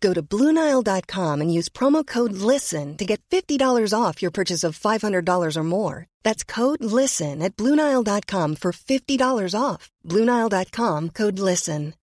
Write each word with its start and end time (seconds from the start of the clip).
Go 0.00 0.14
to 0.14 0.22
Bluenile.com 0.22 1.40
and 1.40 1.52
use 1.52 1.68
promo 1.68 2.06
code 2.06 2.32
LISTEN 2.32 2.96
to 2.96 3.04
get 3.04 3.20
$50 3.30 3.92
off 3.92 4.22
your 4.22 4.30
purchase 4.30 4.64
of 4.64 4.78
$500 4.78 5.56
or 5.56 5.62
more. 5.62 6.06
That's 6.22 6.42
code 6.44 6.82
LISTEN 6.82 7.42
at 7.42 7.56
Bluenile.com 7.56 8.56
for 8.56 8.72
$50 8.72 9.54
off. 9.58 9.90
Bluenile.com 10.06 11.10
code 11.10 11.38
LISTEN. 11.38 11.94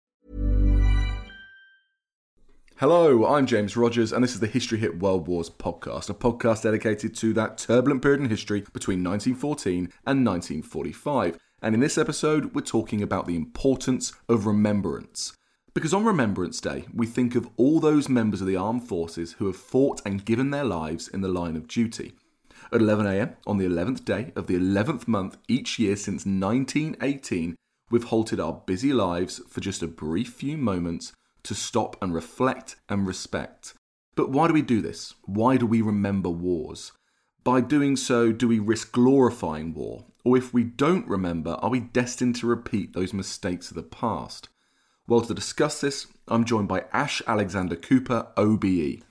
Hello, 2.78 3.24
I'm 3.24 3.46
James 3.46 3.74
Rogers, 3.74 4.12
and 4.12 4.22
this 4.22 4.34
is 4.34 4.40
the 4.40 4.46
History 4.46 4.78
Hit 4.78 4.98
World 4.98 5.26
Wars 5.26 5.48
podcast, 5.48 6.10
a 6.10 6.14
podcast 6.14 6.64
dedicated 6.64 7.16
to 7.16 7.32
that 7.32 7.56
turbulent 7.56 8.02
period 8.02 8.20
in 8.20 8.28
history 8.28 8.60
between 8.74 9.02
1914 9.02 9.88
and 10.06 10.26
1945. 10.26 11.38
And 11.62 11.74
in 11.74 11.80
this 11.80 11.96
episode, 11.96 12.54
we're 12.54 12.60
talking 12.60 13.00
about 13.00 13.26
the 13.26 13.34
importance 13.34 14.12
of 14.28 14.44
remembrance. 14.44 15.32
Because 15.76 15.92
on 15.92 16.06
Remembrance 16.06 16.58
Day, 16.58 16.86
we 16.94 17.06
think 17.06 17.34
of 17.34 17.50
all 17.58 17.80
those 17.80 18.08
members 18.08 18.40
of 18.40 18.46
the 18.46 18.56
armed 18.56 18.88
forces 18.88 19.32
who 19.34 19.44
have 19.44 19.58
fought 19.58 20.00
and 20.06 20.24
given 20.24 20.48
their 20.48 20.64
lives 20.64 21.06
in 21.06 21.20
the 21.20 21.28
line 21.28 21.54
of 21.54 21.68
duty. 21.68 22.14
At 22.72 22.80
11am 22.80 23.34
on 23.46 23.58
the 23.58 23.66
11th 23.66 24.02
day 24.06 24.32
of 24.34 24.46
the 24.46 24.58
11th 24.58 25.06
month 25.06 25.36
each 25.48 25.78
year 25.78 25.94
since 25.96 26.24
1918, 26.24 27.56
we've 27.90 28.04
halted 28.04 28.40
our 28.40 28.54
busy 28.64 28.94
lives 28.94 29.42
for 29.50 29.60
just 29.60 29.82
a 29.82 29.86
brief 29.86 30.32
few 30.32 30.56
moments 30.56 31.12
to 31.42 31.54
stop 31.54 32.02
and 32.02 32.14
reflect 32.14 32.76
and 32.88 33.06
respect. 33.06 33.74
But 34.14 34.30
why 34.30 34.48
do 34.48 34.54
we 34.54 34.62
do 34.62 34.80
this? 34.80 35.12
Why 35.26 35.58
do 35.58 35.66
we 35.66 35.82
remember 35.82 36.30
wars? 36.30 36.92
By 37.44 37.60
doing 37.60 37.96
so, 37.96 38.32
do 38.32 38.48
we 38.48 38.60
risk 38.60 38.92
glorifying 38.92 39.74
war? 39.74 40.06
Or 40.24 40.38
if 40.38 40.54
we 40.54 40.64
don't 40.64 41.06
remember, 41.06 41.58
are 41.60 41.68
we 41.68 41.80
destined 41.80 42.36
to 42.36 42.46
repeat 42.46 42.94
those 42.94 43.12
mistakes 43.12 43.68
of 43.68 43.74
the 43.74 43.82
past? 43.82 44.48
Well, 45.08 45.20
to 45.20 45.34
discuss 45.34 45.80
this, 45.80 46.08
I'm 46.26 46.44
joined 46.44 46.66
by 46.66 46.86
Ash 46.92 47.22
Alexander 47.28 47.76
Cooper, 47.76 48.26
OBE. 48.36 49.04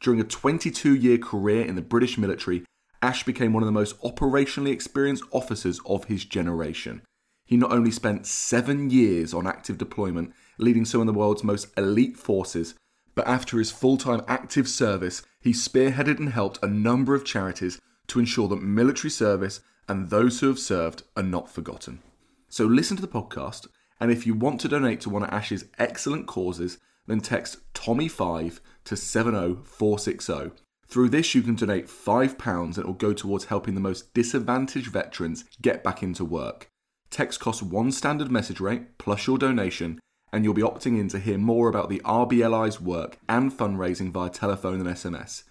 During 0.00 0.18
a 0.18 0.24
22 0.24 0.94
year 0.94 1.18
career 1.18 1.62
in 1.62 1.74
the 1.74 1.82
British 1.82 2.16
military, 2.16 2.64
Ash 3.02 3.22
became 3.24 3.52
one 3.52 3.62
of 3.62 3.66
the 3.66 3.72
most 3.72 4.00
operationally 4.00 4.70
experienced 4.70 5.24
officers 5.30 5.78
of 5.84 6.04
his 6.04 6.24
generation. 6.24 7.02
He 7.44 7.58
not 7.58 7.70
only 7.70 7.90
spent 7.90 8.26
seven 8.26 8.88
years 8.88 9.34
on 9.34 9.46
active 9.46 9.76
deployment, 9.76 10.32
leading 10.56 10.86
some 10.86 11.02
of 11.02 11.06
the 11.06 11.12
world's 11.12 11.44
most 11.44 11.68
elite 11.76 12.16
forces, 12.16 12.74
but 13.14 13.28
after 13.28 13.58
his 13.58 13.70
full 13.70 13.98
time 13.98 14.22
active 14.26 14.66
service, 14.66 15.22
he 15.42 15.50
spearheaded 15.52 16.18
and 16.18 16.30
helped 16.30 16.60
a 16.62 16.66
number 16.66 17.14
of 17.14 17.26
charities 17.26 17.78
to 18.06 18.18
ensure 18.18 18.48
that 18.48 18.62
military 18.62 19.10
service 19.10 19.60
and 19.86 20.08
those 20.08 20.40
who 20.40 20.46
have 20.46 20.58
served 20.58 21.02
are 21.14 21.22
not 21.22 21.50
forgotten. 21.50 22.00
So 22.48 22.64
listen 22.64 22.96
to 22.96 23.02
the 23.02 23.08
podcast, 23.08 23.66
and 24.02 24.10
if 24.10 24.26
you 24.26 24.34
want 24.34 24.60
to 24.60 24.68
donate 24.68 25.00
to 25.02 25.08
one 25.08 25.22
of 25.22 25.30
Ash's 25.30 25.66
excellent 25.78 26.26
causes, 26.26 26.78
then 27.06 27.20
text 27.20 27.58
Tommy5 27.72 28.58
to 28.86 28.96
70460. 28.96 30.60
Through 30.88 31.08
this, 31.10 31.36
you 31.36 31.42
can 31.42 31.54
donate 31.54 31.86
£5 31.86 32.64
and 32.64 32.78
it 32.78 32.84
will 32.84 32.94
go 32.94 33.12
towards 33.12 33.44
helping 33.44 33.76
the 33.76 33.80
most 33.80 34.12
disadvantaged 34.12 34.88
veterans 34.88 35.44
get 35.62 35.84
back 35.84 36.02
into 36.02 36.24
work. 36.24 36.68
Text 37.10 37.38
costs 37.38 37.62
one 37.62 37.92
standard 37.92 38.28
message 38.28 38.58
rate 38.58 38.98
plus 38.98 39.28
your 39.28 39.38
donation, 39.38 40.00
and 40.32 40.42
you'll 40.42 40.52
be 40.52 40.62
opting 40.62 40.98
in 40.98 41.06
to 41.06 41.20
hear 41.20 41.38
more 41.38 41.68
about 41.68 41.88
the 41.88 42.00
RBLI's 42.00 42.80
work 42.80 43.18
and 43.28 43.52
fundraising 43.52 44.10
via 44.10 44.30
telephone 44.30 44.80
and 44.80 44.88
SMS. 44.88 45.44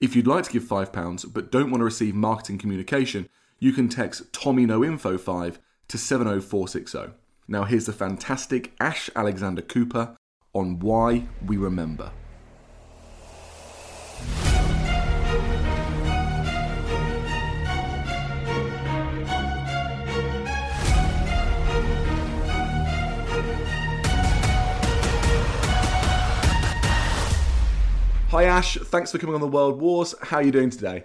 If 0.00 0.16
you'd 0.16 0.26
like 0.26 0.44
to 0.44 0.52
give 0.52 0.64
£5 0.64 1.30
but 1.34 1.52
don't 1.52 1.70
want 1.70 1.82
to 1.82 1.84
receive 1.84 2.14
marketing 2.14 2.56
communication, 2.56 3.28
you 3.58 3.72
can 3.72 3.90
text 3.90 4.32
TommyNoInfo5 4.32 5.58
to 5.88 5.98
70460. 5.98 7.12
Now, 7.50 7.64
here's 7.64 7.86
the 7.86 7.94
fantastic 7.94 8.74
Ash 8.78 9.08
Alexander 9.16 9.62
Cooper 9.62 10.14
on 10.52 10.80
why 10.80 11.28
we 11.42 11.56
remember. 11.56 12.12
Hi 28.28 28.44
Ash, 28.44 28.74
thanks 28.74 29.10
for 29.10 29.16
coming 29.16 29.34
on 29.34 29.40
the 29.40 29.46
World 29.46 29.80
Wars. 29.80 30.14
How 30.20 30.36
are 30.36 30.42
you 30.42 30.52
doing 30.52 30.68
today? 30.68 31.04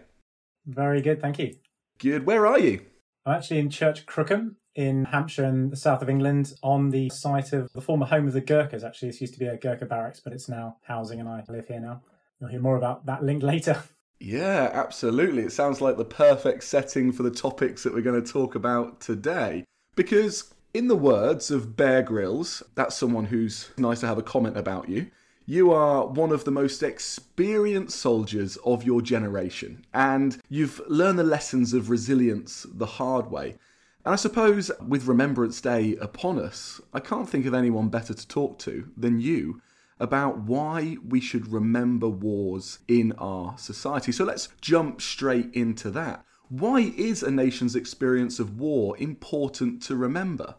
Very 0.65 1.01
good, 1.01 1.21
thank 1.21 1.39
you. 1.39 1.55
Good. 1.99 2.25
Where 2.25 2.45
are 2.45 2.59
you? 2.59 2.81
I'm 3.25 3.35
actually 3.35 3.59
in 3.59 3.69
Church 3.69 4.05
Crookham 4.05 4.57
in 4.75 5.05
Hampshire 5.05 5.45
and 5.45 5.71
the 5.71 5.75
south 5.75 6.01
of 6.01 6.09
England 6.09 6.53
on 6.63 6.89
the 6.89 7.09
site 7.09 7.53
of 7.53 7.71
the 7.73 7.81
former 7.81 8.05
home 8.05 8.27
of 8.27 8.33
the 8.33 8.41
Gurkhas. 8.41 8.83
Actually, 8.83 9.09
this 9.09 9.21
used 9.21 9.33
to 9.33 9.39
be 9.39 9.45
a 9.45 9.57
Gurkha 9.57 9.85
barracks, 9.85 10.19
but 10.19 10.33
it's 10.33 10.49
now 10.49 10.77
housing, 10.83 11.19
and 11.19 11.29
I 11.29 11.43
live 11.47 11.67
here 11.67 11.79
now. 11.79 12.01
You'll 12.39 12.49
hear 12.49 12.59
more 12.59 12.77
about 12.77 13.05
that 13.05 13.23
link 13.23 13.43
later. 13.53 13.83
Yeah, 14.19 14.69
absolutely. 14.73 15.43
It 15.43 15.51
sounds 15.51 15.81
like 15.81 15.97
the 15.97 16.05
perfect 16.05 16.63
setting 16.63 17.11
for 17.11 17.23
the 17.23 17.31
topics 17.31 17.83
that 17.83 17.93
we're 17.93 18.01
going 18.01 18.23
to 18.23 18.31
talk 18.31 18.55
about 18.55 19.01
today. 19.01 19.65
Because, 19.95 20.53
in 20.73 20.87
the 20.87 20.95
words 20.95 21.51
of 21.51 21.75
Bear 21.75 22.01
Grylls, 22.01 22.63
that's 22.73 22.95
someone 22.95 23.25
who's 23.25 23.69
nice 23.77 23.99
to 23.99 24.07
have 24.07 24.17
a 24.17 24.23
comment 24.23 24.57
about 24.57 24.89
you. 24.89 25.07
You 25.45 25.73
are 25.73 26.07
one 26.07 26.31
of 26.31 26.45
the 26.45 26.51
most 26.51 26.81
experienced 26.83 27.99
soldiers 27.99 28.57
of 28.63 28.85
your 28.85 29.01
generation, 29.01 29.85
and 29.93 30.39
you've 30.47 30.81
learned 30.87 31.19
the 31.19 31.23
lessons 31.23 31.73
of 31.73 31.89
resilience 31.89 32.65
the 32.73 32.85
hard 32.85 33.29
way. 33.29 33.57
And 34.05 34.11
I 34.11 34.17
suppose 34.17 34.69
with 34.85 35.05
Remembrance 35.05 35.61
Day 35.61 35.95
upon 35.95 36.37
us, 36.37 36.81
I 36.93 36.99
can't 36.99 37.29
think 37.29 37.45
of 37.45 37.53
anyone 37.53 37.87
better 37.87 38.13
to 38.13 38.27
talk 38.27 38.59
to 38.59 38.89
than 38.97 39.21
you 39.21 39.61
about 39.97 40.39
why 40.39 40.97
we 41.07 41.21
should 41.21 41.53
remember 41.53 42.09
wars 42.09 42.79
in 42.89 43.13
our 43.13 43.57
society. 43.57 44.11
So 44.11 44.25
let's 44.25 44.49
jump 44.59 45.01
straight 45.01 45.53
into 45.53 45.89
that. 45.91 46.25
Why 46.49 46.93
is 46.97 47.23
a 47.23 47.31
nation's 47.31 47.77
experience 47.77 48.39
of 48.39 48.59
war 48.59 48.97
important 48.97 49.81
to 49.83 49.95
remember? 49.95 50.55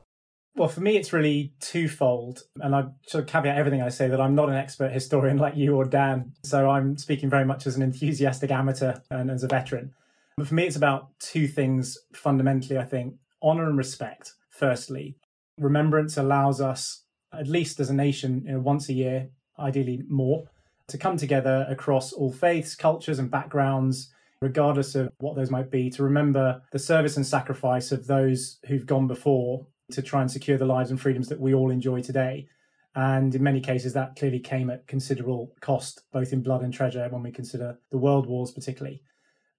Well, 0.57 0.69
for 0.69 0.81
me, 0.81 0.97
it's 0.97 1.13
really 1.13 1.53
twofold. 1.61 2.45
And 2.61 2.75
I 2.75 2.85
should 3.07 3.27
caveat 3.27 3.59
everything 3.59 3.83
I 3.83 3.91
say 3.91 4.09
that 4.09 4.23
I'm 4.23 4.35
not 4.35 4.49
an 4.49 4.55
expert 4.55 4.93
historian 4.93 5.37
like 5.37 5.55
you 5.55 5.77
or 5.77 5.85
Dan. 5.85 6.33
So 6.45 6.71
I'm 6.71 6.97
speaking 6.97 7.29
very 7.29 7.45
much 7.45 7.67
as 7.67 7.77
an 7.77 7.83
enthusiastic 7.83 8.51
amateur 8.51 8.95
and 9.11 9.31
as 9.31 9.45
a 9.45 9.49
veteran. 9.49 9.93
But 10.39 10.49
for 10.49 10.55
me, 10.55 10.67
it's 10.67 10.77
about 10.77 11.11
two 11.19 11.47
things 11.47 11.99
fundamentally, 12.15 12.79
I 12.79 12.85
think 12.85 13.17
honor 13.45 13.69
and 13.69 13.79
respect, 13.79 14.33
firstly. 14.51 15.17
Remembrance 15.59 16.17
allows 16.17 16.61
us, 16.61 17.05
at 17.33 17.47
least 17.47 17.79
as 17.79 17.91
a 17.91 17.95
nation, 17.95 18.43
you 18.47 18.53
know, 18.53 18.61
once 18.61 18.89
a 18.89 18.93
year, 18.93 19.29
ideally 19.59 20.03
more, 20.09 20.45
to 20.89 20.99
come 20.99 21.17
together 21.17 21.67
across 21.69 22.13
all 22.13 22.33
faiths, 22.33 22.75
cultures, 22.75 23.19
and 23.19 23.31
backgrounds, 23.31 24.13
regardless 24.41 24.95
of 24.95 25.11
what 25.19 25.37
those 25.37 25.51
might 25.51 25.71
be, 25.71 25.89
to 25.91 26.03
remember 26.03 26.61
the 26.73 26.79
service 26.79 27.17
and 27.17 27.27
sacrifice 27.27 27.93
of 27.93 28.07
those 28.07 28.59
who've 28.67 28.87
gone 28.87 29.07
before 29.07 29.67
to 29.93 30.03
try 30.03 30.21
and 30.21 30.31
secure 30.31 30.59
the 30.59 30.65
lives 30.65 30.91
and 30.91 31.01
freedoms 31.01 31.29
that 31.29 31.41
we 31.41 31.55
all 31.55 31.71
enjoy 31.71 32.01
today. 32.01 32.49
And 32.97 33.35
in 33.35 33.43
many 33.43 33.61
cases, 33.61 33.93
that 33.93 34.17
clearly 34.17 34.39
came 34.39 34.71
at 34.71 34.87
considerable 34.87 35.53
cost, 35.61 36.03
both 36.13 36.33
in 36.33 36.43
blood 36.43 36.63
and 36.63 36.73
treasure, 36.73 37.09
when 37.11 37.23
we 37.23 37.33
consider 37.33 37.79
the 37.91 37.99
world 37.99 38.27
wars, 38.27 38.53
particularly. 38.53 39.03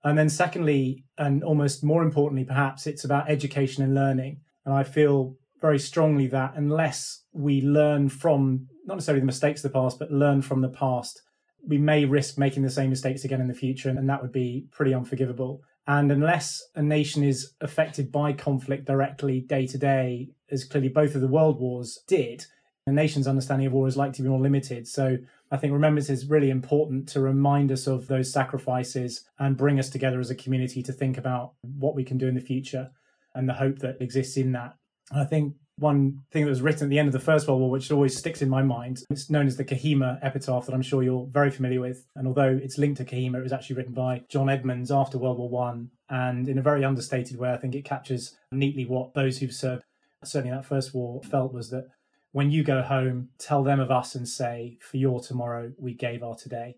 And 0.06 0.18
then, 0.18 0.30
secondly, 0.30 1.04
and 1.18 1.44
almost 1.44 1.84
more 1.84 2.04
importantly, 2.04 2.46
perhaps, 2.46 2.86
it's 2.86 3.04
about 3.04 3.30
education 3.30 3.84
and 3.84 3.96
learning. 3.96 4.40
And 4.64 4.74
I 4.74 4.84
feel 4.84 5.36
very 5.62 5.80
strongly 5.80 6.28
that 6.28 6.54
unless 6.56 7.24
we 7.34 7.62
learn 7.62 8.10
from 8.10 8.68
not 8.86 8.96
necessarily 8.96 9.22
the 9.22 9.26
mistakes 9.26 9.64
of 9.64 9.72
the 9.72 9.80
past, 9.80 9.98
but 9.98 10.12
learn 10.12 10.44
from 10.44 10.62
the 10.62 10.70
past, 10.70 11.24
we 11.68 11.80
may 11.80 12.06
risk 12.06 12.38
making 12.38 12.62
the 12.62 12.70
same 12.70 12.92
mistakes 12.92 13.26
again 13.26 13.42
in 13.42 13.48
the 13.48 13.54
future, 13.56 13.90
and 13.90 14.08
that 14.08 14.22
would 14.22 14.32
be 14.32 14.68
pretty 14.72 14.94
unforgivable. 14.94 15.64
And 15.88 16.12
unless 16.12 16.64
a 16.76 16.84
nation 16.84 17.24
is 17.24 17.54
affected 17.60 18.12
by 18.12 18.34
conflict 18.34 18.86
directly 18.86 19.42
day 19.42 19.66
to 19.68 19.78
day, 19.78 20.30
as 20.52 20.64
clearly 20.66 20.90
both 20.90 21.16
of 21.16 21.22
the 21.22 21.28
world 21.28 21.60
wars 21.60 22.00
did, 22.08 22.46
a 22.86 22.92
nation's 22.92 23.28
understanding 23.28 23.66
of 23.66 23.74
war 23.74 23.88
is 23.88 23.98
likely 23.98 24.18
to 24.18 24.22
be 24.22 24.30
more 24.30 24.40
limited. 24.40 24.88
So 24.88 25.18
I 25.56 25.58
think 25.58 25.72
remembrance 25.72 26.10
is 26.10 26.30
really 26.30 26.50
important 26.50 27.08
to 27.10 27.22
remind 27.22 27.72
us 27.72 27.88
of 27.88 28.08
those 28.08 28.30
sacrifices 28.30 29.24
and 29.40 29.56
bring 29.56 29.80
us 29.80 29.90
together 29.90 30.20
as 30.20 30.30
a 30.30 30.36
community 30.36 30.84
to 30.84 30.92
think 30.92 31.18
about 31.18 31.54
what 31.62 31.96
we 31.96 32.04
can 32.04 32.18
do 32.18 32.28
in 32.28 32.36
the 32.36 32.42
future 32.42 32.92
and 33.34 33.48
the 33.48 33.54
hope 33.54 33.80
that 33.80 34.02
exists 34.02 34.36
in 34.36 34.52
that. 34.52 34.76
I 35.14 35.24
think 35.24 35.54
one 35.78 36.24
thing 36.30 36.44
that 36.44 36.50
was 36.50 36.62
written 36.62 36.88
at 36.88 36.90
the 36.90 37.00
end 37.00 37.08
of 37.08 37.14
the 37.14 37.22
First 37.22 37.48
World 37.48 37.62
War, 37.62 37.72
which 37.72 37.90
always 37.90 38.18
sticks 38.18 38.42
in 38.42 38.50
my 38.50 38.64
mind, 38.64 39.04
it's 39.10 39.30
known 39.30 39.48
as 39.48 39.56
the 39.56 39.64
Kohima 39.64 40.20
epitaph 40.22 40.66
that 40.66 40.76
I'm 40.76 40.82
sure 40.82 41.04
you're 41.04 41.28
very 41.32 41.52
familiar 41.52 41.80
with. 41.80 42.06
And 42.18 42.28
although 42.28 42.60
it's 42.62 42.78
linked 42.78 42.98
to 42.98 43.06
Kohima, 43.06 43.38
it 43.38 43.44
was 43.44 43.54
actually 43.54 43.78
written 43.78 43.94
by 43.94 44.24
John 44.28 44.50
Edmonds 44.50 44.92
after 44.92 45.18
World 45.18 45.38
War 45.38 45.50
One, 45.50 45.92
and 46.10 46.50
in 46.50 46.58
a 46.58 46.62
very 46.62 46.84
understated 46.84 47.38
way, 47.38 47.54
I 47.54 47.58
think 47.58 47.76
it 47.76 47.86
captures 47.86 48.36
neatly 48.52 48.86
what 48.86 49.14
those 49.14 49.38
who've 49.38 49.54
served, 49.54 49.84
certainly 50.22 50.54
that 50.54 50.66
First 50.66 50.94
War, 50.94 51.22
felt 51.24 51.54
was 51.54 51.70
that 51.70 51.88
when 52.36 52.52
you 52.52 52.66
go 52.66 52.82
home, 52.82 53.30
tell 53.38 53.64
them 53.64 53.80
of 53.80 53.90
us 53.90 54.14
and 54.14 54.28
say, 54.28 54.78
"For 54.82 54.98
your 54.98 55.22
tomorrow, 55.22 55.72
we 55.78 55.94
gave 55.94 56.22
our 56.22 56.36
today." 56.36 56.76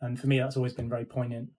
And 0.00 0.18
for 0.18 0.26
me, 0.26 0.38
that's 0.38 0.56
always 0.56 0.74
been 0.74 0.88
very 0.88 1.04
poignant. 1.04 1.50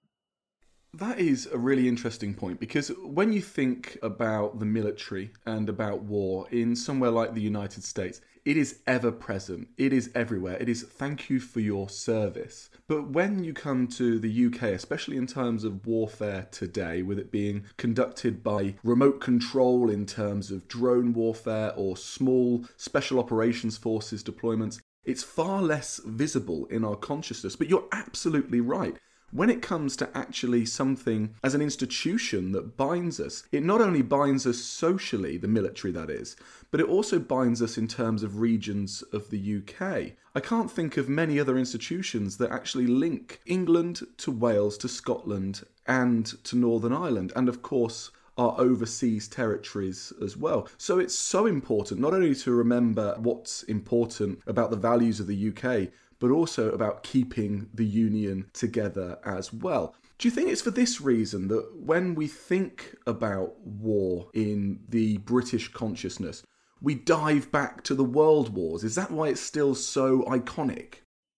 That 0.93 1.19
is 1.19 1.45
a 1.45 1.57
really 1.57 1.87
interesting 1.87 2.33
point 2.33 2.59
because 2.59 2.89
when 3.01 3.31
you 3.31 3.41
think 3.41 3.97
about 4.03 4.59
the 4.59 4.65
military 4.65 5.31
and 5.45 5.69
about 5.69 6.03
war 6.03 6.49
in 6.51 6.75
somewhere 6.75 7.11
like 7.11 7.33
the 7.33 7.41
United 7.41 7.81
States, 7.81 8.19
it 8.45 8.57
is 8.57 8.79
ever 8.87 9.11
present, 9.11 9.67
it 9.77 9.93
is 9.93 10.09
everywhere, 10.15 10.57
it 10.57 10.69
is 10.69 10.83
thank 10.83 11.29
you 11.29 11.39
for 11.39 11.59
your 11.59 11.89
service. 11.89 12.69
But 12.87 13.09
when 13.09 13.43
you 13.43 13.53
come 13.53 13.87
to 13.89 14.19
the 14.19 14.45
UK, 14.45 14.63
especially 14.63 15.17
in 15.17 15.27
terms 15.27 15.63
of 15.63 15.85
warfare 15.85 16.47
today, 16.51 17.01
with 17.01 17.19
it 17.19 17.31
being 17.31 17.65
conducted 17.77 18.43
by 18.43 18.75
remote 18.83 19.21
control 19.21 19.89
in 19.89 20.05
terms 20.05 20.51
of 20.51 20.67
drone 20.67 21.13
warfare 21.13 21.73
or 21.75 21.97
small 21.97 22.65
special 22.77 23.19
operations 23.19 23.77
forces 23.77 24.23
deployments, 24.23 24.79
it's 25.03 25.23
far 25.23 25.61
less 25.61 25.99
visible 26.05 26.65
in 26.67 26.83
our 26.83 26.95
consciousness. 26.95 27.55
But 27.55 27.69
you're 27.69 27.87
absolutely 27.91 28.61
right 28.61 28.97
when 29.31 29.49
it 29.49 29.61
comes 29.61 29.95
to 29.97 30.17
actually 30.17 30.65
something 30.65 31.35
as 31.43 31.53
an 31.53 31.61
institution 31.61 32.51
that 32.51 32.77
binds 32.77 33.19
us, 33.19 33.43
it 33.51 33.63
not 33.63 33.81
only 33.81 34.01
binds 34.01 34.47
us 34.47 34.57
socially, 34.57 35.37
the 35.37 35.47
military 35.47 35.91
that 35.93 36.09
is, 36.09 36.35
but 36.71 36.79
it 36.79 36.87
also 36.87 37.19
binds 37.19 37.61
us 37.61 37.77
in 37.77 37.87
terms 37.87 38.23
of 38.23 38.39
regions 38.39 39.03
of 39.13 39.29
the 39.29 39.57
UK. 39.57 40.13
I 40.35 40.39
can't 40.39 40.71
think 40.71 40.97
of 40.97 41.09
many 41.09 41.39
other 41.39 41.57
institutions 41.57 42.37
that 42.37 42.51
actually 42.51 42.87
link 42.87 43.41
England 43.45 44.01
to 44.17 44.31
Wales 44.31 44.77
to 44.79 44.87
Scotland 44.87 45.63
and 45.87 46.25
to 46.43 46.55
Northern 46.55 46.93
Ireland, 46.93 47.33
and 47.35 47.49
of 47.49 47.61
course, 47.61 48.11
our 48.37 48.55
overseas 48.57 49.27
territories 49.27 50.13
as 50.23 50.37
well. 50.37 50.67
So 50.77 50.97
it's 50.97 51.15
so 51.15 51.45
important 51.45 51.99
not 51.99 52.13
only 52.13 52.33
to 52.35 52.51
remember 52.53 53.15
what's 53.17 53.63
important 53.63 54.41
about 54.47 54.71
the 54.71 54.77
values 54.77 55.19
of 55.19 55.27
the 55.27 55.49
UK, 55.49 55.91
but 56.19 56.31
also 56.31 56.71
about 56.71 57.03
keeping 57.03 57.69
the 57.73 57.85
union 57.85 58.49
together 58.53 59.17
as 59.25 59.53
well. 59.53 59.95
Do 60.17 60.27
you 60.27 60.31
think 60.33 60.49
it's 60.49 60.61
for 60.61 60.71
this 60.71 60.99
reason 60.99 61.47
that 61.47 61.77
when 61.77 62.13
we 62.13 62.27
think 62.27 62.95
about 63.07 63.57
war 63.61 64.27
in 64.33 64.81
the 64.89 65.17
British 65.19 65.69
consciousness, 65.71 66.43
we 66.81 66.95
dive 66.95 67.51
back 67.51 67.83
to 67.83 67.95
the 67.95 68.03
world 68.03 68.53
wars? 68.53 68.83
Is 68.83 68.95
that 68.95 69.11
why 69.11 69.29
it's 69.29 69.41
still 69.41 69.73
so 69.75 70.23
iconic? 70.23 70.95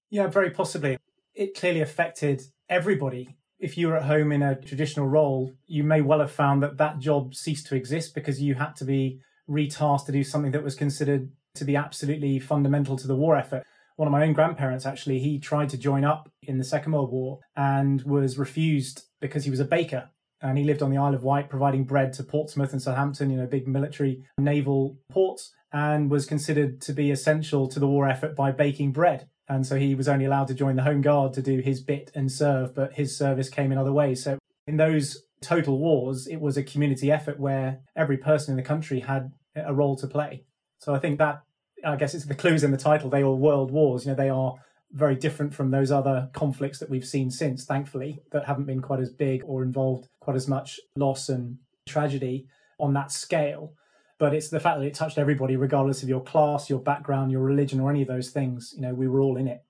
Yeah, 0.10 0.28
very 0.28 0.50
possibly. 0.50 0.98
It 1.36 1.56
clearly 1.56 1.82
affected 1.82 2.42
everybody. 2.70 3.38
If 3.60 3.78
you 3.78 3.88
were 3.88 3.98
at 3.98 4.06
home 4.06 4.32
in 4.32 4.42
a 4.42 4.60
traditional 4.60 5.08
role, 5.08 5.52
you 5.68 5.84
may 5.84 6.02
well 6.02 6.20
have 6.20 6.32
found 6.32 6.64
that 6.64 6.78
that 6.78 6.98
job 6.98 7.36
ceased 7.36 7.68
to 7.68 7.76
exist 7.76 8.16
because 8.16 8.42
you 8.42 8.56
had 8.56 8.76
to 8.78 8.86
be 8.86 9.22
retasked 9.48 10.08
to 10.08 10.12
do 10.12 10.24
something 10.24 10.52
that 10.54 10.64
was 10.64 10.74
considered 10.74 11.30
to 11.54 11.66
be 11.66 11.76
absolutely 11.76 12.40
fundamental 12.40 12.98
to 12.98 13.08
the 13.08 13.16
war 13.16 13.36
effort 13.36 13.64
one 14.02 14.08
of 14.08 14.12
my 14.12 14.24
own 14.24 14.34
grandparents 14.34 14.88
actually 14.88 15.20
he 15.20 15.38
tried 15.38 15.70
to 15.70 15.78
join 15.78 16.04
up 16.04 16.28
in 16.42 16.58
the 16.58 16.64
second 16.64 16.92
world 16.92 17.12
war 17.12 17.38
and 17.56 18.02
was 18.02 18.36
refused 18.36 19.04
because 19.20 19.44
he 19.44 19.52
was 19.52 19.60
a 19.60 19.64
baker. 19.64 20.10
And 20.42 20.58
he 20.58 20.64
lived 20.64 20.82
on 20.82 20.90
the 20.90 20.98
isle 20.98 21.14
of 21.14 21.22
wight 21.22 21.52
providing 21.52 21.84
bread 21.84 22.12
to 22.14 22.24
portsmouth 22.24 22.72
and 22.72 22.82
southampton 22.82 23.30
you 23.30 23.38
know 23.38 23.46
big 23.46 23.68
military 23.68 24.24
naval 24.40 24.98
ports 25.12 25.54
and 25.72 26.10
was 26.10 26.26
considered 26.26 26.82
to 26.82 26.94
be 26.94 27.12
essential 27.12 27.68
to 27.68 27.80
the 27.80 27.86
war 27.86 28.10
effort 28.10 28.36
by 28.36 28.52
baking 28.52 28.92
bread. 28.92 29.30
And 29.48 29.68
so 29.68 29.76
he 29.76 29.94
was 29.94 30.08
only 30.08 30.26
allowed 30.26 30.48
to 30.48 30.56
join 30.56 30.78
the 30.78 30.84
home 30.90 31.02
guard 31.02 31.36
to 31.36 31.44
do 31.44 31.60
his 31.60 31.80
bit 31.80 32.10
and 32.16 32.32
serve 32.32 32.74
but 32.74 32.94
his 32.94 33.16
service 33.16 33.50
came 33.50 33.72
in 33.72 33.78
other 33.78 33.94
ways. 33.94 34.24
So 34.24 34.40
in 34.66 34.78
those 34.78 35.26
total 35.42 35.78
wars 35.78 36.26
it 36.26 36.42
was 36.42 36.58
a 36.58 36.64
community 36.64 37.12
effort 37.12 37.40
where 37.40 37.82
every 37.96 38.18
person 38.18 38.54
in 38.54 38.58
the 38.58 38.68
country 38.68 39.02
had 39.02 39.34
a 39.56 39.76
role 39.76 39.96
to 39.98 40.08
play. 40.08 40.46
So 40.80 40.96
i 40.96 40.98
think 40.98 41.20
that 41.20 41.44
I 41.84 41.96
guess 41.96 42.14
it's 42.14 42.26
the 42.26 42.36
clues 42.36 42.64
in 42.64 42.72
the 42.72 42.78
title. 42.78 43.10
They 43.10 43.22
are 43.22 43.32
world 43.32 43.72
wars. 43.72 44.06
You 44.06 44.12
know, 44.12 44.16
they 44.16 44.30
are 44.30 44.56
very 44.92 45.16
different 45.16 45.54
from 45.54 45.72
those 45.72 45.92
other 45.92 46.30
conflicts 46.34 46.80
that 46.80 46.90
we've 46.90 47.06
seen 47.06 47.32
since, 47.32 47.66
thankfully, 47.66 48.20
that 48.32 48.46
haven't 48.46 48.66
been 48.66 48.82
quite 48.82 49.00
as 49.00 49.10
big 49.10 49.44
or 49.46 49.64
involved 49.64 50.08
quite 50.20 50.36
as 50.36 50.48
much 50.48 50.80
loss 50.96 51.30
and 51.30 51.58
tragedy 51.88 52.48
on 52.80 52.94
that 52.94 53.12
scale. 53.12 53.74
But 54.20 54.34
it's 54.34 54.50
the 54.50 54.60
fact 54.60 54.80
that 54.80 54.86
it 54.86 54.94
touched 54.94 55.18
everybody, 55.18 55.56
regardless 55.56 56.04
of 56.04 56.10
your 56.10 56.22
class, 56.22 56.70
your 56.70 56.80
background, 56.80 57.32
your 57.32 57.42
religion, 57.42 57.80
or 57.80 57.90
any 57.90 58.02
of 58.02 58.08
those 58.08 58.30
things. 58.30 58.74
You 58.76 58.82
know, 58.82 58.94
we 58.94 59.08
were 59.08 59.22
all 59.22 59.38
in 59.38 59.48
it. 59.48 59.64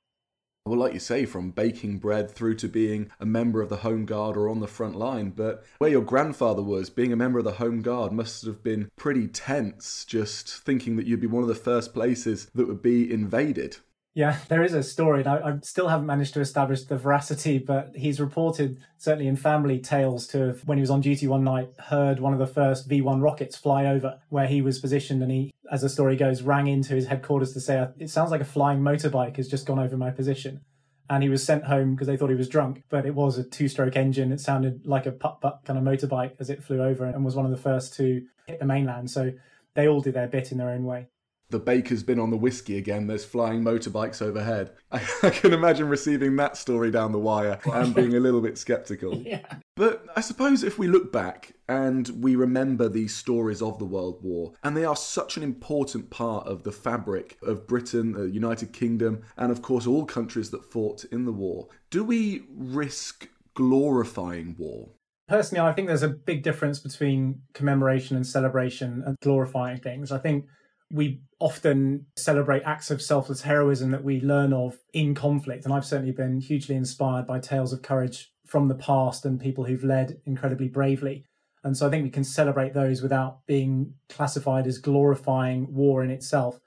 Well, 0.64 0.78
like 0.78 0.94
you 0.94 1.00
say, 1.00 1.26
from 1.26 1.50
baking 1.50 1.98
bread 1.98 2.30
through 2.30 2.56
to 2.58 2.68
being 2.68 3.10
a 3.20 3.26
member 3.26 3.64
of 3.64 3.70
the 3.70 3.78
Home 3.78 4.06
Guard 4.06 4.38
or 4.38 4.48
on 4.48 4.60
the 4.60 4.68
front 4.68 4.96
line. 4.96 5.32
But 5.32 5.66
where 5.80 5.90
your 5.90 6.04
grandfather 6.04 6.62
was, 6.62 6.92
being 6.92 7.12
a 7.12 7.16
member 7.16 7.40
of 7.40 7.46
the 7.46 7.54
Home 7.54 7.82
Guard 7.82 8.12
must 8.12 8.46
have 8.46 8.62
been 8.62 8.92
pretty 8.96 9.28
tense, 9.28 10.06
just 10.06 10.50
thinking 10.50 10.98
that 10.98 11.08
you'd 11.08 11.20
be 11.20 11.26
one 11.26 11.42
of 11.42 11.50
the 11.50 11.56
first 11.56 11.96
places 11.96 12.46
that 12.54 12.68
would 12.68 12.84
be 12.84 13.12
invaded. 13.12 13.78
Yeah, 14.14 14.38
there 14.50 14.62
is 14.62 14.74
a 14.74 14.84
story. 14.84 15.26
I, 15.26 15.38
I, 15.38 15.58
still 15.62 15.88
haven't 15.88 16.06
managed 16.06 16.34
to 16.34 16.42
establish 16.42 16.84
the 16.84 16.98
veracity, 16.98 17.60
but 17.60 17.96
he's 17.96 18.20
reported, 18.20 18.78
certainly 18.98 19.28
in 19.28 19.38
family 19.38 19.80
tales, 19.80 20.28
to 20.28 20.48
have, 20.48 20.68
when 20.68 20.78
he 20.78 20.82
was 20.82 20.90
on 20.90 21.00
duty 21.00 21.28
one 21.28 21.46
night, 21.46 21.70
heard 21.80 22.20
one 22.20 22.34
of 22.34 22.40
the 22.40 22.48
first 22.48 22.90
V 22.90 23.02
1 23.02 23.22
rockets 23.22 23.56
fly 23.56 23.86
over 23.86 24.20
where 24.28 24.48
he 24.48 24.62
was 24.62 24.80
positioned. 24.80 25.24
And 25.24 25.32
he, 25.32 25.54
as 25.72 25.82
the 25.82 25.88
story 25.88 26.18
goes, 26.18 26.42
rang 26.42 26.68
into 26.68 26.94
his 26.94 27.08
headquarters 27.08 27.54
to 27.54 27.62
say, 27.62 27.88
It 28.00 28.10
sounds 28.10 28.32
like 28.32 28.42
a 28.42 28.46
flying 28.46 28.82
motorbike 28.82 29.38
has 29.38 29.48
just 29.48 29.66
gone 29.66 29.80
over 29.80 29.96
my 29.96 30.12
position. 30.12 30.60
And 31.10 31.24
he 31.24 31.30
was 31.30 31.44
sent 31.44 31.66
home 31.66 31.96
because 31.96 32.08
they 32.08 32.18
thought 32.18 32.30
he 32.30 32.36
was 32.36 32.50
drunk, 32.50 32.84
but 32.90 33.06
it 33.06 33.16
was 33.16 33.38
a 33.38 33.46
two 33.46 33.70
stroke 33.70 33.96
engine. 33.96 34.34
It 34.34 34.42
sounded 34.42 34.86
like 34.86 35.06
a 35.06 35.12
putt 35.14 35.40
putt 35.40 35.62
kind 35.64 35.80
of 35.80 35.86
motorbike 35.86 36.34
as 36.40 36.50
it 36.50 36.64
flew 36.64 36.84
over 36.84 37.06
and 37.06 37.24
was 37.24 37.36
one 37.36 37.46
of 37.46 37.52
the 37.52 37.58
first 37.58 37.96
to 37.96 38.26
hit 38.46 38.60
the 38.60 38.66
mainland. 38.66 39.10
So 39.10 39.32
they 39.74 39.88
all 39.88 40.02
did 40.02 40.16
their 40.16 40.28
bit 40.28 40.52
in 40.52 40.58
their 40.58 40.70
own 40.70 40.84
way 40.84 41.08
the 41.52 41.60
baker's 41.60 42.04
been 42.04 42.20
on 42.20 42.32
the 42.32 42.38
whiskey 42.38 42.78
again. 42.78 43.08
There's 43.08 43.26
flying 43.26 43.64
motorbikes 43.64 44.22
overhead. 44.22 44.72
I, 44.92 45.02
I, 45.24 45.30
can 45.30 45.54
imagine 45.54 45.88
receiving 45.88 46.36
that 46.38 46.58
story 46.58 46.92
down 46.92 47.12
the 47.12 47.20
wire 47.20 47.60
and 47.72 47.94
being 47.94 48.16
a 48.16 48.20
little 48.20 48.42
bit 48.42 48.58
skeptical. 48.58 49.18
yeah. 49.26 49.46
But 49.76 50.06
I 50.16 50.22
suppose 50.22 50.64
if 50.64 50.80
we 50.80 50.88
look 50.88 51.12
back 51.12 51.54
and 51.68 52.10
we 52.22 52.36
remember 52.36 52.90
these 52.90 53.16
stories 53.16 53.62
of 53.62 53.80
the 53.80 53.86
World 53.86 54.20
War, 54.22 54.54
and 54.64 54.76
they 54.76 54.86
are 54.86 54.96
such 54.96 55.38
an 55.38 55.44
important 55.44 56.10
part 56.10 56.48
of 56.48 56.64
the 56.64 56.72
fabric 56.72 57.38
of 57.44 57.68
Britain, 57.68 58.14
the 58.14 58.30
United 58.30 58.74
Kingdom, 58.74 59.24
and 59.38 59.52
of 59.52 59.62
course 59.62 59.88
all 59.88 60.06
countries 60.06 60.50
that 60.52 60.66
fought 60.66 61.06
in 61.06 61.26
the 61.26 61.32
war, 61.32 61.68
do 61.90 62.04
we 62.04 62.44
risk 62.50 63.30
glorifying 63.54 64.56
war? 64.58 64.90
Personally, 65.28 65.66
I 65.66 65.72
think 65.72 65.88
there's 65.88 66.04
a 66.04 66.10
big 66.10 66.44
difference 66.44 66.80
between 66.80 67.42
commemoration 67.54 68.18
and 68.18 68.28
celebration 68.28 69.02
and 69.06 69.16
glorifying 69.22 69.80
things. 69.80 70.12
I 70.12 70.18
think 70.18 70.46
we 70.92 71.22
often 71.40 72.06
celebrate 72.16 72.64
acts 72.64 72.92
of 72.92 73.02
selfless 73.02 73.42
heroism 73.42 73.92
that 73.92 74.04
we 74.04 74.22
learn 74.22 74.54
of 74.54 74.78
in 74.94 75.16
conflict. 75.16 75.66
And 75.66 75.74
I've 75.74 75.86
certainly 75.86 76.12
been 76.12 76.40
hugely 76.40 76.76
inspired 76.76 77.26
by 77.26 77.40
tales 77.40 77.74
of 77.74 77.82
courage 77.82 78.32
from 78.46 78.68
the 78.68 78.76
past 78.76 79.26
and 79.26 79.40
people 79.40 79.64
who've 79.64 79.84
led 79.84 80.20
incredibly 80.26 80.68
bravely. 80.68 81.26
And 81.64 81.78
so 81.78 81.88
I 81.88 81.90
think 81.90 82.04
we 82.04 82.10
can 82.10 82.24
celebrate 82.24 82.74
those 82.74 83.02
without 83.02 83.46
being 83.46 83.94
classified 84.10 84.68
as 84.68 84.78
glorifying 84.78 85.74
war 85.74 86.04
in 86.04 86.12
itself. 86.12 86.60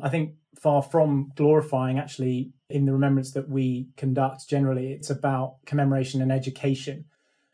I 0.00 0.08
think 0.08 0.34
far 0.58 0.82
from 0.82 1.32
glorifying, 1.36 1.98
actually, 1.98 2.52
in 2.68 2.84
the 2.84 2.92
remembrance 2.92 3.32
that 3.32 3.48
we 3.48 3.88
conduct 3.96 4.48
generally, 4.48 4.92
it's 4.92 5.10
about 5.10 5.56
commemoration 5.66 6.20
and 6.20 6.30
education. 6.30 7.04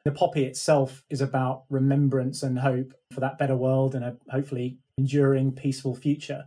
The 0.05 0.13
poppy 0.13 0.45
itself 0.45 1.03
is 1.11 1.21
about 1.21 1.65
remembrance 1.69 2.43
and 2.43 2.59
hope 2.59 2.95
for 3.13 3.21
that 3.21 3.39
better 3.39 3.57
world 3.57 3.95
and 3.95 4.05
a 4.05 4.17
hopefully 4.31 4.79
enduring, 4.99 5.53
peaceful 5.53 5.95
future. 5.95 6.45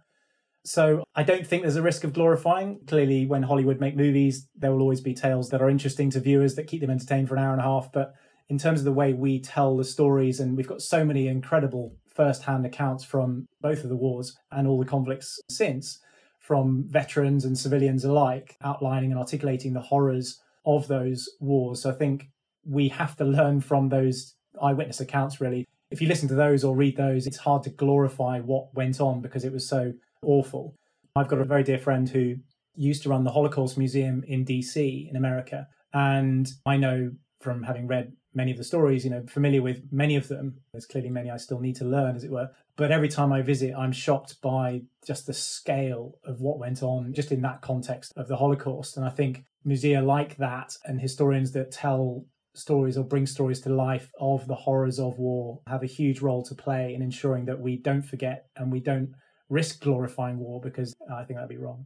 So 0.66 1.04
I 1.16 1.24
don't 1.24 1.48
think 1.48 1.64
there's 1.64 1.78
a 1.78 1.82
risk 1.82 2.04
of 2.04 2.14
glorifying. 2.14 2.80
Clearly, 2.86 3.26
when 3.26 3.44
Hollywood 3.44 3.80
make 3.80 3.96
movies, 3.96 4.48
there 4.56 4.72
will 4.72 4.82
always 4.82 5.02
be 5.02 5.14
tales 5.14 5.50
that 5.50 5.62
are 5.62 5.70
interesting 5.70 6.10
to 6.12 6.20
viewers 6.20 6.56
that 6.56 6.68
keep 6.68 6.82
them 6.82 6.90
entertained 6.90 7.30
for 7.30 7.36
an 7.36 7.42
hour 7.42 7.54
and 7.54 7.62
a 7.62 7.64
half. 7.64 7.92
But 7.92 8.14
in 8.50 8.58
terms 8.58 8.80
of 8.80 8.86
the 8.86 8.92
way 8.92 9.14
we 9.14 9.40
tell 9.40 9.78
the 9.78 9.84
stories, 9.84 10.40
and 10.40 10.58
we've 10.58 10.68
got 10.68 10.82
so 10.82 11.06
many 11.06 11.28
incredible 11.28 11.96
first-hand 12.08 12.66
accounts 12.66 13.04
from 13.04 13.46
both 13.62 13.84
of 13.84 13.90
the 13.90 13.96
wars 13.96 14.38
and 14.52 14.68
all 14.68 14.80
the 14.80 14.86
conflicts 14.86 15.40
since, 15.50 16.00
from 16.40 16.84
veterans 16.88 17.46
and 17.46 17.58
civilians 17.58 18.04
alike, 18.04 18.58
outlining 18.64 19.12
and 19.12 19.20
articulating 19.20 19.74
the 19.74 19.80
horrors 19.80 20.42
of 20.66 20.88
those 20.88 21.30
wars. 21.40 21.84
So 21.84 21.90
I 21.92 21.94
think 21.94 22.30
we 22.66 22.90
have 22.90 23.16
to 23.18 23.24
learn 23.24 23.62
from 23.62 23.90
those 23.90 24.36
eyewitness 24.62 25.00
accounts, 25.00 25.40
really. 25.40 25.66
If 25.92 26.02
you 26.02 26.08
listen 26.08 26.28
to 26.30 26.36
those 26.36 26.64
or 26.64 26.76
read 26.76 26.98
those, 26.98 27.26
it's 27.26 27.38
hard 27.38 27.64
to 27.64 27.70
glorify 27.70 28.40
what 28.40 28.74
went 28.76 29.02
on 29.02 29.22
because 29.22 29.44
it 29.44 29.52
was 29.52 29.68
so 29.68 29.94
awful. 30.24 30.76
I've 31.16 31.28
got 31.28 31.40
a 31.40 31.46
very 31.46 31.64
dear 31.64 31.80
friend 31.80 32.08
who 32.08 32.36
used 32.76 33.04
to 33.04 33.10
run 33.10 33.24
the 33.24 33.32
Holocaust 33.32 33.78
Museum 33.78 34.24
in 34.28 34.46
DC 34.46 35.10
in 35.10 35.16
America. 35.16 35.68
And 35.94 36.48
I 36.66 36.78
know 36.78 37.12
from 37.42 37.64
having 37.64 37.88
read 37.88 38.14
many 38.34 38.52
of 38.52 38.58
the 38.58 38.64
stories, 38.64 39.04
you 39.04 39.12
know, 39.12 39.24
familiar 39.28 39.62
with 39.62 39.82
many 39.92 40.16
of 40.16 40.28
them. 40.28 40.60
There's 40.72 40.86
clearly 40.86 41.10
many 41.10 41.32
I 41.32 41.38
still 41.38 41.60
need 41.60 41.76
to 41.78 41.86
learn, 41.86 42.16
as 42.16 42.24
it 42.24 42.32
were. 42.32 42.52
But 42.76 42.92
every 42.92 43.10
time 43.10 43.34
I 43.34 43.42
visit, 43.42 43.74
I'm 43.76 43.92
shocked 43.92 44.42
by 44.42 44.84
just 45.06 45.26
the 45.26 45.34
scale 45.34 46.18
of 46.24 46.40
what 46.40 46.60
went 46.60 46.84
on 46.84 47.14
just 47.14 47.32
in 47.32 47.42
that 47.42 47.62
context 47.62 48.14
of 48.16 48.28
the 48.28 48.38
Holocaust. 48.38 48.96
And 48.96 49.06
I 49.06 49.10
think 49.10 49.44
musea 49.66 50.06
like 50.06 50.38
that 50.38 50.78
and 50.86 51.02
historians 51.02 51.52
that 51.54 51.72
tell 51.72 52.24
stories 52.60 52.98
or 52.98 53.04
bring 53.04 53.26
stories 53.26 53.62
to 53.62 53.70
life 53.70 54.12
of 54.20 54.48
the 54.48 54.56
horrors 54.56 55.00
of 55.00 55.18
war 55.18 55.60
have 55.68 55.84
a 55.84 55.88
huge 55.88 56.22
role 56.22 56.44
to 56.44 56.56
play 56.56 56.94
in 56.94 57.02
ensuring 57.02 57.46
that 57.46 57.60
we 57.60 57.78
don't 57.78 58.04
forget 58.04 58.48
and 58.56 58.72
we 58.72 58.80
don't 58.80 59.14
risk 59.50 59.82
glorifying 59.82 60.40
war 60.40 60.62
because 60.62 60.96
uh, 61.10 61.16
I 61.16 61.24
think 61.24 61.38
that'd 61.38 61.50
be 61.50 61.58
wrong. 61.58 61.86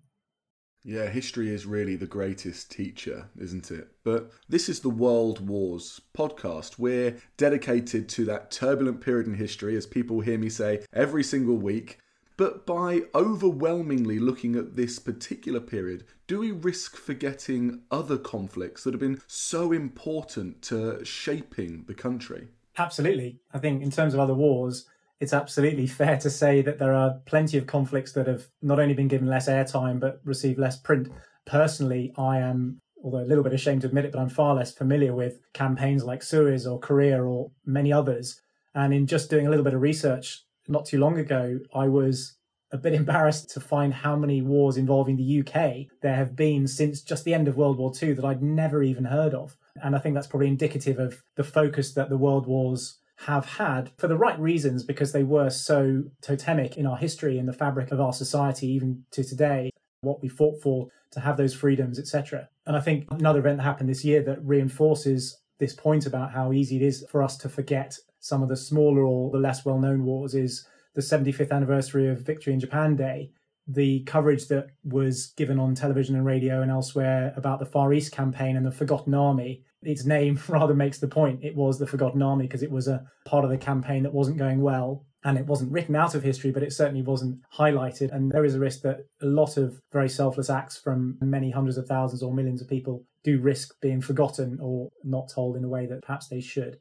Yeah, 0.86 1.08
history 1.08 1.50
is 1.50 1.66
really 1.66 1.96
the 1.96 2.06
greatest 2.06 2.70
teacher, 2.70 3.30
isn't 3.40 3.72
it? 3.72 3.88
But 4.04 4.32
this 4.50 4.68
is 4.68 4.82
the 4.82 4.90
World 4.90 5.48
Wars 5.48 6.02
podcast. 6.18 6.78
We're 6.78 7.16
dedicated 7.38 8.10
to 8.10 8.26
that 8.26 8.52
turbulent 8.52 9.00
period 9.00 9.28
in 9.28 9.36
history, 9.36 9.78
as 9.78 9.86
people 9.86 10.20
hear 10.20 10.38
me 10.38 10.50
say 10.50 10.84
every 10.92 11.24
single 11.24 11.56
week. 11.56 12.00
But 12.36 12.66
by 12.66 13.04
overwhelmingly 13.14 14.20
looking 14.20 14.56
at 14.56 14.76
this 14.76 14.98
particular 15.00 15.60
period, 15.60 16.04
do 16.28 16.40
we 16.40 16.52
risk 16.52 16.96
forgetting 16.96 17.82
other 17.92 18.18
conflicts 18.18 18.84
that 18.84 18.94
have 18.94 19.02
been 19.02 19.22
so 19.28 19.72
important 19.72 20.62
to 20.64 21.04
shaping 21.06 21.84
the 21.88 21.94
country? 21.94 22.48
Absolutely. 22.78 23.40
I 23.54 23.60
think, 23.60 23.84
in 23.84 23.92
terms 23.92 24.14
of 24.14 24.20
other 24.20 24.34
wars, 24.34 24.86
it's 25.20 25.34
absolutely 25.34 25.88
fair 26.00 26.18
to 26.18 26.30
say 26.30 26.62
that 26.62 26.80
there 26.80 26.94
are 26.94 27.20
plenty 27.26 27.58
of 27.58 27.68
conflicts 27.68 28.14
that 28.14 28.28
have 28.28 28.48
not 28.62 28.80
only 28.80 28.94
been 28.94 29.08
given 29.08 29.28
less 29.28 29.48
airtime 29.48 30.00
but 30.00 30.22
received 30.24 30.60
less 30.60 30.78
print. 30.78 31.10
Personally, 31.46 32.14
I 32.18 32.40
am, 32.40 32.82
although 33.04 33.20
a 33.20 33.30
little 33.30 33.44
bit 33.44 33.54
ashamed 33.54 33.82
to 33.82 33.88
admit 33.88 34.06
it, 34.06 34.12
but 34.12 34.20
I'm 34.20 34.30
far 34.30 34.56
less 34.56 34.74
familiar 34.74 35.14
with 35.14 35.40
campaigns 35.54 36.04
like 36.04 36.24
Suez 36.24 36.66
or 36.66 36.80
Korea 36.80 37.24
or 37.24 37.52
many 37.66 37.94
others. 37.94 38.42
And 38.74 38.92
in 38.92 39.06
just 39.06 39.30
doing 39.30 39.46
a 39.46 39.50
little 39.52 39.64
bit 39.64 39.76
of 39.76 39.82
research 39.82 40.44
not 40.68 40.86
too 40.86 41.00
long 41.00 41.18
ago, 41.18 41.60
I 41.74 41.88
was 41.88 42.36
a 42.72 42.78
bit 42.78 42.94
embarrassed 43.04 43.50
to 43.52 43.60
find 43.60 43.94
how 43.94 44.16
many 44.16 44.42
wars 44.42 44.78
involving 44.78 45.16
the 45.16 45.40
UK 45.42 45.88
there 46.02 46.16
have 46.16 46.36
been 46.36 46.68
since 46.68 47.02
just 47.02 47.24
the 47.24 47.34
end 47.34 47.48
of 47.48 47.58
World 47.58 47.78
War 47.78 47.92
II 48.02 48.14
that 48.14 48.26
I'd 48.26 48.44
never 48.44 48.84
even 48.84 49.06
heard 49.06 49.34
of. 49.34 49.58
And 49.82 49.96
I 49.96 50.00
think 50.00 50.16
that's 50.16 50.28
probably 50.28 50.48
indicative 50.48 51.00
of 51.00 51.24
the 51.36 51.44
focus 51.44 51.94
that 51.94 52.10
the 52.10 52.18
world 52.18 52.46
wars 52.46 53.00
have 53.26 53.46
had 53.46 53.92
for 53.98 54.08
the 54.08 54.18
right 54.18 54.40
reasons 54.40 54.84
because 54.84 55.12
they 55.12 55.24
were 55.24 55.50
so 55.50 56.04
totemic 56.22 56.78
in 56.78 56.86
our 56.86 56.98
history 56.98 57.38
and 57.38 57.48
the 57.48 57.54
fabric 57.54 57.92
of 57.92 58.00
our 58.00 58.14
society, 58.14 58.68
even 58.68 59.04
to 59.12 59.24
today, 59.24 59.70
what 60.02 60.22
we 60.22 60.28
fought 60.28 60.62
for 60.62 60.90
to 61.12 61.20
have 61.20 61.38
those 61.38 61.54
freedoms, 61.54 62.00
etc. 62.00 62.50
And 62.66 62.76
I 62.76 62.82
think 62.82 63.06
another 63.12 63.40
event 63.40 63.58
that 63.58 63.64
happened 63.64 63.90
this 63.90 64.04
year 64.04 64.22
that 64.24 64.44
reinforces 64.44 65.40
this 65.60 65.74
point 65.74 66.06
about 66.06 66.32
how 66.32 66.52
easy 66.52 66.76
it 66.76 66.82
is 66.82 67.06
for 67.10 67.24
us 67.24 67.38
to 67.38 67.50
forget 67.50 67.98
some 68.24 68.42
of 68.42 68.48
the 68.48 68.56
smaller 68.56 69.04
or 69.04 69.30
the 69.32 69.38
less 69.38 69.66
well 69.66 69.80
known 69.80 70.06
wars 70.06 70.34
is 70.34 70.66
the 70.96 71.02
75th 71.02 71.52
anniversary 71.52 72.08
of 72.08 72.22
Victory 72.22 72.54
in 72.54 72.60
Japan 72.60 72.96
Day. 72.96 73.32
The 73.68 74.02
coverage 74.04 74.48
that 74.48 74.68
was 74.84 75.34
given 75.36 75.60
on 75.60 75.76
television 75.76 76.16
and 76.16 76.26
radio 76.26 76.62
and 76.62 76.72
elsewhere 76.72 77.34
about 77.36 77.60
the 77.60 77.66
Far 77.66 77.94
East 77.94 78.14
campaign 78.14 78.56
and 78.56 78.66
the 78.66 78.72
Forgotten 78.72 79.14
Army 79.14 79.64
its 79.86 80.06
name 80.06 80.40
rather 80.48 80.74
makes 80.74 81.00
the 81.00 81.08
point. 81.08 81.44
It 81.44 81.56
was 81.56 81.80
the 81.80 81.88
Forgotten 81.88 82.22
Army 82.22 82.48
because 82.48 82.64
it 82.64 82.72
was 82.72 82.88
a 82.88 83.04
part 83.26 83.44
of 83.44 83.52
the 83.52 83.58
campaign 83.58 84.04
that 84.04 84.14
wasn't 84.14 84.38
going 84.38 84.62
well. 84.62 85.06
And 85.26 85.38
it 85.38 85.46
wasn't 85.46 85.72
written 85.72 85.96
out 85.96 86.16
of 86.16 86.24
history, 86.24 86.52
but 86.52 86.64
it 86.64 86.72
certainly 86.72 87.02
wasn't 87.02 87.40
highlighted. 87.54 88.14
And 88.14 88.32
there 88.32 88.46
is 88.46 88.56
a 88.56 88.60
risk 88.60 88.82
that 88.84 89.06
a 89.22 89.26
lot 89.26 89.56
of 89.58 89.82
very 89.92 90.10
selfless 90.10 90.50
acts 90.50 90.78
from 90.78 91.18
many 91.22 91.50
hundreds 91.50 91.78
of 91.78 91.88
thousands 91.88 92.24
or 92.24 92.34
millions 92.34 92.62
of 92.62 92.70
people 92.70 93.06
do 93.24 93.40
risk 93.40 93.74
being 93.82 94.02
forgotten 94.02 94.60
or 94.62 94.90
not 95.04 95.30
told 95.30 95.58
in 95.58 95.64
a 95.64 95.70
way 95.70 95.86
that 95.86 96.04
perhaps 96.04 96.28
they 96.28 96.42
should. 96.42 96.78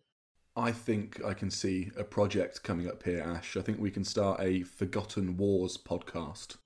I 0.54 0.70
think 0.70 1.24
I 1.24 1.32
can 1.32 1.50
see 1.50 1.90
a 1.96 2.04
project 2.04 2.62
coming 2.62 2.86
up 2.86 3.02
here, 3.04 3.20
Ash. 3.20 3.56
I 3.56 3.62
think 3.62 3.80
we 3.80 3.90
can 3.90 4.04
start 4.04 4.38
a 4.40 4.62
Forgotten 4.64 5.38
Wars 5.38 5.78
podcast. 5.78 6.56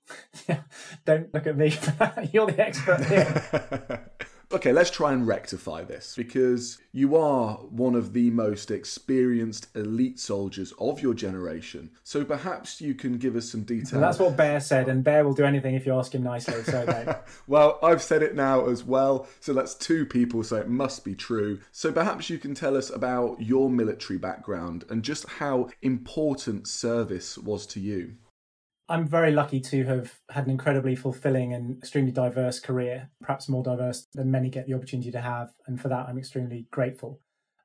Don't 1.05 1.33
look 1.33 1.47
at 1.47 1.55
me. 1.55 1.67
You're 2.33 2.47
the 2.47 2.65
expert 2.65 3.05
here. 3.05 4.11
Okay, 4.49 4.71
let's 4.71 4.89
try 4.89 5.11
and 5.11 5.27
rectify 5.27 5.83
this 5.83 6.15
because 6.15 6.77
you 6.93 7.17
are 7.17 7.55
one 7.55 7.95
of 7.95 8.13
the 8.13 8.29
most 8.31 8.71
experienced 8.71 9.67
elite 9.75 10.21
soldiers 10.21 10.73
of 10.79 11.01
your 11.01 11.13
generation. 11.13 11.89
So 12.05 12.23
perhaps 12.23 12.79
you 12.79 12.93
can 12.93 13.17
give 13.17 13.35
us 13.35 13.51
some 13.51 13.63
detail. 13.63 13.99
that's 13.99 14.19
what 14.19 14.37
Bear 14.37 14.61
said, 14.61 14.87
and 14.87 15.03
Bear 15.03 15.25
will 15.25 15.33
do 15.33 15.43
anything 15.43 15.75
if 15.75 15.85
you 15.85 15.93
ask 15.93 16.15
him 16.15 16.23
nicely. 16.23 16.63
So, 16.63 17.19
well, 17.47 17.77
I've 17.83 18.01
said 18.01 18.23
it 18.23 18.35
now 18.35 18.67
as 18.67 18.85
well. 18.85 19.27
So 19.41 19.51
that's 19.51 19.75
two 19.75 20.05
people, 20.05 20.43
so 20.43 20.55
it 20.55 20.69
must 20.69 21.03
be 21.03 21.13
true. 21.13 21.59
So 21.73 21.91
perhaps 21.91 22.29
you 22.29 22.37
can 22.37 22.55
tell 22.55 22.77
us 22.77 22.89
about 22.89 23.41
your 23.41 23.69
military 23.69 24.17
background 24.17 24.85
and 24.89 25.03
just 25.03 25.27
how 25.27 25.69
important 25.81 26.69
service 26.69 27.37
was 27.37 27.65
to 27.67 27.81
you. 27.81 28.15
I'm 28.89 29.05
very 29.05 29.31
lucky 29.31 29.59
to 29.59 29.83
have 29.85 30.19
had 30.29 30.45
an 30.45 30.51
incredibly 30.51 30.95
fulfilling 30.95 31.53
and 31.53 31.77
extremely 31.77 32.11
diverse 32.11 32.59
career, 32.59 33.09
perhaps 33.21 33.49
more 33.49 33.63
diverse 33.63 34.07
than 34.13 34.31
many 34.31 34.49
get 34.49 34.65
the 34.65 34.75
opportunity 34.75 35.11
to 35.11 35.19
have. 35.19 35.51
And 35.65 35.79
for 35.79 35.89
that, 35.89 36.07
I'm 36.07 36.17
extremely 36.17 36.67
grateful. 36.71 37.19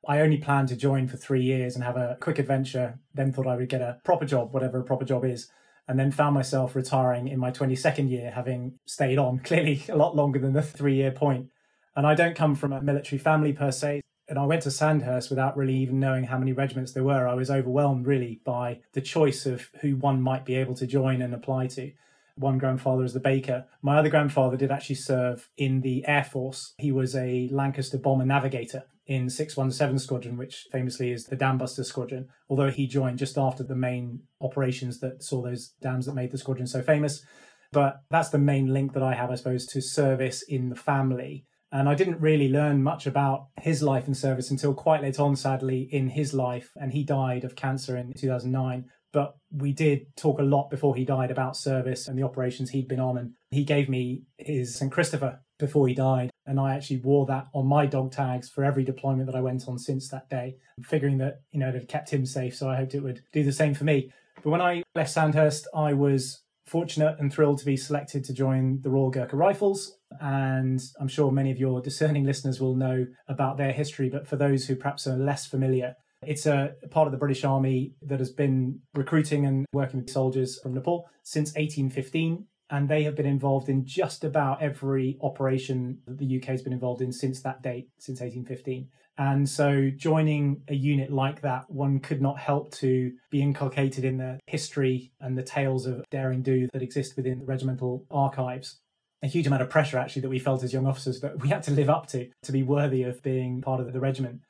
I 0.08 0.20
only 0.20 0.38
planned 0.38 0.68
to 0.68 0.76
join 0.76 1.06
for 1.06 1.16
three 1.16 1.42
years 1.42 1.76
and 1.76 1.84
have 1.84 1.96
a 1.96 2.16
quick 2.20 2.40
adventure, 2.40 2.98
then 3.14 3.32
thought 3.32 3.46
I 3.46 3.54
would 3.54 3.68
get 3.68 3.80
a 3.80 4.00
proper 4.02 4.24
job, 4.24 4.52
whatever 4.52 4.80
a 4.80 4.84
proper 4.84 5.04
job 5.04 5.24
is, 5.24 5.48
and 5.86 5.96
then 5.96 6.10
found 6.10 6.34
myself 6.34 6.74
retiring 6.74 7.28
in 7.28 7.38
my 7.38 7.52
22nd 7.52 8.10
year, 8.10 8.32
having 8.32 8.80
stayed 8.84 9.18
on 9.18 9.38
clearly 9.44 9.84
a 9.88 9.96
lot 9.96 10.16
longer 10.16 10.40
than 10.40 10.54
the 10.54 10.62
three 10.62 10.96
year 10.96 11.12
point. 11.12 11.50
And 11.94 12.04
I 12.04 12.16
don't 12.16 12.34
come 12.34 12.56
from 12.56 12.72
a 12.72 12.82
military 12.82 13.18
family 13.20 13.52
per 13.52 13.70
se 13.70 14.00
and 14.32 14.38
I 14.38 14.46
went 14.46 14.62
to 14.62 14.70
Sandhurst 14.70 15.28
without 15.28 15.58
really 15.58 15.76
even 15.76 16.00
knowing 16.00 16.24
how 16.24 16.38
many 16.38 16.54
regiments 16.54 16.92
there 16.92 17.04
were. 17.04 17.28
I 17.28 17.34
was 17.34 17.50
overwhelmed 17.50 18.06
really 18.06 18.40
by 18.46 18.80
the 18.94 19.02
choice 19.02 19.44
of 19.44 19.68
who 19.82 19.94
one 19.94 20.22
might 20.22 20.46
be 20.46 20.54
able 20.54 20.72
to 20.76 20.86
join 20.86 21.20
and 21.20 21.34
apply 21.34 21.66
to. 21.66 21.92
One 22.36 22.56
grandfather 22.56 23.04
is 23.04 23.12
the 23.12 23.20
baker. 23.20 23.66
My 23.82 23.98
other 23.98 24.08
grandfather 24.08 24.56
did 24.56 24.70
actually 24.70 24.94
serve 24.94 25.50
in 25.58 25.82
the 25.82 26.06
Air 26.08 26.24
Force. 26.24 26.72
He 26.78 26.90
was 26.90 27.14
a 27.14 27.50
Lancaster 27.52 27.98
bomber 27.98 28.24
navigator 28.24 28.84
in 29.04 29.28
617 29.28 29.98
Squadron, 29.98 30.38
which 30.38 30.66
famously 30.72 31.12
is 31.12 31.24
the 31.26 31.36
Dambuster 31.36 31.84
Squadron, 31.84 32.30
although 32.48 32.70
he 32.70 32.86
joined 32.86 33.18
just 33.18 33.36
after 33.36 33.62
the 33.62 33.76
main 33.76 34.20
operations 34.40 35.00
that 35.00 35.22
saw 35.22 35.42
those 35.42 35.74
dams 35.82 36.06
that 36.06 36.14
made 36.14 36.32
the 36.32 36.38
squadron 36.38 36.66
so 36.66 36.80
famous. 36.80 37.22
But 37.70 38.00
that's 38.10 38.30
the 38.30 38.38
main 38.38 38.72
link 38.72 38.94
that 38.94 39.02
I 39.02 39.12
have, 39.12 39.30
I 39.30 39.34
suppose, 39.34 39.66
to 39.66 39.82
service 39.82 40.40
in 40.40 40.70
the 40.70 40.74
family. 40.74 41.44
And 41.72 41.88
I 41.88 41.94
didn't 41.94 42.20
really 42.20 42.50
learn 42.50 42.82
much 42.82 43.06
about 43.06 43.46
his 43.60 43.82
life 43.82 44.06
and 44.06 44.16
service 44.16 44.50
until 44.50 44.74
quite 44.74 45.00
late 45.00 45.18
on, 45.18 45.34
sadly, 45.36 45.88
in 45.90 46.10
his 46.10 46.34
life. 46.34 46.70
And 46.76 46.92
he 46.92 47.02
died 47.02 47.44
of 47.44 47.56
cancer 47.56 47.96
in 47.96 48.12
2009. 48.12 48.84
But 49.12 49.36
we 49.50 49.72
did 49.72 50.14
talk 50.16 50.38
a 50.38 50.44
lot 50.44 50.70
before 50.70 50.94
he 50.94 51.04
died 51.04 51.30
about 51.30 51.56
service 51.56 52.08
and 52.08 52.18
the 52.18 52.22
operations 52.22 52.70
he'd 52.70 52.88
been 52.88 53.00
on. 53.00 53.16
And 53.16 53.32
he 53.50 53.64
gave 53.64 53.88
me 53.88 54.24
his 54.36 54.74
St. 54.74 54.92
Christopher 54.92 55.40
before 55.58 55.88
he 55.88 55.94
died. 55.94 56.30
And 56.44 56.60
I 56.60 56.74
actually 56.74 56.98
wore 56.98 57.24
that 57.26 57.46
on 57.54 57.66
my 57.66 57.86
dog 57.86 58.12
tags 58.12 58.50
for 58.50 58.64
every 58.64 58.84
deployment 58.84 59.26
that 59.26 59.36
I 59.36 59.40
went 59.40 59.66
on 59.66 59.78
since 59.78 60.08
that 60.08 60.28
day, 60.28 60.56
figuring 60.82 61.18
that, 61.18 61.40
you 61.52 61.60
know, 61.60 61.68
it 61.68 61.74
had 61.74 61.88
kept 61.88 62.10
him 62.10 62.26
safe. 62.26 62.54
So 62.54 62.68
I 62.68 62.76
hoped 62.76 62.94
it 62.94 63.02
would 63.02 63.22
do 63.32 63.44
the 63.44 63.52
same 63.52 63.72
for 63.72 63.84
me. 63.84 64.12
But 64.42 64.50
when 64.50 64.60
I 64.60 64.82
left 64.94 65.10
Sandhurst, 65.10 65.68
I 65.74 65.94
was 65.94 66.42
fortunate 66.66 67.16
and 67.18 67.32
thrilled 67.32 67.58
to 67.58 67.64
be 67.64 67.76
selected 67.76 68.24
to 68.24 68.32
join 68.32 68.80
the 68.82 68.90
Royal 68.90 69.10
Gurkha 69.10 69.36
Rifles. 69.36 69.96
And 70.20 70.80
I'm 71.00 71.08
sure 71.08 71.30
many 71.30 71.50
of 71.50 71.58
your 71.58 71.80
discerning 71.80 72.24
listeners 72.24 72.60
will 72.60 72.76
know 72.76 73.06
about 73.28 73.56
their 73.56 73.72
history, 73.72 74.08
but 74.08 74.26
for 74.26 74.36
those 74.36 74.66
who 74.66 74.76
perhaps 74.76 75.06
are 75.06 75.16
less 75.16 75.46
familiar, 75.46 75.94
it's 76.24 76.46
a 76.46 76.74
part 76.90 77.08
of 77.08 77.12
the 77.12 77.18
British 77.18 77.44
Army 77.44 77.94
that 78.02 78.20
has 78.20 78.30
been 78.30 78.80
recruiting 78.94 79.44
and 79.44 79.66
working 79.72 80.00
with 80.00 80.10
soldiers 80.10 80.58
from 80.62 80.74
Nepal 80.74 81.08
since 81.22 81.50
1815. 81.50 82.46
And 82.70 82.88
they 82.88 83.02
have 83.02 83.16
been 83.16 83.26
involved 83.26 83.68
in 83.68 83.84
just 83.84 84.24
about 84.24 84.62
every 84.62 85.18
operation 85.20 85.98
that 86.06 86.16
the 86.16 86.38
UK 86.38 86.44
has 86.46 86.62
been 86.62 86.72
involved 86.72 87.02
in 87.02 87.12
since 87.12 87.42
that 87.42 87.60
date, 87.60 87.88
since 87.98 88.20
1815. 88.20 88.88
And 89.18 89.48
so 89.48 89.90
joining 89.94 90.62
a 90.68 90.74
unit 90.74 91.12
like 91.12 91.42
that, 91.42 91.70
one 91.70 92.00
could 92.00 92.22
not 92.22 92.38
help 92.38 92.72
to 92.76 93.12
be 93.30 93.42
inculcated 93.42 94.04
in 94.04 94.16
the 94.16 94.38
history 94.46 95.12
and 95.20 95.36
the 95.36 95.42
tales 95.42 95.86
of 95.86 96.04
daring 96.10 96.42
do 96.42 96.68
that 96.72 96.82
exist 96.82 97.16
within 97.16 97.40
the 97.40 97.44
regimental 97.44 98.06
archives. 98.10 98.80
A 99.22 99.28
huge 99.28 99.46
amount 99.46 99.62
of 99.62 99.70
pressure 99.70 99.98
actually 99.98 100.22
that 100.22 100.30
we 100.30 100.38
felt 100.38 100.64
as 100.64 100.72
young 100.72 100.86
officers 100.86 101.20
that 101.20 101.40
we 101.40 101.48
had 101.48 101.62
to 101.64 101.70
live 101.70 101.90
up 101.90 102.06
to 102.08 102.28
to 102.42 102.52
be 102.52 102.62
worthy 102.62 103.02
of 103.02 103.22
being 103.22 103.60
part 103.60 103.80
of 103.80 103.92
the 103.92 104.00
regiment. 104.00 104.40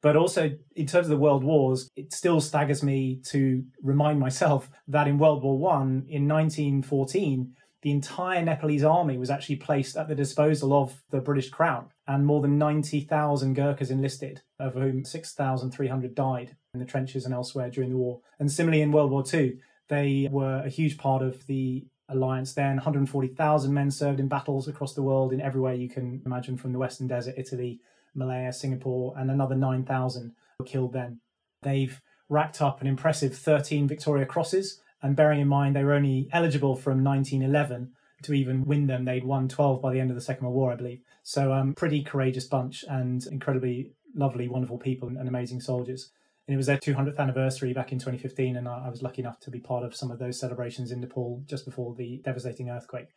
But 0.00 0.16
also, 0.16 0.50
in 0.76 0.86
terms 0.86 1.06
of 1.06 1.10
the 1.10 1.16
world 1.16 1.42
wars, 1.42 1.88
it 1.96 2.12
still 2.12 2.40
staggers 2.40 2.82
me 2.82 3.20
to 3.26 3.64
remind 3.82 4.20
myself 4.20 4.70
that 4.86 5.08
in 5.08 5.18
World 5.18 5.42
War 5.42 5.58
One, 5.58 6.04
in 6.08 6.28
1914, 6.28 7.52
the 7.82 7.90
entire 7.90 8.42
Nepalese 8.42 8.84
army 8.84 9.18
was 9.18 9.30
actually 9.30 9.56
placed 9.56 9.96
at 9.96 10.08
the 10.08 10.14
disposal 10.14 10.72
of 10.72 11.02
the 11.10 11.20
British 11.20 11.50
Crown, 11.50 11.88
and 12.08 12.24
more 12.24 12.40
than 12.40 12.58
90,000 12.58 13.54
Gurkhas 13.54 13.90
enlisted, 13.90 14.40
of 14.58 14.72
whom 14.72 15.04
6,300 15.04 16.14
died 16.14 16.56
in 16.72 16.80
the 16.80 16.86
trenches 16.86 17.26
and 17.26 17.34
elsewhere 17.34 17.68
during 17.68 17.90
the 17.90 17.98
war. 17.98 18.20
And 18.40 18.50
similarly, 18.50 18.80
in 18.80 18.92
World 18.92 19.10
War 19.10 19.22
II, 19.32 19.58
they 19.88 20.26
were 20.32 20.62
a 20.64 20.70
huge 20.70 20.96
part 20.96 21.22
of 21.22 21.46
the 21.46 21.86
alliance 22.08 22.54
then. 22.54 22.76
140,000 22.76 23.74
men 23.74 23.90
served 23.90 24.20
in 24.20 24.26
battles 24.26 24.66
across 24.66 24.94
the 24.94 25.02
world 25.02 25.34
in 25.34 25.40
everywhere 25.42 25.74
you 25.74 25.90
can 25.90 26.22
imagine, 26.24 26.56
from 26.56 26.72
the 26.72 26.78
Western 26.78 27.06
Desert, 27.06 27.34
Italy, 27.36 27.80
Malaya, 28.14 28.54
Singapore, 28.54 29.12
and 29.18 29.30
another 29.30 29.54
9,000 29.54 30.32
were 30.58 30.64
killed 30.64 30.94
then. 30.94 31.20
They've 31.62 32.00
racked 32.30 32.62
up 32.62 32.80
an 32.80 32.86
impressive 32.86 33.36
13 33.36 33.86
Victoria 33.86 34.24
Crosses, 34.24 34.80
and 35.02 35.14
bearing 35.14 35.40
in 35.40 35.48
mind 35.48 35.76
they 35.76 35.84
were 35.84 35.92
only 35.92 36.30
eligible 36.32 36.74
from 36.74 37.04
1911 37.04 37.92
to 38.22 38.32
even 38.32 38.64
win 38.64 38.86
them, 38.86 39.04
they'd 39.04 39.24
won 39.24 39.48
12 39.48 39.80
by 39.80 39.92
the 39.92 40.00
end 40.00 40.10
of 40.10 40.16
the 40.16 40.22
Second 40.22 40.46
World 40.46 40.56
War, 40.56 40.72
I 40.72 40.76
believe. 40.76 41.00
So, 41.28 41.52
um, 41.52 41.74
pretty 41.74 42.02
courageous 42.02 42.46
bunch 42.46 42.86
and 42.88 43.22
incredibly 43.26 43.92
lovely, 44.14 44.48
wonderful 44.48 44.78
people 44.78 45.08
and 45.08 45.28
amazing 45.28 45.60
soldiers. 45.60 46.10
And 46.46 46.54
it 46.54 46.56
was 46.56 46.64
their 46.64 46.78
200th 46.78 47.18
anniversary 47.18 47.74
back 47.74 47.92
in 47.92 47.98
2015, 47.98 48.56
and 48.56 48.66
I 48.66 48.88
was 48.88 49.02
lucky 49.02 49.20
enough 49.20 49.38
to 49.40 49.50
be 49.50 49.60
part 49.60 49.84
of 49.84 49.94
some 49.94 50.10
of 50.10 50.18
those 50.18 50.40
celebrations 50.40 50.90
in 50.90 51.02
Nepal 51.02 51.42
just 51.44 51.66
before 51.66 51.94
the 51.94 52.22
devastating 52.24 52.70
earthquake. 52.70 53.08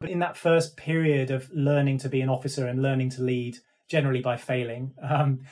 But 0.00 0.10
in 0.10 0.18
that 0.18 0.36
first 0.36 0.76
period 0.76 1.30
of 1.30 1.48
learning 1.52 1.98
to 1.98 2.08
be 2.08 2.20
an 2.22 2.28
officer 2.28 2.66
and 2.66 2.82
learning 2.82 3.10
to 3.10 3.22
lead, 3.22 3.58
generally 3.88 4.20
by 4.20 4.36
failing, 4.36 4.92
um, 5.08 5.42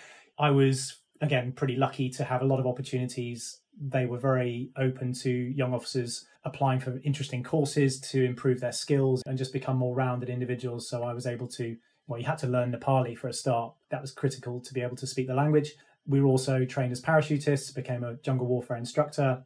I 0.40 0.50
was 0.50 0.96
again 1.20 1.52
pretty 1.52 1.76
lucky 1.76 2.10
to 2.10 2.24
have 2.24 2.42
a 2.42 2.46
lot 2.46 2.58
of 2.58 2.66
opportunities. 2.66 3.60
They 3.80 4.06
were 4.06 4.18
very 4.18 4.72
open 4.76 5.12
to 5.22 5.30
young 5.30 5.72
officers 5.72 6.26
applying 6.44 6.80
for 6.80 7.00
interesting 7.04 7.44
courses 7.44 8.00
to 8.10 8.24
improve 8.24 8.58
their 8.58 8.72
skills 8.72 9.22
and 9.24 9.38
just 9.38 9.52
become 9.52 9.76
more 9.76 9.94
rounded 9.94 10.28
individuals. 10.28 10.88
So 10.88 11.04
I 11.04 11.14
was 11.14 11.24
able 11.24 11.46
to 11.50 11.76
well, 12.08 12.18
you 12.18 12.26
had 12.26 12.38
to 12.38 12.46
learn 12.46 12.72
Nepali 12.72 13.16
for 13.16 13.28
a 13.28 13.32
start. 13.32 13.74
That 13.90 14.00
was 14.00 14.10
critical 14.10 14.60
to 14.60 14.74
be 14.74 14.80
able 14.80 14.96
to 14.96 15.06
speak 15.06 15.28
the 15.28 15.34
language. 15.34 15.74
We 16.06 16.20
were 16.20 16.26
also 16.26 16.64
trained 16.64 16.90
as 16.90 17.02
parachutists, 17.02 17.74
became 17.74 18.02
a 18.02 18.14
jungle 18.14 18.46
warfare 18.46 18.78
instructor, 18.78 19.44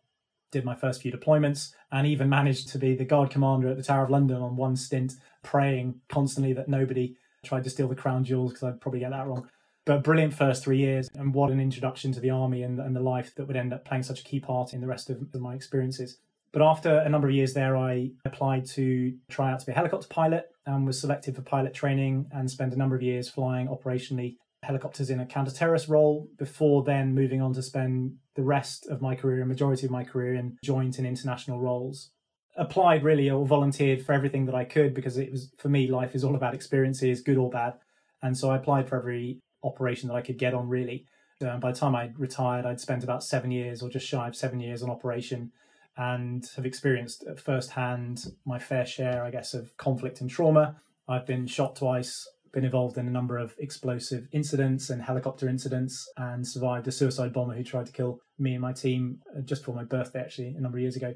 did 0.52 0.64
my 0.64 0.76
first 0.76 1.02
few 1.02 1.10
deployments, 1.10 1.72
and 1.90 2.06
even 2.06 2.28
managed 2.28 2.68
to 2.68 2.78
be 2.78 2.94
the 2.94 3.04
guard 3.04 3.30
commander 3.30 3.68
at 3.68 3.76
the 3.76 3.82
Tower 3.82 4.04
of 4.04 4.10
London 4.10 4.36
on 4.36 4.54
one 4.54 4.76
stint, 4.76 5.14
praying 5.42 6.00
constantly 6.08 6.52
that 6.52 6.68
nobody 6.68 7.16
tried 7.44 7.64
to 7.64 7.70
steal 7.70 7.88
the 7.88 7.96
crown 7.96 8.22
jewels 8.22 8.52
because 8.52 8.62
I'd 8.62 8.80
probably 8.80 9.00
get 9.00 9.10
that 9.10 9.26
wrong. 9.26 9.48
But 9.84 10.04
brilliant 10.04 10.32
first 10.32 10.62
three 10.62 10.78
years, 10.78 11.10
and 11.14 11.34
what 11.34 11.50
an 11.50 11.58
introduction 11.58 12.12
to 12.12 12.20
the 12.20 12.30
army 12.30 12.62
and, 12.62 12.78
and 12.78 12.94
the 12.94 13.00
life 13.00 13.34
that 13.34 13.46
would 13.48 13.56
end 13.56 13.72
up 13.72 13.84
playing 13.84 14.04
such 14.04 14.20
a 14.20 14.24
key 14.24 14.38
part 14.38 14.72
in 14.72 14.80
the 14.80 14.86
rest 14.86 15.10
of, 15.10 15.20
of 15.34 15.40
my 15.40 15.56
experiences. 15.56 16.18
But 16.52 16.62
after 16.62 16.98
a 16.98 17.08
number 17.08 17.28
of 17.28 17.34
years 17.34 17.54
there, 17.54 17.76
I 17.76 18.10
applied 18.24 18.66
to 18.70 19.14
try 19.30 19.50
out 19.50 19.60
to 19.60 19.66
be 19.66 19.72
a 19.72 19.74
helicopter 19.74 20.08
pilot 20.08 20.46
and 20.66 20.86
was 20.86 21.00
selected 21.00 21.34
for 21.34 21.42
pilot 21.42 21.72
training 21.72 22.26
and 22.30 22.50
spent 22.50 22.74
a 22.74 22.78
number 22.78 22.94
of 22.94 23.02
years 23.02 23.28
flying 23.28 23.68
operationally 23.68 24.36
helicopters 24.62 25.10
in 25.10 25.18
a 25.18 25.26
counter-terrorist 25.26 25.88
role 25.88 26.28
before 26.38 26.84
then 26.84 27.14
moving 27.14 27.40
on 27.40 27.52
to 27.54 27.62
spend 27.62 28.16
the 28.36 28.42
rest 28.42 28.86
of 28.86 29.02
my 29.02 29.14
career, 29.14 29.42
a 29.42 29.46
majority 29.46 29.86
of 29.86 29.90
my 29.90 30.04
career 30.04 30.34
in 30.34 30.56
joint 30.62 30.98
and 30.98 31.06
international 31.06 31.58
roles. 31.58 32.10
Applied 32.56 33.02
really 33.02 33.30
or 33.30 33.46
volunteered 33.46 34.04
for 34.04 34.12
everything 34.12 34.46
that 34.46 34.54
I 34.54 34.64
could 34.64 34.94
because 34.94 35.16
it 35.16 35.32
was 35.32 35.50
for 35.56 35.68
me 35.68 35.88
life 35.88 36.14
is 36.14 36.22
all 36.22 36.34
about 36.34 36.54
experiences, 36.54 37.22
good 37.22 37.38
or 37.38 37.50
bad. 37.50 37.74
And 38.22 38.36
so 38.36 38.50
I 38.50 38.56
applied 38.56 38.88
for 38.88 38.98
every 38.98 39.40
operation 39.64 40.08
that 40.08 40.14
I 40.14 40.22
could 40.22 40.38
get 40.38 40.54
on 40.54 40.68
really. 40.68 41.06
Uh, 41.44 41.56
by 41.56 41.72
the 41.72 41.78
time 41.78 41.96
I 41.96 42.10
retired, 42.16 42.66
I'd 42.66 42.78
spent 42.78 43.02
about 43.02 43.24
seven 43.24 43.50
years 43.50 43.82
or 43.82 43.88
just 43.88 44.06
shy 44.06 44.28
of 44.28 44.36
seven 44.36 44.60
years 44.60 44.82
on 44.82 44.90
operation 44.90 45.50
and 45.96 46.48
have 46.56 46.64
experienced 46.64 47.24
firsthand 47.36 48.24
my 48.44 48.58
fair 48.58 48.86
share, 48.86 49.24
I 49.24 49.30
guess, 49.30 49.54
of 49.54 49.76
conflict 49.76 50.20
and 50.20 50.30
trauma. 50.30 50.76
I've 51.08 51.26
been 51.26 51.46
shot 51.46 51.76
twice, 51.76 52.26
been 52.52 52.64
involved 52.64 52.96
in 52.96 53.06
a 53.06 53.10
number 53.10 53.36
of 53.38 53.54
explosive 53.58 54.28
incidents 54.32 54.90
and 54.90 55.02
helicopter 55.02 55.48
incidents, 55.48 56.08
and 56.16 56.46
survived 56.46 56.88
a 56.88 56.92
suicide 56.92 57.32
bomber 57.32 57.54
who 57.54 57.64
tried 57.64 57.86
to 57.86 57.92
kill 57.92 58.20
me 58.38 58.52
and 58.52 58.62
my 58.62 58.72
team 58.72 59.20
uh, 59.36 59.40
just 59.42 59.64
for 59.64 59.74
my 59.74 59.84
birthday, 59.84 60.20
actually, 60.20 60.48
a 60.48 60.60
number 60.60 60.78
of 60.78 60.82
years 60.82 60.96
ago. 60.96 61.14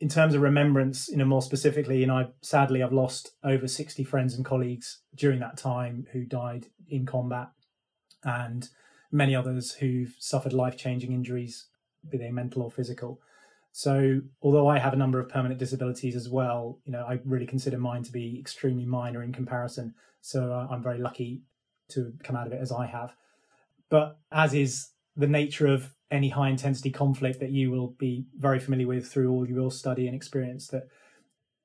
In 0.00 0.08
terms 0.08 0.34
of 0.34 0.42
remembrance, 0.42 1.08
you 1.08 1.16
know, 1.16 1.24
more 1.24 1.42
specifically, 1.42 1.98
you 1.98 2.06
know, 2.06 2.16
I, 2.16 2.26
sadly, 2.42 2.82
I've 2.82 2.92
lost 2.92 3.32
over 3.44 3.68
60 3.68 4.02
friends 4.04 4.34
and 4.34 4.44
colleagues 4.44 5.00
during 5.14 5.38
that 5.40 5.56
time 5.56 6.06
who 6.12 6.24
died 6.24 6.66
in 6.88 7.06
combat, 7.06 7.48
and 8.24 8.68
many 9.10 9.34
others 9.34 9.72
who've 9.72 10.14
suffered 10.18 10.52
life 10.52 10.76
changing 10.76 11.12
injuries, 11.12 11.68
be 12.08 12.18
they 12.18 12.30
mental 12.30 12.62
or 12.62 12.70
physical. 12.70 13.20
So, 13.72 14.20
although 14.42 14.68
I 14.68 14.78
have 14.78 14.92
a 14.92 14.96
number 14.96 15.18
of 15.18 15.30
permanent 15.30 15.58
disabilities 15.58 16.14
as 16.14 16.28
well, 16.28 16.78
you 16.84 16.92
know, 16.92 17.06
I 17.08 17.20
really 17.24 17.46
consider 17.46 17.78
mine 17.78 18.02
to 18.02 18.12
be 18.12 18.38
extremely 18.38 18.84
minor 18.84 19.22
in 19.22 19.32
comparison. 19.32 19.94
So, 20.20 20.52
uh, 20.52 20.68
I'm 20.70 20.82
very 20.82 20.98
lucky 20.98 21.42
to 21.88 22.12
come 22.22 22.36
out 22.36 22.46
of 22.46 22.52
it 22.52 22.60
as 22.60 22.70
I 22.70 22.86
have. 22.86 23.14
But 23.88 24.18
as 24.30 24.52
is 24.52 24.90
the 25.16 25.26
nature 25.26 25.66
of 25.66 25.94
any 26.10 26.28
high 26.28 26.50
intensity 26.50 26.90
conflict 26.90 27.40
that 27.40 27.50
you 27.50 27.70
will 27.70 27.88
be 27.98 28.26
very 28.36 28.58
familiar 28.58 28.86
with 28.86 29.10
through 29.10 29.30
all 29.30 29.48
your 29.48 29.70
study 29.70 30.06
and 30.06 30.14
experience, 30.14 30.68
that 30.68 30.88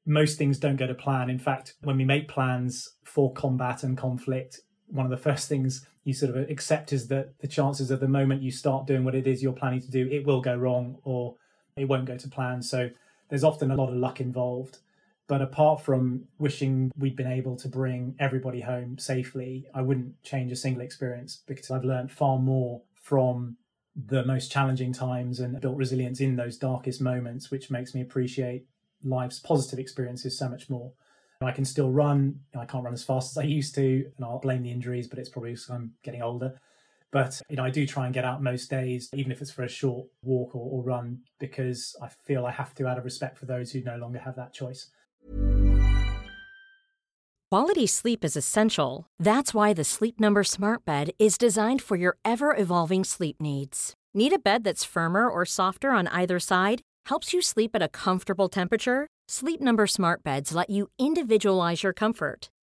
most 0.05 0.37
things 0.37 0.57
don't 0.57 0.77
go 0.77 0.87
to 0.87 0.95
plan. 0.95 1.29
In 1.29 1.39
fact, 1.39 1.73
when 1.81 1.97
we 1.97 2.05
make 2.05 2.29
plans 2.29 2.95
for 3.03 3.33
combat 3.33 3.83
and 3.83 3.97
conflict, 3.97 4.61
one 4.87 5.05
of 5.05 5.11
the 5.11 5.17
first 5.17 5.49
things 5.49 5.85
you 6.05 6.13
sort 6.13 6.35
of 6.35 6.49
accept 6.49 6.93
is 6.93 7.09
that 7.09 7.37
the 7.39 7.47
chances 7.47 7.91
of 7.91 7.99
the 7.99 8.07
moment 8.07 8.41
you 8.41 8.51
start 8.51 8.87
doing 8.87 9.03
what 9.03 9.15
it 9.15 9.27
is 9.27 9.43
you're 9.43 9.51
planning 9.51 9.81
to 9.81 9.91
do, 9.91 10.07
it 10.09 10.25
will 10.25 10.39
go 10.39 10.55
wrong 10.55 10.97
or 11.03 11.35
it 11.77 11.85
won't 11.85 12.05
go 12.05 12.17
to 12.17 12.27
plan. 12.27 12.61
So 12.61 12.89
there's 13.29 13.43
often 13.43 13.71
a 13.71 13.75
lot 13.75 13.89
of 13.89 13.95
luck 13.95 14.19
involved. 14.19 14.79
But 15.27 15.41
apart 15.41 15.81
from 15.81 16.25
wishing 16.39 16.91
we'd 16.97 17.17
been 17.17 17.31
able 17.31 17.57
to 17.57 17.67
bring 17.67 18.15
everybody 18.17 18.61
home 18.61 18.97
safely, 18.97 19.67
I 19.73 19.81
wouldn't 19.81 20.21
change 20.23 20.51
a 20.51 20.55
single 20.55 20.81
experience 20.81 21.41
because 21.45 21.69
I've 21.69 21.83
learned 21.83 22.11
far 22.11 22.39
more 22.39 22.81
from 22.95 23.57
the 23.95 24.23
most 24.23 24.51
challenging 24.51 24.93
times 24.93 25.39
and 25.39 25.59
built 25.59 25.75
resilience 25.75 26.21
in 26.21 26.35
those 26.35 26.57
darkest 26.57 27.01
moments, 27.01 27.51
which 27.51 27.69
makes 27.69 27.93
me 27.93 28.01
appreciate 28.01 28.65
life's 29.03 29.39
positive 29.39 29.79
experiences 29.79 30.37
so 30.37 30.47
much 30.47 30.69
more. 30.69 30.93
I 31.41 31.51
can 31.51 31.65
still 31.65 31.91
run. 31.91 32.39
I 32.57 32.65
can't 32.65 32.83
run 32.83 32.93
as 32.93 33.03
fast 33.03 33.31
as 33.31 33.37
I 33.37 33.45
used 33.45 33.75
to, 33.75 34.09
and 34.15 34.25
I'll 34.25 34.39
blame 34.39 34.63
the 34.63 34.71
injuries, 34.71 35.07
but 35.07 35.19
it's 35.19 35.29
probably 35.29 35.51
because 35.51 35.69
I'm 35.69 35.93
getting 36.03 36.21
older. 36.21 36.59
But 37.11 37.41
you 37.49 37.55
know, 37.55 37.63
I 37.63 37.69
do 37.69 37.87
try 37.87 38.05
and 38.05 38.13
get 38.13 38.25
out 38.25 38.43
most 38.43 38.69
days, 38.69 39.09
even 39.13 39.31
if 39.31 39.41
it's 39.41 39.51
for 39.51 39.63
a 39.63 39.69
short 39.69 40.07
walk 40.23 40.55
or, 40.55 40.69
or 40.69 40.83
run, 40.83 41.19
because 41.39 41.95
I 42.01 42.09
feel 42.09 42.45
I 42.45 42.51
have 42.51 42.73
to 42.75 42.87
out 42.87 42.97
of 42.97 43.05
respect 43.05 43.37
for 43.37 43.45
those 43.45 43.71
who 43.71 43.81
no 43.81 43.97
longer 43.97 44.19
have 44.19 44.35
that 44.35 44.53
choice. 44.53 44.89
Quality 47.49 47.87
sleep 47.87 48.25
is 48.25 48.35
essential. 48.35 49.07
That's 49.19 49.53
why 49.53 49.73
the 49.73 49.85
Sleep 49.85 50.19
Number 50.19 50.43
Smart 50.43 50.83
Bed 50.83 51.11
is 51.17 51.37
designed 51.37 51.81
for 51.81 51.95
your 51.95 52.17
ever 52.25 52.53
evolving 52.53 53.05
sleep 53.05 53.37
needs. 53.39 53.93
Need 54.13 54.33
a 54.33 54.39
bed 54.39 54.65
that's 54.65 54.83
firmer 54.83 55.29
or 55.29 55.45
softer 55.45 55.91
on 55.91 56.07
either 56.07 56.39
side? 56.39 56.81
Helps 57.05 57.31
you 57.31 57.41
sleep 57.41 57.71
at 57.73 57.81
a 57.81 57.87
comfortable 57.87 58.49
temperature? 58.49 59.07
Sleep 59.29 59.61
Number 59.61 59.87
Smart 59.87 60.23
Beds 60.23 60.53
let 60.53 60.69
you 60.69 60.89
individualize 60.99 61.83
your 61.83 61.93
comfort 61.93 62.49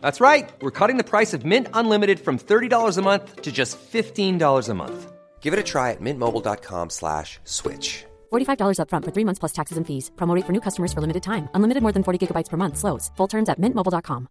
That's 0.00 0.20
right. 0.20 0.50
We're 0.60 0.70
cutting 0.70 0.98
the 0.98 1.10
price 1.12 1.32
of 1.34 1.44
Mint 1.44 1.68
Unlimited 1.72 2.20
from 2.20 2.38
$30 2.38 2.98
a 2.98 3.02
month 3.02 3.42
to 3.42 3.50
just 3.50 3.78
$15 3.92 4.68
a 4.68 4.74
month. 4.74 5.12
Give 5.40 5.52
it 5.52 5.58
a 5.58 5.62
try 5.62 5.90
at 5.90 6.00
mintmobile.com 6.00 6.90
slash 6.90 7.40
switch. 7.44 8.04
$45 8.30 8.78
upfront 8.78 9.04
for 9.04 9.10
three 9.10 9.24
months 9.24 9.38
plus 9.38 9.52
taxes 9.52 9.76
and 9.78 9.86
fees. 9.86 10.10
Promo 10.16 10.34
rate 10.34 10.46
for 10.46 10.52
new 10.52 10.60
customers 10.60 10.92
for 10.92 11.00
limited 11.00 11.22
time. 11.22 11.48
Unlimited 11.54 11.82
more 11.82 11.92
than 11.92 12.04
40 12.04 12.26
gigabytes 12.26 12.48
per 12.48 12.56
month. 12.56 12.76
Slows. 12.76 13.10
Full 13.16 13.28
terms 13.28 13.48
at 13.48 13.58
mintmobile.com. 13.58 14.28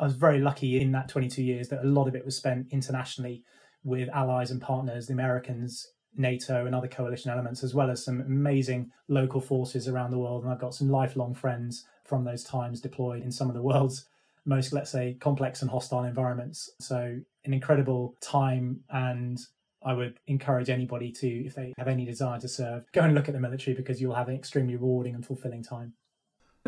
I 0.00 0.04
was 0.04 0.14
very 0.14 0.38
lucky 0.38 0.80
in 0.80 0.92
that 0.92 1.08
22 1.08 1.42
years 1.42 1.68
that 1.68 1.82
a 1.82 1.88
lot 1.88 2.06
of 2.06 2.14
it 2.14 2.24
was 2.24 2.36
spent 2.36 2.68
internationally 2.70 3.42
with 3.82 4.08
allies 4.10 4.50
and 4.50 4.60
partners, 4.60 5.06
the 5.06 5.12
Americans, 5.12 5.88
NATO, 6.16 6.66
and 6.66 6.74
other 6.74 6.88
coalition 6.88 7.30
elements, 7.30 7.64
as 7.64 7.74
well 7.74 7.90
as 7.90 8.04
some 8.04 8.20
amazing 8.20 8.90
local 9.08 9.40
forces 9.40 9.88
around 9.88 10.12
the 10.12 10.18
world. 10.18 10.44
And 10.44 10.52
I've 10.52 10.60
got 10.60 10.74
some 10.74 10.88
lifelong 10.88 11.34
friends 11.34 11.84
from 12.08 12.24
those 12.24 12.42
times 12.42 12.80
deployed 12.80 13.22
in 13.22 13.30
some 13.30 13.48
of 13.48 13.54
the 13.54 13.62
world's 13.62 14.06
most, 14.46 14.72
let's 14.72 14.90
say, 14.90 15.16
complex 15.20 15.60
and 15.62 15.70
hostile 15.70 16.04
environments. 16.04 16.70
So, 16.80 17.20
an 17.44 17.54
incredible 17.54 18.16
time. 18.20 18.80
And 18.90 19.38
I 19.84 19.92
would 19.92 20.18
encourage 20.26 20.70
anybody 20.70 21.12
to, 21.12 21.28
if 21.46 21.54
they 21.54 21.74
have 21.78 21.86
any 21.86 22.04
desire 22.04 22.40
to 22.40 22.48
serve, 22.48 22.84
go 22.92 23.02
and 23.02 23.14
look 23.14 23.28
at 23.28 23.34
the 23.34 23.40
military 23.40 23.76
because 23.76 24.00
you'll 24.00 24.14
have 24.14 24.28
an 24.28 24.34
extremely 24.34 24.74
rewarding 24.74 25.14
and 25.14 25.24
fulfilling 25.24 25.62
time. 25.62 25.92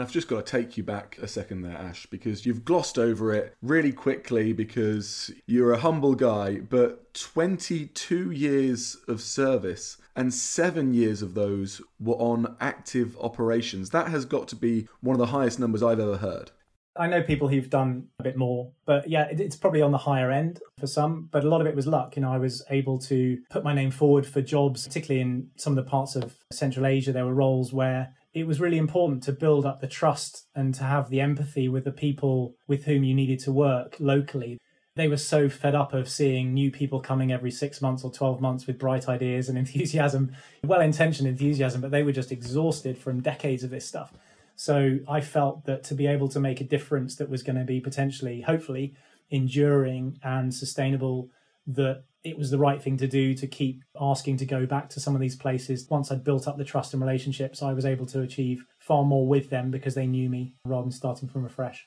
I've 0.03 0.13
just 0.13 0.29
got 0.29 0.47
to 0.47 0.51
take 0.51 0.77
you 0.77 0.83
back 0.83 1.19
a 1.21 1.29
second 1.29 1.63
there, 1.63 1.77
Ash, 1.77 2.07
because 2.07 2.47
you've 2.47 2.65
glossed 2.65 2.99
over 2.99 3.33
it 3.33 3.55
really 3.63 3.93
quickly 3.93 4.53
because 4.53 5.31
you're 5.47 5.73
a 5.73 5.79
humble 5.79 6.15
guy, 6.15 6.61
but 6.61 7.13
22 7.15 8.31
years 8.31 8.97
of 9.09 9.21
service 9.21 9.97
and 10.17 10.33
seven 10.33 10.95
years 10.95 11.23
of 11.23 11.35
those 11.35 11.81
were 11.99 12.15
on 12.15 12.57
active 12.61 13.17
operations. 13.21 13.91
That 13.91 14.09
has 14.09 14.25
got 14.25 14.49
to 14.49 14.57
be 14.57 14.89
one 15.01 15.15
of 15.15 15.19
the 15.19 15.27
highest 15.27 15.59
numbers 15.59 15.83
I've 15.83 16.01
ever 16.01 16.19
heard. 16.19 16.51
I 16.97 17.07
know 17.07 17.23
people 17.23 17.49
who've 17.49 17.71
done 17.71 18.09
a 18.19 18.23
bit 18.23 18.37
more, 18.37 18.73
but 18.85 19.09
yeah, 19.09 19.29
it's 19.31 19.57
probably 19.57 19.81
on 19.81 19.93
the 19.93 19.99
higher 19.99 20.31
end 20.31 20.61
for 20.79 20.87
some. 20.87 21.29
But 21.31 21.45
a 21.45 21.49
lot 21.49 21.61
of 21.61 21.67
it 21.67 21.77
was 21.77 21.87
luck. 21.87 22.17
You 22.17 22.23
know, 22.23 22.33
I 22.33 22.39
was 22.39 22.65
able 22.69 22.99
to 23.01 23.39
put 23.49 23.65
my 23.65 23.73
name 23.73 23.91
forward 23.91 24.27
for 24.27 24.43
jobs, 24.43 24.87
particularly 24.87 25.21
in 25.21 25.51
some 25.57 25.77
of 25.77 25.83
the 25.83 25.89
parts 25.89 26.17
of 26.17 26.37
Central 26.53 26.87
Asia. 26.87 27.13
There 27.13 27.25
were 27.25 27.35
roles 27.35 27.73
where 27.73 28.13
it 28.33 28.47
was 28.47 28.61
really 28.61 28.79
important 28.79 29.23
to 29.25 29.33
build 29.33 29.67
up 29.67 29.81
the 29.81 29.89
trust 29.89 30.47
and 30.55 30.75
to 30.75 30.85
have 30.85 31.11
the 31.11 31.21
empathy 31.21 31.69
with 31.69 31.85
the 31.85 31.93
people 31.93 32.55
with 32.69 32.85
whom 32.85 33.03
you 33.03 33.15
needed 33.15 33.41
to 33.41 33.53
work 33.53 33.97
locally. 33.99 34.59
They 34.97 35.09
were 35.09 35.17
so 35.17 35.49
fed 35.49 35.75
up 35.75 35.93
of 35.93 36.09
seeing 36.09 36.55
new 36.55 36.71
people 36.71 37.01
coming 37.01 37.33
every 37.33 37.51
six 37.51 37.81
months 37.81 38.05
or 38.05 38.13
12 38.13 38.41
months 38.41 38.67
with 38.67 38.79
bright 38.79 39.09
ideas 39.09 39.49
and 39.49 39.59
enthusiasm, 39.65 40.33
well 40.63 40.81
intentioned 40.81 41.29
enthusiasm, 41.29 41.81
but 41.81 41.91
they 41.91 42.03
were 42.03 42.13
just 42.13 42.33
exhausted 42.33 42.99
from 42.99 43.21
decades 43.21 43.65
of 43.65 43.71
this 43.71 43.87
stuff. 43.87 44.13
So 44.55 44.99
I 45.09 45.23
felt 45.23 45.65
that 45.65 45.85
to 45.85 45.95
be 45.95 46.07
able 46.07 46.29
to 46.29 46.39
make 46.39 46.61
a 46.61 46.65
difference 46.65 47.17
that 47.17 47.31
was 47.31 47.43
going 47.43 47.57
to 47.57 47.65
be 47.65 47.81
potentially, 47.81 48.43
hopefully, 48.43 48.95
enduring 49.31 50.19
and 50.23 50.55
sustainable, 50.55 51.31
that 51.67 52.05
it 52.23 52.37
was 52.37 52.51
the 52.51 52.59
right 52.59 52.83
thing 52.83 52.97
to 52.99 53.07
do 53.07 53.35
to 53.35 53.47
keep 53.47 53.83
asking 53.99 54.37
to 54.39 54.47
go 54.47 54.67
back 54.67 54.91
to 54.91 55.01
some 55.01 55.15
of 55.15 55.21
these 55.21 55.37
places. 55.37 55.87
Once 55.89 56.11
I'd 56.11 56.25
built 56.25 56.47
up 56.47 56.59
the 56.59 56.65
trust 56.65 56.93
and 56.93 57.03
relationships, 57.03 57.63
I 57.63 57.73
was 57.73 57.87
able 57.87 58.07
to 58.07 58.21
achieve 58.21 58.65
far 58.79 59.05
more 59.05 59.27
with 59.27 59.51
them 59.51 59.71
because 59.71 59.95
they 59.95 60.07
knew 60.07 60.29
me 60.29 60.55
rather 60.65 60.83
than 60.83 60.93
starting 60.93 61.29
from 61.29 61.45
afresh. 61.45 61.87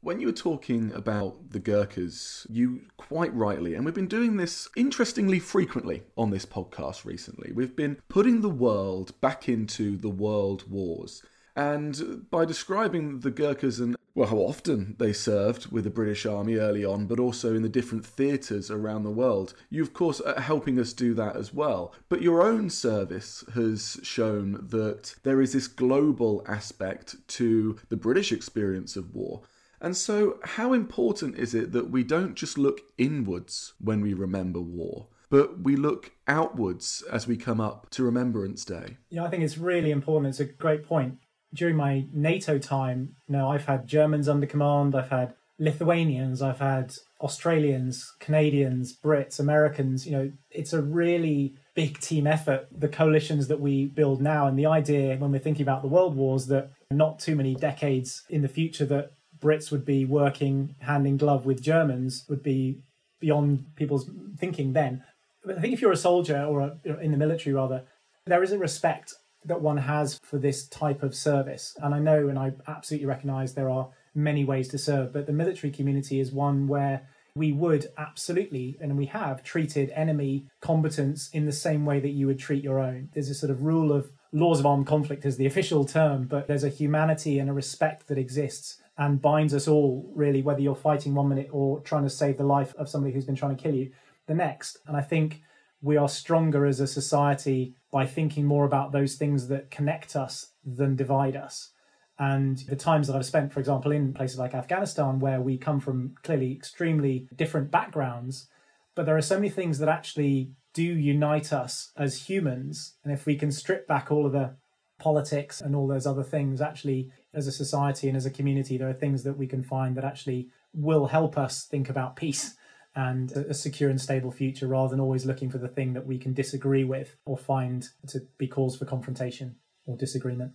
When 0.00 0.20
you 0.20 0.28
were 0.28 0.32
talking 0.32 0.92
about 0.92 1.50
the 1.50 1.58
Gurkhas, 1.58 2.46
you 2.48 2.82
quite 2.96 3.34
rightly, 3.34 3.74
and 3.74 3.84
we've 3.84 3.94
been 3.94 4.06
doing 4.06 4.36
this 4.36 4.68
interestingly 4.76 5.40
frequently 5.40 6.04
on 6.16 6.30
this 6.30 6.46
podcast 6.46 7.04
recently, 7.04 7.50
we've 7.52 7.74
been 7.74 8.00
putting 8.08 8.40
the 8.40 8.48
world 8.48 9.20
back 9.20 9.48
into 9.48 9.96
the 9.96 10.08
world 10.08 10.70
wars. 10.70 11.24
And 11.58 12.30
by 12.30 12.44
describing 12.44 13.18
the 13.18 13.32
Gurkhas 13.32 13.80
and 13.80 13.96
well, 14.14 14.28
how 14.28 14.36
often 14.36 14.94
they 15.00 15.12
served 15.12 15.72
with 15.72 15.82
the 15.82 15.90
British 15.90 16.24
Army 16.24 16.54
early 16.54 16.84
on, 16.84 17.06
but 17.06 17.18
also 17.18 17.56
in 17.56 17.62
the 17.62 17.68
different 17.68 18.06
theatres 18.06 18.70
around 18.70 19.02
the 19.02 19.10
world, 19.10 19.54
you, 19.68 19.82
of 19.82 19.92
course, 19.92 20.20
are 20.20 20.40
helping 20.40 20.78
us 20.78 20.92
do 20.92 21.14
that 21.14 21.34
as 21.34 21.52
well. 21.52 21.92
But 22.08 22.22
your 22.22 22.42
own 22.44 22.70
service 22.70 23.42
has 23.54 23.98
shown 24.04 24.68
that 24.70 25.16
there 25.24 25.40
is 25.40 25.52
this 25.52 25.66
global 25.66 26.44
aspect 26.46 27.16
to 27.38 27.76
the 27.88 27.96
British 27.96 28.30
experience 28.30 28.94
of 28.94 29.12
war. 29.12 29.42
And 29.80 29.96
so, 29.96 30.38
how 30.44 30.72
important 30.72 31.38
is 31.38 31.54
it 31.54 31.72
that 31.72 31.90
we 31.90 32.04
don't 32.04 32.36
just 32.36 32.56
look 32.56 32.82
inwards 32.98 33.74
when 33.80 34.00
we 34.00 34.14
remember 34.14 34.60
war? 34.60 35.08
but 35.30 35.60
we 35.60 35.76
look 35.76 36.12
outwards 36.26 37.04
as 37.12 37.26
we 37.26 37.36
come 37.36 37.60
up 37.60 37.90
to 37.90 38.02
Remembrance 38.02 38.64
Day. 38.64 38.96
Yeah, 39.10 39.24
I 39.24 39.28
think 39.28 39.42
it's 39.42 39.58
really 39.58 39.90
important. 39.90 40.30
It's 40.30 40.40
a 40.40 40.46
great 40.46 40.86
point 40.86 41.18
during 41.54 41.76
my 41.76 42.06
NATO 42.12 42.58
time, 42.58 43.16
you 43.26 43.36
know, 43.36 43.48
I've 43.48 43.66
had 43.66 43.86
Germans 43.86 44.28
under 44.28 44.46
command, 44.46 44.94
I've 44.94 45.10
had 45.10 45.34
Lithuanians, 45.58 46.40
I've 46.40 46.60
had 46.60 46.94
Australians, 47.20 48.14
Canadians, 48.20 48.96
Brits, 48.96 49.40
Americans. 49.40 50.06
You 50.06 50.12
know, 50.12 50.32
it's 50.50 50.72
a 50.72 50.82
really 50.82 51.54
big 51.74 52.00
team 52.00 52.26
effort, 52.26 52.68
the 52.70 52.88
coalitions 52.88 53.48
that 53.48 53.60
we 53.60 53.86
build 53.86 54.22
now. 54.22 54.46
And 54.46 54.58
the 54.58 54.66
idea 54.66 55.16
when 55.16 55.32
we're 55.32 55.40
thinking 55.40 55.62
about 55.62 55.82
the 55.82 55.88
world 55.88 56.14
wars 56.14 56.46
that 56.46 56.70
not 56.90 57.18
too 57.18 57.34
many 57.34 57.54
decades 57.54 58.22
in 58.30 58.42
the 58.42 58.48
future 58.48 58.86
that 58.86 59.12
Brits 59.40 59.70
would 59.70 59.84
be 59.84 60.04
working 60.04 60.74
hand 60.80 61.06
in 61.06 61.16
glove 61.16 61.44
with 61.44 61.62
Germans 61.62 62.24
would 62.28 62.42
be 62.42 62.78
beyond 63.20 63.64
people's 63.74 64.10
thinking 64.36 64.72
then. 64.72 65.02
But 65.44 65.58
I 65.58 65.60
think 65.60 65.74
if 65.74 65.80
you're 65.80 65.92
a 65.92 65.96
soldier 65.96 66.44
or 66.44 66.60
a, 66.60 66.98
in 67.00 67.10
the 67.10 67.16
military 67.16 67.54
rather, 67.54 67.84
there 68.26 68.42
is 68.42 68.52
a 68.52 68.58
respect 68.58 69.14
that 69.44 69.60
one 69.60 69.78
has 69.78 70.18
for 70.22 70.38
this 70.38 70.66
type 70.66 71.02
of 71.02 71.14
service. 71.14 71.76
And 71.82 71.94
I 71.94 71.98
know 71.98 72.28
and 72.28 72.38
I 72.38 72.52
absolutely 72.66 73.06
recognize 73.06 73.54
there 73.54 73.70
are 73.70 73.88
many 74.14 74.44
ways 74.44 74.68
to 74.68 74.78
serve, 74.78 75.12
but 75.12 75.26
the 75.26 75.32
military 75.32 75.72
community 75.72 76.20
is 76.20 76.32
one 76.32 76.66
where 76.66 77.06
we 77.34 77.52
would 77.52 77.86
absolutely, 77.96 78.76
and 78.80 78.98
we 78.98 79.06
have 79.06 79.44
treated 79.44 79.90
enemy 79.94 80.46
combatants 80.60 81.30
in 81.30 81.46
the 81.46 81.52
same 81.52 81.86
way 81.86 82.00
that 82.00 82.10
you 82.10 82.26
would 82.26 82.38
treat 82.38 82.64
your 82.64 82.80
own. 82.80 83.10
There's 83.14 83.30
a 83.30 83.34
sort 83.34 83.50
of 83.50 83.62
rule 83.62 83.92
of 83.92 84.10
laws 84.32 84.58
of 84.58 84.66
armed 84.66 84.86
conflict 84.86 85.24
as 85.24 85.36
the 85.36 85.46
official 85.46 85.84
term, 85.84 86.24
but 86.24 86.48
there's 86.48 86.64
a 86.64 86.68
humanity 86.68 87.38
and 87.38 87.48
a 87.48 87.52
respect 87.52 88.08
that 88.08 88.18
exists 88.18 88.78
and 88.96 89.22
binds 89.22 89.54
us 89.54 89.68
all, 89.68 90.10
really, 90.14 90.42
whether 90.42 90.60
you're 90.60 90.74
fighting 90.74 91.14
one 91.14 91.28
minute 91.28 91.48
or 91.52 91.80
trying 91.80 92.02
to 92.02 92.10
save 92.10 92.36
the 92.36 92.44
life 92.44 92.74
of 92.76 92.88
somebody 92.88 93.14
who's 93.14 93.24
been 93.24 93.36
trying 93.36 93.56
to 93.56 93.62
kill 93.62 93.74
you 93.74 93.92
the 94.26 94.34
next. 94.34 94.78
And 94.88 94.96
I 94.96 95.00
think 95.00 95.42
we 95.80 95.96
are 95.96 96.08
stronger 96.08 96.66
as 96.66 96.80
a 96.80 96.86
society 96.86 97.74
by 97.92 98.06
thinking 98.06 98.44
more 98.44 98.64
about 98.64 98.92
those 98.92 99.14
things 99.14 99.48
that 99.48 99.70
connect 99.70 100.16
us 100.16 100.52
than 100.64 100.96
divide 100.96 101.36
us. 101.36 101.70
And 102.18 102.58
the 102.68 102.76
times 102.76 103.06
that 103.06 103.16
I've 103.16 103.24
spent, 103.24 103.52
for 103.52 103.60
example, 103.60 103.92
in 103.92 104.12
places 104.12 104.38
like 104.38 104.54
Afghanistan, 104.54 105.20
where 105.20 105.40
we 105.40 105.56
come 105.56 105.78
from 105.78 106.16
clearly 106.22 106.52
extremely 106.52 107.28
different 107.34 107.70
backgrounds, 107.70 108.48
but 108.96 109.06
there 109.06 109.16
are 109.16 109.22
so 109.22 109.36
many 109.36 109.50
things 109.50 109.78
that 109.78 109.88
actually 109.88 110.50
do 110.74 110.82
unite 110.82 111.52
us 111.52 111.92
as 111.96 112.28
humans. 112.28 112.96
And 113.04 113.12
if 113.12 113.24
we 113.24 113.36
can 113.36 113.52
strip 113.52 113.86
back 113.86 114.10
all 114.10 114.26
of 114.26 114.32
the 114.32 114.56
politics 114.98 115.60
and 115.60 115.76
all 115.76 115.86
those 115.86 116.06
other 116.06 116.24
things, 116.24 116.60
actually, 116.60 117.12
as 117.32 117.46
a 117.46 117.52
society 117.52 118.08
and 118.08 118.16
as 118.16 118.26
a 118.26 118.30
community, 118.30 118.76
there 118.76 118.88
are 118.88 118.94
things 118.94 119.22
that 119.22 119.38
we 119.38 119.46
can 119.46 119.62
find 119.62 119.96
that 119.96 120.04
actually 120.04 120.48
will 120.74 121.06
help 121.06 121.38
us 121.38 121.64
think 121.64 121.88
about 121.88 122.16
peace 122.16 122.56
and 122.98 123.30
a 123.30 123.54
secure 123.54 123.88
and 123.88 124.00
stable 124.00 124.32
future 124.32 124.66
rather 124.66 124.90
than 124.90 124.98
always 124.98 125.24
looking 125.24 125.48
for 125.48 125.58
the 125.58 125.68
thing 125.68 125.92
that 125.92 126.04
we 126.04 126.18
can 126.18 126.34
disagree 126.34 126.82
with 126.82 127.14
or 127.24 127.38
find 127.38 127.90
to 128.08 128.20
be 128.38 128.48
cause 128.48 128.76
for 128.76 128.86
confrontation 128.86 129.54
or 129.86 129.96
disagreement. 129.96 130.50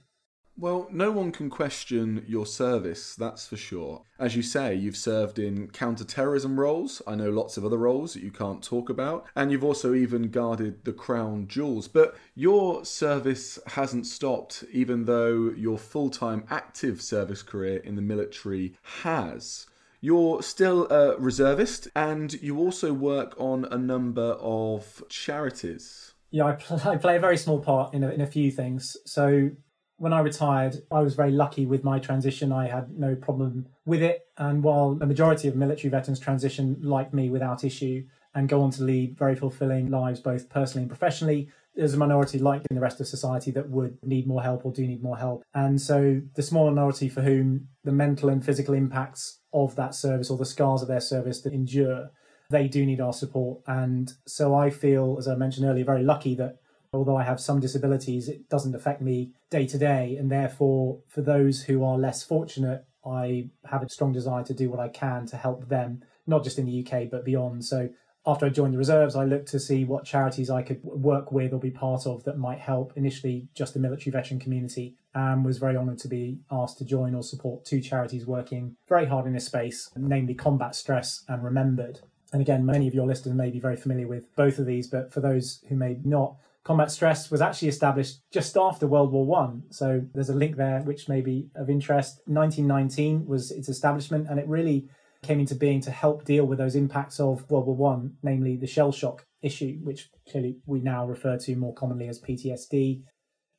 Well, 0.57 0.87
no 0.91 1.09
one 1.09 1.31
can 1.31 1.49
question 1.49 2.25
your 2.27 2.45
service, 2.45 3.15
that's 3.15 3.47
for 3.47 3.55
sure. 3.55 4.03
As 4.19 4.35
you 4.35 4.43
say, 4.43 4.75
you've 4.75 4.97
served 4.97 5.39
in 5.39 5.69
counter-terrorism 5.69 6.59
roles. 6.59 7.01
I 7.07 7.15
know 7.15 7.31
lots 7.31 7.55
of 7.55 7.65
other 7.65 7.77
roles 7.77 8.13
that 8.13 8.23
you 8.23 8.29
can't 8.29 8.61
talk 8.61 8.89
about. 8.89 9.25
And 9.35 9.49
you've 9.49 9.63
also 9.63 9.95
even 9.95 10.29
guarded 10.29 10.83
the 10.83 10.93
crown 10.93 11.47
jewels. 11.47 11.87
But 11.87 12.15
your 12.35 12.85
service 12.85 13.57
hasn't 13.67 14.05
stopped, 14.05 14.65
even 14.71 15.05
though 15.05 15.49
your 15.57 15.79
full 15.79 16.11
time 16.11 16.43
active 16.51 17.01
service 17.01 17.41
career 17.41 17.77
in 17.77 17.95
the 17.95 18.01
military 18.03 18.75
has. 19.01 19.65
You're 20.03 20.41
still 20.41 20.91
a 20.91 21.17
reservist 21.17 21.87
and 21.95 22.33
you 22.33 22.59
also 22.59 22.91
work 22.91 23.35
on 23.37 23.63
a 23.71 23.77
number 23.77 24.35
of 24.37 25.01
charities. 25.07 26.13
Yeah, 26.29 26.43
I, 26.43 26.51
play, 26.51 26.79
I 26.91 26.97
play 26.97 27.15
a 27.15 27.21
very 27.21 27.37
small 27.37 27.61
part 27.61 27.93
in 27.93 28.03
a, 28.03 28.09
in 28.09 28.19
a 28.19 28.27
few 28.27 28.51
things. 28.51 28.97
So 29.05 29.51
when 29.95 30.11
I 30.11 30.19
retired, 30.19 30.75
I 30.91 30.99
was 30.99 31.15
very 31.15 31.31
lucky 31.31 31.65
with 31.65 31.85
my 31.85 31.99
transition. 31.99 32.51
I 32.51 32.67
had 32.67 32.91
no 32.91 33.15
problem 33.15 33.67
with 33.85 34.03
it. 34.03 34.27
And 34.37 34.61
while 34.61 34.93
the 34.93 35.05
majority 35.05 35.47
of 35.47 35.55
military 35.55 35.89
veterans 35.89 36.19
transition 36.19 36.75
like 36.81 37.13
me 37.13 37.29
without 37.29 37.63
issue 37.63 38.03
and 38.35 38.49
go 38.49 38.61
on 38.61 38.71
to 38.71 38.83
lead 38.83 39.17
very 39.17 39.37
fulfilling 39.37 39.89
lives, 39.89 40.19
both 40.19 40.49
personally 40.49 40.81
and 40.81 40.89
professionally, 40.89 41.47
there's 41.75 41.93
a 41.93 41.97
minority 41.97 42.39
like 42.39 42.61
in 42.69 42.75
the 42.75 42.81
rest 42.81 42.99
of 42.99 43.07
society 43.07 43.51
that 43.51 43.69
would 43.69 43.97
need 44.03 44.27
more 44.27 44.43
help 44.43 44.65
or 44.65 44.71
do 44.71 44.85
need 44.85 45.01
more 45.01 45.17
help. 45.17 45.43
And 45.53 45.81
so 45.81 46.21
the 46.35 46.43
small 46.43 46.69
minority 46.69 47.09
for 47.09 47.21
whom 47.21 47.67
the 47.83 47.91
mental 47.91 48.29
and 48.29 48.45
physical 48.45 48.73
impacts 48.73 49.39
of 49.53 49.75
that 49.75 49.95
service 49.95 50.29
or 50.29 50.37
the 50.37 50.45
scars 50.45 50.81
of 50.81 50.87
their 50.87 51.01
service 51.01 51.41
that 51.41 51.53
endure, 51.53 52.11
they 52.49 52.67
do 52.67 52.85
need 52.85 53.01
our 53.01 53.13
support. 53.13 53.61
And 53.67 54.11
so 54.27 54.55
I 54.55 54.69
feel, 54.69 55.15
as 55.17 55.27
I 55.27 55.35
mentioned 55.35 55.65
earlier, 55.65 55.85
very 55.85 56.03
lucky 56.03 56.35
that 56.35 56.57
although 56.93 57.17
I 57.17 57.23
have 57.23 57.39
some 57.39 57.59
disabilities, 57.59 58.29
it 58.29 58.49
doesn't 58.49 58.75
affect 58.75 59.01
me 59.01 59.31
day 59.49 59.65
to 59.67 59.77
day. 59.77 60.15
And 60.17 60.31
therefore, 60.31 60.99
for 61.07 61.21
those 61.21 61.63
who 61.63 61.83
are 61.83 61.97
less 61.97 62.23
fortunate, 62.23 62.85
I 63.05 63.49
have 63.65 63.83
a 63.83 63.89
strong 63.89 64.13
desire 64.13 64.43
to 64.43 64.53
do 64.53 64.69
what 64.69 64.79
I 64.79 64.87
can 64.89 65.25
to 65.27 65.37
help 65.37 65.67
them, 65.67 66.03
not 66.27 66.43
just 66.43 66.59
in 66.59 66.65
the 66.65 66.85
UK, 66.85 67.09
but 67.09 67.25
beyond. 67.25 67.65
So 67.65 67.89
after 68.25 68.45
I 68.45 68.49
joined 68.49 68.73
the 68.73 68.77
reserves, 68.77 69.15
I 69.15 69.25
looked 69.25 69.49
to 69.49 69.59
see 69.59 69.83
what 69.83 70.05
charities 70.05 70.49
I 70.49 70.61
could 70.61 70.81
work 70.83 71.31
with 71.31 71.53
or 71.53 71.59
be 71.59 71.71
part 71.71 72.07
of 72.07 72.23
that 72.23 72.37
might 72.37 72.59
help 72.59 72.93
initially 72.95 73.47
just 73.53 73.73
the 73.73 73.79
military 73.79 74.11
veteran 74.11 74.39
community 74.39 74.95
and 75.13 75.43
was 75.43 75.57
very 75.57 75.75
honoured 75.75 75.99
to 75.99 76.07
be 76.07 76.39
asked 76.49 76.77
to 76.77 76.85
join 76.85 77.15
or 77.15 77.23
support 77.23 77.65
two 77.65 77.81
charities 77.81 78.25
working 78.25 78.75
very 78.87 79.05
hard 79.05 79.25
in 79.25 79.33
this 79.33 79.45
space, 79.45 79.89
namely 79.95 80.33
Combat 80.33 80.73
Stress 80.73 81.25
and 81.27 81.43
Remembered. 81.43 81.99
And 82.31 82.41
again, 82.41 82.65
many 82.65 82.87
of 82.87 82.93
your 82.93 83.05
listeners 83.05 83.35
may 83.35 83.51
be 83.51 83.59
very 83.59 83.75
familiar 83.75 84.07
with 84.07 84.33
both 84.35 84.57
of 84.57 84.65
these, 84.65 84.87
but 84.87 85.11
for 85.11 85.19
those 85.19 85.61
who 85.67 85.75
may 85.75 85.97
not, 86.03 86.35
Combat 86.63 86.89
Stress 86.89 87.29
was 87.29 87.41
actually 87.41 87.67
established 87.67 88.21
just 88.31 88.55
after 88.55 88.87
World 88.87 89.11
War 89.11 89.25
One. 89.25 89.63
So 89.69 90.01
there's 90.13 90.29
a 90.29 90.35
link 90.35 90.55
there 90.55 90.79
which 90.79 91.09
may 91.09 91.19
be 91.19 91.49
of 91.55 91.69
interest. 91.69 92.21
1919 92.25 93.25
was 93.27 93.51
its 93.51 93.67
establishment, 93.67 94.27
and 94.29 94.39
it 94.39 94.47
really 94.47 94.87
came 95.23 95.39
into 95.39 95.55
being 95.55 95.81
to 95.81 95.91
help 95.91 96.25
deal 96.25 96.45
with 96.45 96.59
those 96.59 96.75
impacts 96.75 97.19
of 97.19 97.49
World 97.49 97.65
War 97.65 97.75
One, 97.75 98.17
namely 98.21 98.55
the 98.55 98.67
shell 98.67 98.91
shock 98.91 99.25
issue, 99.41 99.79
which 99.81 100.09
clearly 100.29 100.57
we 100.65 100.79
now 100.79 101.05
refer 101.05 101.37
to 101.37 101.55
more 101.55 101.73
commonly 101.73 102.07
as 102.07 102.19
PTSD. 102.21 103.03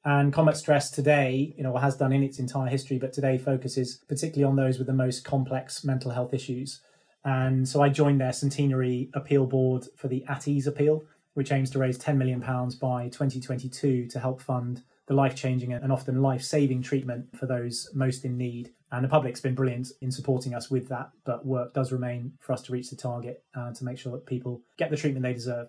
And 0.06 0.32
combat 0.32 0.56
stress 0.56 0.90
today, 0.90 1.54
you 1.56 1.62
know, 1.62 1.76
has 1.76 1.96
done 1.96 2.12
in 2.12 2.22
its 2.22 2.38
entire 2.38 2.68
history, 2.68 2.98
but 2.98 3.12
today 3.12 3.38
focuses 3.38 4.04
particularly 4.06 4.44
on 4.44 4.56
those 4.56 4.78
with 4.78 4.86
the 4.86 4.92
most 4.92 5.24
complex 5.24 5.82
mental 5.82 6.10
health 6.10 6.34
issues. 6.34 6.82
And 7.24 7.66
so 7.66 7.80
I 7.82 7.88
joined 7.88 8.20
their 8.20 8.34
centenary 8.34 9.08
appeal 9.14 9.46
board 9.46 9.86
for 9.96 10.08
the 10.08 10.24
At 10.28 10.46
Ease 10.46 10.66
appeal, 10.66 11.04
which 11.32 11.52
aims 11.52 11.70
to 11.70 11.78
raise 11.78 11.98
£10 11.98 12.16
million 12.18 12.40
by 12.40 13.08
2022 13.08 14.08
to 14.08 14.20
help 14.20 14.42
fund 14.42 14.82
the 15.06 15.14
life 15.14 15.34
changing 15.34 15.72
and 15.72 15.92
often 15.92 16.22
life 16.22 16.42
saving 16.42 16.82
treatment 16.82 17.26
for 17.36 17.46
those 17.46 17.90
most 17.94 18.24
in 18.24 18.36
need. 18.36 18.72
And 18.92 19.04
the 19.04 19.08
public's 19.08 19.40
been 19.40 19.54
brilliant 19.54 19.88
in 20.02 20.10
supporting 20.12 20.54
us 20.54 20.70
with 20.70 20.88
that, 20.88 21.10
but 21.24 21.44
work 21.44 21.74
does 21.74 21.90
remain 21.90 22.32
for 22.40 22.52
us 22.52 22.62
to 22.62 22.72
reach 22.72 22.90
the 22.90 22.96
target 22.96 23.42
uh, 23.56 23.72
to 23.72 23.84
make 23.84 23.98
sure 23.98 24.12
that 24.12 24.26
people 24.26 24.62
get 24.76 24.90
the 24.90 24.96
treatment 24.96 25.24
they 25.24 25.32
deserve. 25.32 25.68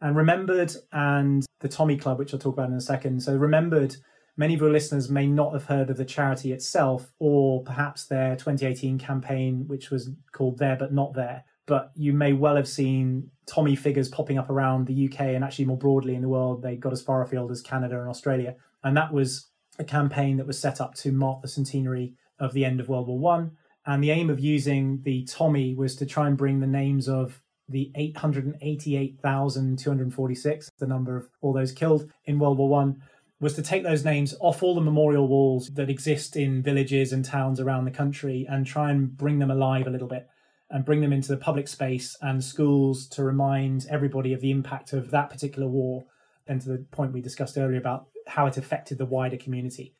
And 0.00 0.16
Remembered 0.16 0.72
and 0.92 1.44
the 1.60 1.68
Tommy 1.68 1.96
Club, 1.96 2.18
which 2.18 2.32
I'll 2.32 2.40
talk 2.40 2.54
about 2.54 2.70
in 2.70 2.74
a 2.74 2.80
second. 2.80 3.22
So, 3.22 3.36
Remembered, 3.36 3.96
many 4.36 4.54
of 4.54 4.60
your 4.60 4.70
listeners 4.70 5.10
may 5.10 5.26
not 5.26 5.52
have 5.52 5.66
heard 5.66 5.90
of 5.90 5.98
the 5.98 6.04
charity 6.04 6.52
itself, 6.52 7.12
or 7.18 7.62
perhaps 7.62 8.06
their 8.06 8.34
2018 8.36 8.98
campaign, 8.98 9.64
which 9.66 9.90
was 9.90 10.10
called 10.32 10.58
There 10.58 10.76
But 10.76 10.92
Not 10.92 11.12
There. 11.12 11.44
But 11.66 11.92
you 11.94 12.12
may 12.12 12.32
well 12.32 12.56
have 12.56 12.66
seen 12.66 13.30
Tommy 13.46 13.76
figures 13.76 14.08
popping 14.08 14.38
up 14.38 14.50
around 14.50 14.86
the 14.86 15.08
UK 15.08 15.20
and 15.20 15.44
actually 15.44 15.66
more 15.66 15.78
broadly 15.78 16.14
in 16.14 16.22
the 16.22 16.28
world. 16.28 16.62
They 16.62 16.76
got 16.76 16.92
as 16.92 17.02
far 17.02 17.22
afield 17.22 17.50
as 17.50 17.62
Canada 17.62 18.00
and 18.00 18.08
Australia. 18.08 18.56
And 18.82 18.96
that 18.96 19.12
was 19.12 19.50
a 19.78 19.84
campaign 19.84 20.38
that 20.38 20.46
was 20.46 20.58
set 20.58 20.80
up 20.80 20.94
to 20.94 21.12
mark 21.12 21.42
the 21.42 21.48
centenary 21.48 22.14
of 22.40 22.52
the 22.52 22.64
end 22.64 22.80
of 22.80 22.88
World 22.88 23.06
War 23.06 23.18
One. 23.18 23.52
And 23.86 24.02
the 24.02 24.10
aim 24.10 24.28
of 24.30 24.40
using 24.40 25.02
the 25.02 25.24
Tommy 25.24 25.74
was 25.74 25.94
to 25.96 26.06
try 26.06 26.26
and 26.26 26.36
bring 26.36 26.60
the 26.60 26.66
names 26.66 27.08
of 27.08 27.40
the 27.68 27.92
888,246, 27.94 30.70
the 30.78 30.86
number 30.86 31.16
of 31.16 31.28
all 31.40 31.52
those 31.52 31.72
killed 31.72 32.10
in 32.24 32.38
World 32.38 32.58
War 32.58 32.68
One, 32.68 33.02
was 33.40 33.54
to 33.54 33.62
take 33.62 33.84
those 33.84 34.04
names 34.04 34.34
off 34.40 34.62
all 34.62 34.74
the 34.74 34.80
memorial 34.80 35.26
walls 35.26 35.70
that 35.74 35.88
exist 35.88 36.36
in 36.36 36.62
villages 36.62 37.12
and 37.12 37.24
towns 37.24 37.58
around 37.58 37.86
the 37.86 37.90
country 37.90 38.46
and 38.48 38.66
try 38.66 38.90
and 38.90 39.16
bring 39.16 39.38
them 39.38 39.50
alive 39.50 39.86
a 39.86 39.90
little 39.90 40.08
bit 40.08 40.28
and 40.68 40.84
bring 40.84 41.00
them 41.00 41.12
into 41.12 41.28
the 41.28 41.36
public 41.36 41.66
space 41.66 42.16
and 42.20 42.44
schools 42.44 43.08
to 43.08 43.24
remind 43.24 43.86
everybody 43.88 44.32
of 44.32 44.40
the 44.40 44.50
impact 44.50 44.92
of 44.92 45.10
that 45.10 45.30
particular 45.30 45.66
war 45.66 46.04
and 46.46 46.60
to 46.60 46.68
the 46.68 46.86
point 46.90 47.12
we 47.12 47.20
discussed 47.20 47.56
earlier 47.56 47.78
about 47.78 48.08
how 48.26 48.46
it 48.46 48.56
affected 48.56 48.98
the 48.98 49.06
wider 49.06 49.36
community. 49.36 49.94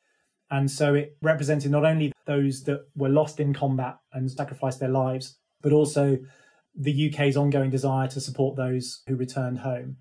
And 0.50 0.70
so 0.70 0.94
it 0.94 1.16
represented 1.22 1.70
not 1.70 1.84
only 1.84 2.12
those 2.30 2.62
that 2.62 2.86
were 2.94 3.08
lost 3.08 3.40
in 3.40 3.52
combat 3.52 3.96
and 4.12 4.30
sacrificed 4.30 4.78
their 4.78 4.88
lives, 4.88 5.36
but 5.62 5.72
also 5.72 6.16
the 6.76 7.10
UK's 7.12 7.36
ongoing 7.36 7.70
desire 7.70 8.06
to 8.06 8.20
support 8.20 8.56
those 8.56 9.02
who 9.08 9.16
returned 9.16 9.58
home. 9.58 9.96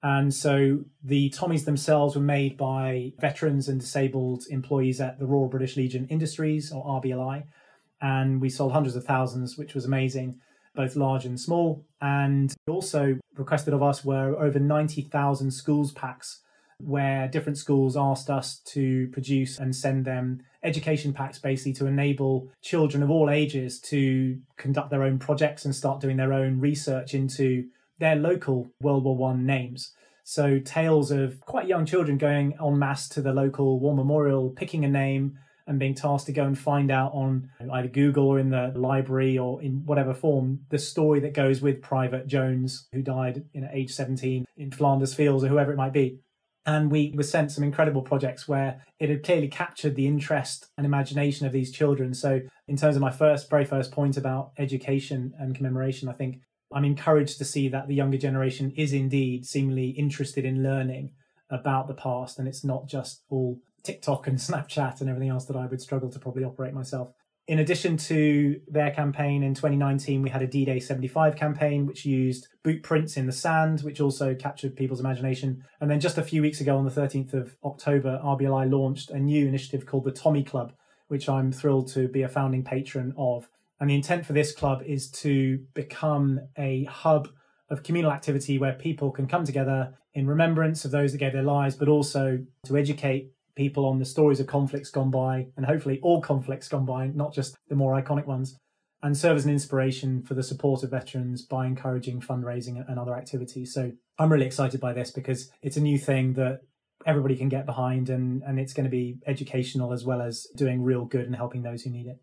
And 0.00 0.32
so 0.32 0.84
the 1.02 1.30
Tommies 1.30 1.64
themselves 1.64 2.14
were 2.14 2.22
made 2.22 2.56
by 2.56 3.12
veterans 3.20 3.68
and 3.68 3.80
disabled 3.80 4.44
employees 4.48 5.00
at 5.00 5.18
the 5.18 5.26
Royal 5.26 5.48
British 5.48 5.76
Legion 5.76 6.06
Industries, 6.08 6.70
or 6.72 6.84
RBLI. 7.00 7.44
And 8.00 8.40
we 8.40 8.48
sold 8.48 8.72
hundreds 8.72 8.94
of 8.94 9.04
thousands, 9.04 9.58
which 9.58 9.74
was 9.74 9.84
amazing, 9.84 10.38
both 10.76 10.94
large 10.94 11.24
and 11.24 11.38
small. 11.38 11.84
And 12.00 12.54
also 12.68 13.18
requested 13.36 13.74
of 13.74 13.82
us 13.82 14.04
were 14.04 14.40
over 14.40 14.60
90,000 14.60 15.50
schools 15.50 15.90
packs 15.92 16.42
where 16.82 17.28
different 17.28 17.58
schools 17.58 17.96
asked 17.96 18.30
us 18.30 18.58
to 18.66 19.08
produce 19.08 19.58
and 19.58 19.74
send 19.74 20.04
them 20.04 20.42
education 20.62 21.12
packs 21.12 21.38
basically 21.38 21.72
to 21.72 21.86
enable 21.86 22.48
children 22.60 23.02
of 23.02 23.10
all 23.10 23.30
ages 23.30 23.80
to 23.80 24.38
conduct 24.56 24.90
their 24.90 25.02
own 25.02 25.18
projects 25.18 25.64
and 25.64 25.74
start 25.74 26.00
doing 26.00 26.16
their 26.16 26.32
own 26.32 26.60
research 26.60 27.14
into 27.14 27.64
their 27.98 28.16
local 28.16 28.70
World 28.80 29.04
War 29.04 29.16
One 29.16 29.46
names. 29.46 29.92
So 30.24 30.58
tales 30.60 31.10
of 31.10 31.40
quite 31.40 31.66
young 31.66 31.84
children 31.84 32.16
going 32.16 32.54
en 32.62 32.78
masse 32.78 33.08
to 33.10 33.20
the 33.20 33.32
local 33.32 33.80
war 33.80 33.94
memorial, 33.94 34.50
picking 34.50 34.84
a 34.84 34.88
name 34.88 35.38
and 35.66 35.78
being 35.78 35.94
tasked 35.94 36.26
to 36.26 36.32
go 36.32 36.44
and 36.44 36.58
find 36.58 36.90
out 36.90 37.12
on 37.12 37.50
either 37.72 37.88
Google 37.88 38.26
or 38.26 38.38
in 38.38 38.50
the 38.50 38.72
library 38.74 39.38
or 39.38 39.62
in 39.62 39.84
whatever 39.84 40.14
form 40.14 40.60
the 40.70 40.78
story 40.78 41.20
that 41.20 41.34
goes 41.34 41.60
with 41.60 41.82
Private 41.82 42.26
Jones, 42.26 42.88
who 42.92 43.02
died 43.02 43.44
in 43.54 43.68
age 43.72 43.92
17 43.92 44.44
in 44.56 44.70
Flanders 44.70 45.14
Fields 45.14 45.44
or 45.44 45.48
whoever 45.48 45.72
it 45.72 45.76
might 45.76 45.92
be. 45.92 46.18
And 46.64 46.92
we 46.92 47.12
were 47.16 47.24
sent 47.24 47.50
some 47.50 47.64
incredible 47.64 48.02
projects 48.02 48.46
where 48.46 48.82
it 49.00 49.10
had 49.10 49.24
clearly 49.24 49.48
captured 49.48 49.96
the 49.96 50.06
interest 50.06 50.68
and 50.76 50.86
imagination 50.86 51.46
of 51.46 51.52
these 51.52 51.72
children. 51.72 52.14
So, 52.14 52.40
in 52.68 52.76
terms 52.76 52.94
of 52.94 53.02
my 53.02 53.10
first, 53.10 53.50
very 53.50 53.64
first 53.64 53.90
point 53.90 54.16
about 54.16 54.52
education 54.58 55.34
and 55.38 55.56
commemoration, 55.56 56.08
I 56.08 56.12
think 56.12 56.40
I'm 56.72 56.84
encouraged 56.84 57.38
to 57.38 57.44
see 57.44 57.68
that 57.68 57.88
the 57.88 57.94
younger 57.94 58.18
generation 58.18 58.72
is 58.76 58.92
indeed 58.92 59.44
seemingly 59.44 59.90
interested 59.90 60.44
in 60.44 60.62
learning 60.62 61.12
about 61.50 61.88
the 61.88 61.94
past. 61.94 62.38
And 62.38 62.46
it's 62.46 62.64
not 62.64 62.86
just 62.86 63.22
all 63.28 63.58
TikTok 63.82 64.26
and 64.26 64.38
Snapchat 64.38 65.00
and 65.00 65.10
everything 65.10 65.30
else 65.30 65.46
that 65.46 65.56
I 65.56 65.66
would 65.66 65.80
struggle 65.80 66.10
to 66.10 66.18
probably 66.18 66.44
operate 66.44 66.74
myself. 66.74 67.12
In 67.48 67.58
addition 67.58 67.96
to 67.96 68.60
their 68.68 68.92
campaign 68.92 69.42
in 69.42 69.52
2019, 69.54 70.22
we 70.22 70.30
had 70.30 70.42
a 70.42 70.46
D 70.46 70.64
Day 70.64 70.78
75 70.78 71.34
campaign, 71.34 71.86
which 71.86 72.04
used 72.04 72.46
boot 72.62 72.84
prints 72.84 73.16
in 73.16 73.26
the 73.26 73.32
sand, 73.32 73.80
which 73.80 74.00
also 74.00 74.34
captured 74.34 74.76
people's 74.76 75.00
imagination. 75.00 75.64
And 75.80 75.90
then 75.90 75.98
just 75.98 76.18
a 76.18 76.22
few 76.22 76.40
weeks 76.40 76.60
ago, 76.60 76.76
on 76.76 76.84
the 76.84 76.90
13th 76.90 77.34
of 77.34 77.56
October, 77.64 78.20
RBLI 78.24 78.70
launched 78.70 79.10
a 79.10 79.18
new 79.18 79.48
initiative 79.48 79.86
called 79.86 80.04
the 80.04 80.12
Tommy 80.12 80.44
Club, 80.44 80.72
which 81.08 81.28
I'm 81.28 81.50
thrilled 81.50 81.88
to 81.94 82.06
be 82.06 82.22
a 82.22 82.28
founding 82.28 82.62
patron 82.62 83.12
of. 83.18 83.48
And 83.80 83.90
the 83.90 83.96
intent 83.96 84.24
for 84.24 84.34
this 84.34 84.54
club 84.54 84.82
is 84.86 85.10
to 85.10 85.58
become 85.74 86.40
a 86.56 86.84
hub 86.84 87.28
of 87.70 87.82
communal 87.82 88.12
activity 88.12 88.56
where 88.56 88.74
people 88.74 89.10
can 89.10 89.26
come 89.26 89.44
together 89.44 89.94
in 90.14 90.28
remembrance 90.28 90.84
of 90.84 90.92
those 90.92 91.10
that 91.10 91.18
gave 91.18 91.32
their 91.32 91.42
lives, 91.42 91.74
but 91.74 91.88
also 91.88 92.38
to 92.66 92.76
educate 92.76 93.32
people 93.56 93.86
on 93.86 93.98
the 93.98 94.04
stories 94.04 94.40
of 94.40 94.46
conflicts 94.46 94.90
gone 94.90 95.10
by, 95.10 95.46
and 95.56 95.66
hopefully 95.66 96.00
all 96.02 96.20
conflicts 96.20 96.68
gone 96.68 96.86
by, 96.86 97.08
not 97.08 97.34
just 97.34 97.56
the 97.68 97.74
more 97.74 98.00
iconic 98.00 98.26
ones, 98.26 98.56
and 99.02 99.16
serve 99.16 99.36
as 99.36 99.44
an 99.44 99.50
inspiration 99.50 100.22
for 100.22 100.34
the 100.34 100.42
support 100.42 100.82
of 100.82 100.90
veterans 100.90 101.42
by 101.42 101.66
encouraging 101.66 102.20
fundraising 102.20 102.84
and 102.88 102.98
other 102.98 103.16
activities. 103.16 103.74
So 103.74 103.92
I'm 104.18 104.32
really 104.32 104.46
excited 104.46 104.80
by 104.80 104.92
this 104.92 105.10
because 105.10 105.50
it's 105.60 105.76
a 105.76 105.80
new 105.80 105.98
thing 105.98 106.34
that 106.34 106.60
everybody 107.04 107.36
can 107.36 107.48
get 107.48 107.66
behind 107.66 108.10
and, 108.10 108.42
and 108.44 108.60
it's 108.60 108.72
going 108.72 108.84
to 108.84 108.90
be 108.90 109.18
educational 109.26 109.92
as 109.92 110.04
well 110.04 110.22
as 110.22 110.46
doing 110.56 110.82
real 110.82 111.04
good 111.04 111.26
and 111.26 111.34
helping 111.34 111.62
those 111.62 111.82
who 111.82 111.90
need 111.90 112.06
it. 112.06 112.20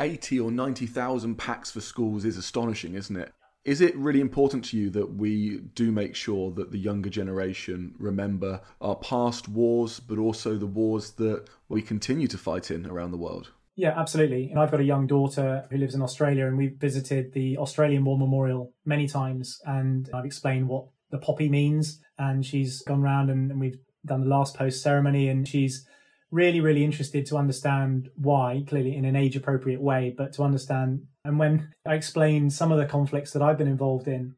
80 0.00 0.40
or 0.40 0.50
90,000 0.50 1.36
packs 1.36 1.70
for 1.70 1.82
schools 1.82 2.24
is 2.24 2.38
astonishing, 2.38 2.94
isn't 2.94 3.16
it? 3.16 3.32
Is 3.64 3.80
it 3.80 3.96
really 3.96 4.20
important 4.20 4.64
to 4.66 4.76
you 4.76 4.90
that 4.90 5.14
we 5.14 5.58
do 5.74 5.92
make 5.92 6.16
sure 6.16 6.50
that 6.52 6.72
the 6.72 6.78
younger 6.78 7.08
generation 7.08 7.94
remember 7.98 8.60
our 8.80 8.96
past 8.96 9.48
wars, 9.48 10.00
but 10.00 10.18
also 10.18 10.56
the 10.56 10.66
wars 10.66 11.12
that 11.12 11.48
we 11.68 11.80
continue 11.80 12.26
to 12.26 12.38
fight 12.38 12.72
in 12.72 12.86
around 12.86 13.12
the 13.12 13.18
world? 13.18 13.52
Yeah, 13.76 13.98
absolutely. 13.98 14.50
And 14.50 14.58
I've 14.58 14.70
got 14.70 14.80
a 14.80 14.84
young 14.84 15.06
daughter 15.06 15.64
who 15.70 15.78
lives 15.78 15.94
in 15.94 16.02
Australia, 16.02 16.46
and 16.46 16.58
we've 16.58 16.76
visited 16.76 17.32
the 17.32 17.56
Australian 17.56 18.04
War 18.04 18.18
Memorial 18.18 18.72
many 18.84 19.06
times. 19.06 19.60
And 19.64 20.10
I've 20.12 20.26
explained 20.26 20.68
what 20.68 20.86
the 21.10 21.18
poppy 21.18 21.48
means. 21.48 22.00
And 22.18 22.44
she's 22.44 22.82
gone 22.82 23.00
round 23.00 23.30
and, 23.30 23.50
and 23.50 23.60
we've 23.60 23.78
done 24.04 24.20
the 24.20 24.26
last 24.26 24.56
post 24.56 24.82
ceremony, 24.82 25.28
and 25.28 25.46
she's 25.46 25.86
really, 26.30 26.60
really 26.60 26.84
interested 26.84 27.26
to 27.26 27.36
understand 27.36 28.08
why, 28.16 28.64
clearly 28.66 28.96
in 28.96 29.04
an 29.04 29.14
age 29.14 29.36
appropriate 29.36 29.80
way, 29.80 30.12
but 30.16 30.32
to 30.32 30.42
understand. 30.42 31.06
And 31.24 31.38
when 31.38 31.72
I 31.86 31.94
explained 31.94 32.52
some 32.52 32.72
of 32.72 32.78
the 32.78 32.86
conflicts 32.86 33.32
that 33.32 33.42
I've 33.42 33.58
been 33.58 33.68
involved 33.68 34.08
in, 34.08 34.34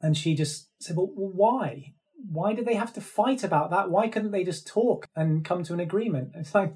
and 0.00 0.16
she 0.16 0.34
just 0.34 0.68
said, 0.80 0.96
Well, 0.96 1.10
why? 1.14 1.94
Why 2.30 2.52
did 2.54 2.66
they 2.66 2.74
have 2.74 2.92
to 2.94 3.00
fight 3.00 3.44
about 3.44 3.70
that? 3.70 3.90
Why 3.90 4.08
couldn't 4.08 4.32
they 4.32 4.44
just 4.44 4.66
talk 4.66 5.06
and 5.14 5.44
come 5.44 5.62
to 5.64 5.74
an 5.74 5.80
agreement? 5.80 6.32
It's 6.34 6.54
like, 6.54 6.74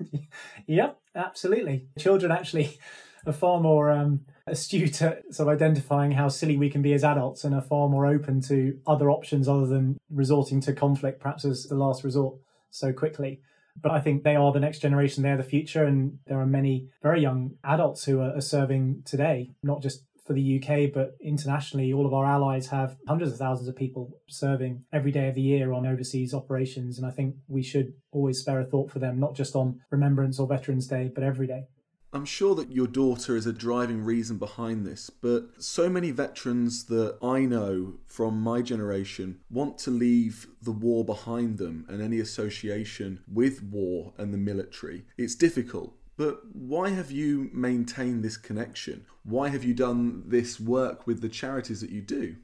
yeah, 0.66 0.92
absolutely. 1.14 1.88
Children 1.98 2.32
actually 2.32 2.78
are 3.26 3.32
far 3.32 3.60
more 3.60 3.90
um, 3.90 4.20
astute 4.46 5.02
at 5.02 5.22
sort 5.34 5.48
of 5.48 5.54
identifying 5.54 6.12
how 6.12 6.28
silly 6.28 6.56
we 6.56 6.70
can 6.70 6.82
be 6.82 6.94
as 6.94 7.04
adults 7.04 7.44
and 7.44 7.54
are 7.54 7.60
far 7.60 7.88
more 7.88 8.06
open 8.06 8.40
to 8.42 8.78
other 8.86 9.10
options 9.10 9.48
other 9.48 9.66
than 9.66 9.98
resorting 10.08 10.60
to 10.62 10.72
conflict, 10.72 11.20
perhaps 11.20 11.44
as 11.44 11.64
the 11.64 11.74
last 11.74 12.04
resort 12.04 12.36
so 12.70 12.92
quickly. 12.92 13.42
But 13.80 13.92
I 13.92 14.00
think 14.00 14.22
they 14.22 14.36
are 14.36 14.52
the 14.52 14.60
next 14.60 14.80
generation, 14.80 15.22
they're 15.22 15.36
the 15.36 15.42
future, 15.42 15.84
and 15.84 16.18
there 16.26 16.40
are 16.40 16.46
many 16.46 16.88
very 17.02 17.20
young 17.20 17.52
adults 17.64 18.04
who 18.04 18.20
are, 18.20 18.36
are 18.36 18.40
serving 18.40 19.02
today, 19.04 19.52
not 19.62 19.82
just 19.82 20.04
for 20.30 20.34
the 20.34 20.62
UK, 20.62 20.92
but 20.94 21.16
internationally, 21.20 21.92
all 21.92 22.06
of 22.06 22.14
our 22.14 22.24
allies 22.24 22.68
have 22.68 22.96
hundreds 23.08 23.32
of 23.32 23.38
thousands 23.38 23.68
of 23.68 23.74
people 23.74 24.16
serving 24.28 24.84
every 24.92 25.10
day 25.10 25.28
of 25.28 25.34
the 25.34 25.42
year 25.42 25.72
on 25.72 25.84
overseas 25.84 26.32
operations. 26.32 26.98
And 26.98 27.06
I 27.06 27.10
think 27.10 27.34
we 27.48 27.64
should 27.64 27.94
always 28.12 28.38
spare 28.38 28.60
a 28.60 28.64
thought 28.64 28.92
for 28.92 29.00
them, 29.00 29.18
not 29.18 29.34
just 29.34 29.56
on 29.56 29.80
Remembrance 29.90 30.38
or 30.38 30.46
Veterans 30.46 30.86
Day, 30.86 31.10
but 31.12 31.24
every 31.24 31.48
day. 31.48 31.64
I'm 32.12 32.24
sure 32.24 32.56
that 32.56 32.72
your 32.72 32.88
daughter 32.88 33.36
is 33.36 33.46
a 33.46 33.52
driving 33.52 34.02
reason 34.02 34.36
behind 34.36 34.84
this, 34.84 35.10
but 35.10 35.62
so 35.62 35.88
many 35.88 36.10
veterans 36.10 36.86
that 36.86 37.16
I 37.22 37.40
know 37.40 37.94
from 38.06 38.40
my 38.40 38.62
generation 38.62 39.40
want 39.48 39.78
to 39.78 39.92
leave 39.92 40.48
the 40.60 40.72
war 40.72 41.04
behind 41.04 41.58
them 41.58 41.86
and 41.88 42.02
any 42.02 42.18
association 42.18 43.20
with 43.32 43.62
war 43.62 44.12
and 44.18 44.34
the 44.34 44.38
military. 44.38 45.04
It's 45.16 45.36
difficult. 45.36 45.94
But 46.16 46.40
why 46.52 46.90
have 46.90 47.12
you 47.12 47.48
maintained 47.52 48.24
this 48.24 48.36
connection? 48.36 49.06
Why 49.22 49.48
have 49.48 49.62
you 49.62 49.72
done 49.72 50.24
this 50.26 50.58
work 50.58 51.06
with 51.06 51.22
the 51.22 51.28
charities 51.28 51.80
that 51.80 51.90
you 51.90 52.02
do? 52.02 52.36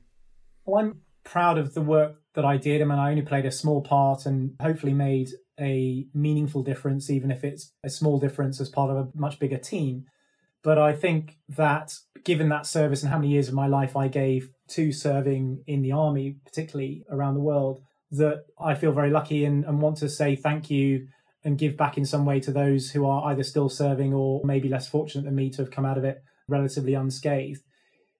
Well, 0.64 0.82
I'm 0.82 1.00
proud 1.24 1.58
of 1.58 1.74
the 1.74 1.82
work 1.82 2.20
that 2.34 2.44
I 2.44 2.56
did. 2.56 2.80
I 2.80 2.84
mean, 2.84 2.98
I 2.98 3.10
only 3.10 3.22
played 3.22 3.44
a 3.44 3.50
small 3.50 3.82
part 3.82 4.26
and 4.26 4.54
hopefully 4.60 4.94
made 4.94 5.30
a 5.60 6.06
meaningful 6.14 6.62
difference, 6.62 7.10
even 7.10 7.30
if 7.30 7.44
it's 7.44 7.72
a 7.82 7.90
small 7.90 8.18
difference 8.18 8.60
as 8.60 8.68
part 8.68 8.90
of 8.90 8.96
a 8.96 9.08
much 9.14 9.38
bigger 9.38 9.58
team. 9.58 10.04
But 10.62 10.78
I 10.78 10.92
think 10.92 11.36
that 11.48 11.94
given 12.24 12.48
that 12.48 12.66
service 12.66 13.02
and 13.02 13.10
how 13.10 13.18
many 13.18 13.32
years 13.32 13.48
of 13.48 13.54
my 13.54 13.66
life 13.66 13.96
I 13.96 14.08
gave 14.08 14.50
to 14.70 14.92
serving 14.92 15.62
in 15.66 15.82
the 15.82 15.92
army, 15.92 16.36
particularly 16.44 17.04
around 17.10 17.34
the 17.34 17.40
world, 17.40 17.80
that 18.10 18.44
I 18.58 18.74
feel 18.74 18.92
very 18.92 19.10
lucky 19.10 19.44
and, 19.44 19.64
and 19.64 19.80
want 19.80 19.98
to 19.98 20.08
say 20.08 20.36
thank 20.36 20.70
you 20.70 21.08
and 21.44 21.58
give 21.58 21.76
back 21.76 21.96
in 21.96 22.04
some 22.04 22.24
way 22.24 22.40
to 22.40 22.50
those 22.50 22.90
who 22.90 23.06
are 23.06 23.30
either 23.30 23.44
still 23.44 23.68
serving 23.68 24.12
or 24.12 24.40
maybe 24.44 24.68
less 24.68 24.88
fortunate 24.88 25.24
than 25.24 25.36
me 25.36 25.50
to 25.50 25.62
have 25.62 25.70
come 25.70 25.84
out 25.84 25.98
of 25.98 26.04
it 26.04 26.22
relatively 26.48 26.94
unscathed. 26.94 27.62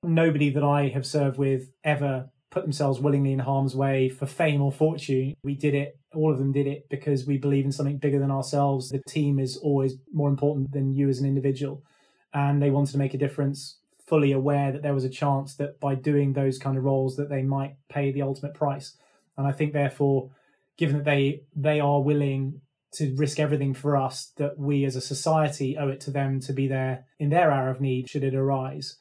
Nobody 0.03 0.51
that 0.51 0.62
I 0.62 0.88
have 0.88 1.07
served 1.07 1.37
with 1.37 1.70
ever 1.83 2.31
put 2.57 2.62
themselves 2.62 2.99
willingly 2.99 3.35
in 3.35 3.38
harm's 3.38 3.77
way 3.77 4.09
for 4.09 4.25
fame 4.25 4.62
or 4.62 4.73
fortune. 4.73 5.37
We 5.42 5.55
did 5.55 5.75
it, 5.75 5.99
all 6.14 6.33
of 6.33 6.38
them 6.38 6.53
did 6.53 6.66
it 6.66 6.88
because 6.88 7.27
we 7.27 7.37
believe 7.37 7.66
in 7.66 7.71
something 7.71 7.99
bigger 7.99 8.19
than 8.19 8.31
ourselves. 8.31 8.88
The 8.88 9.03
team 9.07 9.38
is 9.38 9.59
always 9.59 9.97
more 10.11 10.31
important 10.31 10.73
than 10.73 10.95
you 10.95 11.11
as 11.11 11.19
an 11.19 11.27
individual. 11.27 11.85
And 12.33 12.62
they 12.62 12.71
wanted 12.71 12.92
to 12.92 12.99
make 12.99 13.12
a 13.12 13.19
difference, 13.19 13.77
fully 14.07 14.33
aware 14.33 14.73
that 14.73 14.81
there 14.81 14.95
was 14.95 15.05
a 15.05 15.11
chance 15.11 15.55
that 15.57 15.79
by 15.81 15.97
doing 15.97 16.33
those 16.33 16.59
kind 16.59 16.79
of 16.79 16.85
roles 16.85 17.16
that 17.16 17.29
they 17.29 17.42
might 17.42 17.77
pay 17.90 18.11
the 18.11 18.23
ultimate 18.23 18.55
price. 18.55 18.97
And 19.37 19.47
I 19.47 19.53
think 19.53 19.75
therefore, 19.75 20.31
given 20.79 20.97
that 20.97 21.05
they 21.05 21.42
they 21.55 21.79
are 21.79 22.01
willing 22.01 22.62
to 22.92 23.14
risk 23.16 23.38
everything 23.38 23.75
for 23.75 23.99
us, 23.99 24.33
that 24.38 24.59
we 24.59 24.87
as 24.87 24.97
a 24.97 25.03
society 25.03 25.77
owe 25.77 25.88
it 25.88 26.01
to 26.01 26.11
them 26.11 26.40
to 26.40 26.55
be 26.55 26.69
there 26.69 27.05
in 27.19 27.29
their 27.29 27.51
hour 27.51 27.69
of 27.69 27.83
need 27.83 28.09
should 28.09 28.25
it 28.25 28.35
arise. 28.35 28.97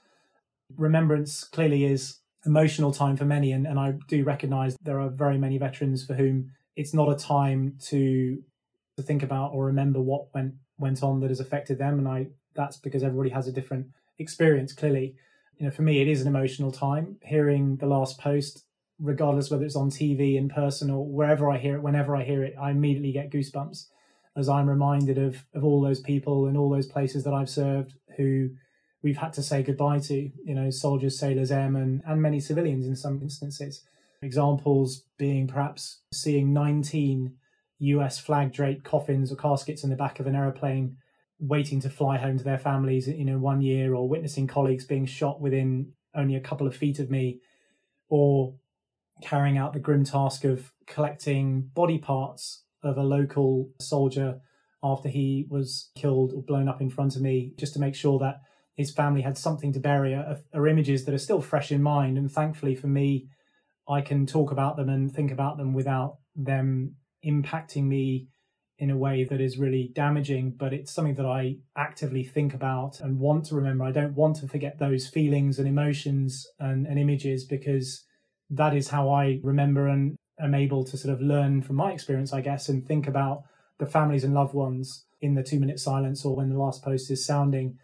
Remembrance 0.76 1.46
clearly 1.46 1.86
is 1.86 2.18
emotional 2.45 2.91
time 2.91 3.17
for 3.17 3.25
many. 3.25 3.51
And, 3.51 3.65
and 3.65 3.79
I 3.79 3.93
do 4.08 4.23
recognize 4.23 4.77
there 4.81 4.99
are 4.99 5.10
very 5.10 5.38
many 5.38 5.58
veterans 5.58 6.05
for 6.05 6.13
whom 6.13 6.51
it's 6.75 6.93
not 6.93 7.10
a 7.10 7.15
time 7.15 7.77
to 7.86 8.41
to 8.97 9.03
think 9.03 9.23
about 9.23 9.51
or 9.53 9.65
remember 9.65 9.99
what 9.99 10.34
went 10.34 10.53
went 10.77 11.03
on 11.03 11.19
that 11.19 11.29
has 11.29 11.39
affected 11.39 11.77
them. 11.77 11.99
And 11.99 12.08
I 12.08 12.27
that's 12.55 12.77
because 12.77 13.03
everybody 13.03 13.29
has 13.29 13.47
a 13.47 13.51
different 13.51 13.88
experience, 14.19 14.73
clearly. 14.73 15.15
You 15.58 15.65
know, 15.65 15.71
for 15.71 15.81
me 15.84 16.01
it 16.01 16.08
is 16.08 16.21
an 16.21 16.27
emotional 16.27 16.71
time. 16.71 17.17
Hearing 17.23 17.77
the 17.77 17.88
last 17.88 18.19
post, 18.19 18.65
regardless 18.99 19.49
whether 19.49 19.65
it's 19.65 19.75
on 19.75 19.89
TV, 19.89 20.36
in 20.36 20.49
person, 20.49 20.89
or 20.89 21.05
wherever 21.05 21.49
I 21.49 21.58
hear 21.58 21.75
it, 21.75 21.81
whenever 21.81 22.15
I 22.15 22.23
hear 22.23 22.43
it, 22.43 22.55
I 22.60 22.71
immediately 22.71 23.12
get 23.12 23.31
goosebumps 23.31 23.88
as 24.38 24.49
I'm 24.49 24.69
reminded 24.69 25.17
of 25.17 25.45
of 25.53 25.63
all 25.63 25.81
those 25.81 25.99
people 25.99 26.47
and 26.47 26.58
all 26.58 26.69
those 26.69 26.88
places 26.88 27.23
that 27.23 27.34
I've 27.34 27.49
served 27.49 27.93
who 28.17 28.49
we've 29.06 29.18
had 29.18 29.32
to 29.32 29.44
say 29.44 29.62
goodbye 29.62 30.00
to, 30.00 30.15
you 30.15 30.56
know, 30.56 30.72
soldiers, 30.72 31.18
sailors, 31.18 31.52
airmen, 31.52 32.02
and 32.08 32.20
many 32.20 32.39
civilians 32.39 32.88
in 32.88 32.96
some 32.96 33.22
instances. 33.22 33.84
Examples 34.24 35.04
being 35.20 35.46
perhaps 35.48 36.02
seeing 36.12 36.52
19 36.52 37.36
US 37.78 38.18
flag 38.18 38.52
draped 38.52 38.84
coffins 38.84 39.32
or 39.32 39.36
caskets 39.36 39.84
in 39.84 39.91
the 39.91 39.96
back 39.96 40.20
of 40.20 40.26
an 40.26 40.36
aeroplane 40.36 40.98
waiting 41.39 41.80
to 41.82 41.89
fly 41.89 42.18
home 42.18 42.39
to 42.39 42.44
their 42.44 42.58
families, 42.58 43.08
you 43.08 43.26
know, 43.26 43.38
one 43.38 43.62
year, 43.62 43.94
or 43.94 44.10
witnessing 44.10 44.48
colleagues 44.48 44.86
being 44.86 45.06
shot 45.06 45.39
within 45.39 45.91
only 46.15 46.36
a 46.36 46.41
couple 46.41 46.65
of 46.65 46.76
feet 46.76 46.98
of 46.98 47.12
me, 47.12 47.39
or 48.10 48.56
carrying 49.22 49.56
out 49.56 49.74
the 49.74 49.80
grim 49.80 50.04
task 50.04 50.46
of 50.46 50.72
collecting 50.88 51.70
body 51.76 52.00
parts 52.00 52.63
of 52.82 52.98
a 52.98 53.04
local 53.04 53.70
soldier 53.80 54.39
after 54.82 55.10
he 55.10 55.46
was 55.48 55.91
killed 55.96 56.34
or 56.34 56.41
blown 56.41 56.68
up 56.68 56.82
in 56.82 56.89
front 56.89 57.15
of 57.15 57.22
me, 57.22 57.54
just 57.60 57.74
to 57.74 57.80
make 57.80 57.94
sure 57.94 58.18
that 58.18 58.41
his 58.75 58.91
family 58.91 59.21
had 59.21 59.38
something 59.38 59.73
to 59.73 59.79
bury 59.79 60.13
uh, 60.13 60.21
are, 60.21 60.38
are 60.53 60.67
images 60.67 61.05
that 61.05 61.15
are 61.15 61.19
still 61.19 61.41
fresh 61.41 61.71
in 61.71 61.81
mind. 61.81 62.17
And 62.17 62.31
thankfully 62.31 62.75
for 62.75 62.88
me, 62.88 63.27
I 63.88 64.01
can 64.01 64.25
talk 64.25 64.51
about 64.51 64.77
them 64.77 64.89
and 64.89 65.13
think 65.13 65.31
about 65.31 65.57
them 65.57 65.73
without 65.73 66.17
them 66.35 66.95
impacting 67.25 67.85
me 67.85 68.27
in 68.77 68.89
a 68.89 68.97
way 68.97 69.23
that 69.23 69.39
is 69.39 69.57
really 69.57 69.89
damaging, 69.95 70.51
but 70.57 70.73
it's 70.73 70.91
something 70.91 71.15
that 71.15 71.25
I 71.25 71.57
actively 71.77 72.25
think 72.25 72.53
about 72.53 72.99
and 72.99 73.19
want 73.19 73.45
to 73.45 73.55
remember. 73.55 73.85
I 73.85 73.91
don't 73.91 74.15
want 74.15 74.35
to 74.38 74.47
forget 74.49 74.79
those 74.79 75.07
feelings 75.07 75.59
and 75.59 75.67
emotions 75.67 76.45
and, 76.59 76.85
and 76.85 76.99
images 76.99 77.45
because 77.45 78.03
that 78.49 78.75
is 78.75 78.89
how 78.89 79.09
I 79.09 79.39
remember 79.43 79.88
and 79.88 80.17
am 80.39 80.53
able 80.53 80.83
to 80.83 80.97
sort 80.97 81.13
of 81.13 81.21
learn 81.21 81.61
from 81.61 81.77
my 81.77 81.93
experience, 81.93 82.33
I 82.33 82.41
guess, 82.41 82.67
and 82.67 82.85
think 82.85 83.07
about 83.07 83.43
the 83.79 83.85
families 83.85 84.25
and 84.25 84.33
loved 84.33 84.53
ones 84.53 85.05
in 85.21 85.35
the 85.35 85.43
two 85.43 85.59
minute 85.59 85.79
silence 85.79 86.25
or 86.25 86.35
when 86.35 86.49
the 86.49 86.59
last 86.59 86.83
post 86.83 87.09
is 87.09 87.25
sounding 87.25 87.77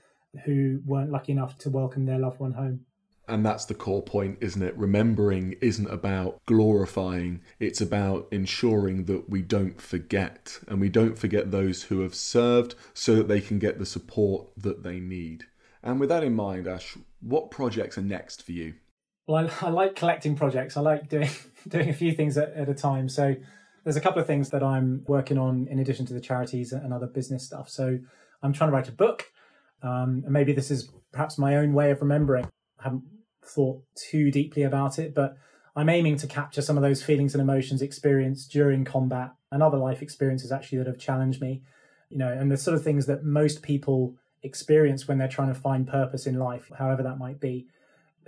who 0.46 0.82
weren't 0.86 1.12
lucky 1.12 1.32
enough 1.32 1.58
to 1.60 1.70
welcome 1.70 2.06
their 2.06 2.20
loved 2.20 2.39
one 2.39 2.54
home. 2.54 2.82
And 3.28 3.46
that's 3.46 3.65
the 3.65 3.76
core 3.76 4.02
point, 4.02 4.39
isn't 4.41 4.62
it? 4.62 4.76
Remembering 4.78 5.56
isn't 5.62 5.88
about 5.88 6.41
glorifying, 6.46 7.41
it's 7.60 7.80
about 7.80 8.28
ensuring 8.32 9.06
that 9.06 9.30
we 9.30 9.41
don't 9.41 9.80
forget 9.80 10.60
and 10.67 10.82
we 10.82 10.89
don't 10.89 11.17
forget 11.17 11.52
those 11.52 11.84
who 11.84 12.02
have 12.02 12.15
served 12.15 12.76
so 12.94 13.15
that 13.15 13.28
they 13.28 13.39
can 13.39 13.60
get 13.60 13.80
the 13.80 13.86
support 13.86 14.48
that 14.58 14.84
they 14.84 15.00
need. 15.00 15.46
And 15.84 16.00
with 16.00 16.10
that 16.10 16.24
in 16.24 16.36
mind, 16.36 16.67
Ash, 16.67 16.98
what 17.22 17.52
projects 17.52 17.98
are 17.98 18.04
next 18.04 18.44
for 18.44 18.52
you? 18.52 18.74
Well, 19.28 19.50
I, 19.62 19.67
I 19.67 19.70
like 19.70 19.96
collecting 19.96 20.36
projects. 20.36 20.76
I 20.76 20.82
like 20.82 21.08
doing 21.08 21.30
doing 21.67 21.89
a 21.89 21.94
few 21.94 22.13
things 22.13 22.38
at, 22.38 22.54
at 22.54 22.70
a 22.70 22.74
time. 22.74 23.08
So 23.08 23.36
there's 23.84 23.96
a 23.96 24.02
couple 24.02 24.22
of 24.22 24.28
things 24.28 24.50
that 24.50 24.63
I'm 24.63 25.04
working 25.08 25.38
on 25.38 25.67
in 25.70 25.80
addition 25.80 26.06
to 26.08 26.13
the 26.13 26.22
charities 26.22 26.74
and 26.74 26.94
other 26.94 27.08
business 27.08 27.46
stuff. 27.46 27.70
So 27.70 28.00
I'm 28.44 28.54
trying 28.54 28.70
to 28.72 28.76
write 28.76 28.89
a 28.89 28.94
book 28.94 29.32
um, 29.84 30.24
and 30.26 30.32
maybe 30.32 30.54
this 30.54 30.72
is 30.72 30.89
perhaps 31.12 31.38
my 31.38 31.58
own 31.58 31.74
way 31.74 31.91
of 31.91 32.02
remembering. 32.02 32.46
I 32.80 32.84
haven't 32.84 33.04
thought 33.44 33.84
too 33.96 34.32
deeply 34.32 34.63
about 34.63 35.00
it, 35.00 35.13
but 35.13 35.38
I'm 35.76 35.89
aiming 35.89 36.17
to 36.17 36.28
capture 36.28 36.62
some 36.62 36.78
of 36.78 36.84
those 36.84 37.02
feelings 37.02 37.34
and 37.34 37.41
emotions 37.41 37.82
experienced 37.82 38.52
during 38.52 38.84
combat 38.86 39.32
and 39.52 39.63
other 39.63 39.78
life 39.78 40.02
experiences 40.02 40.52
actually 40.52 40.80
that 40.80 40.88
have 40.88 40.98
challenged 40.98 41.41
me, 41.41 41.62
you 42.10 42.17
know, 42.17 42.32
and 42.32 42.52
the 42.52 42.58
sort 42.58 42.76
of 42.76 42.84
things 42.84 43.06
that 43.06 43.24
most 43.24 43.62
people 43.62 44.15
experience 44.44 45.08
when 45.08 45.17
they're 45.17 45.28
trying 45.28 45.54
to 45.54 45.60
find 45.60 45.88
purpose 45.88 46.26
in 46.26 46.38
life, 46.38 46.72
however 46.78 47.04
that 47.04 47.17
might 47.17 47.39
be. 47.39 47.67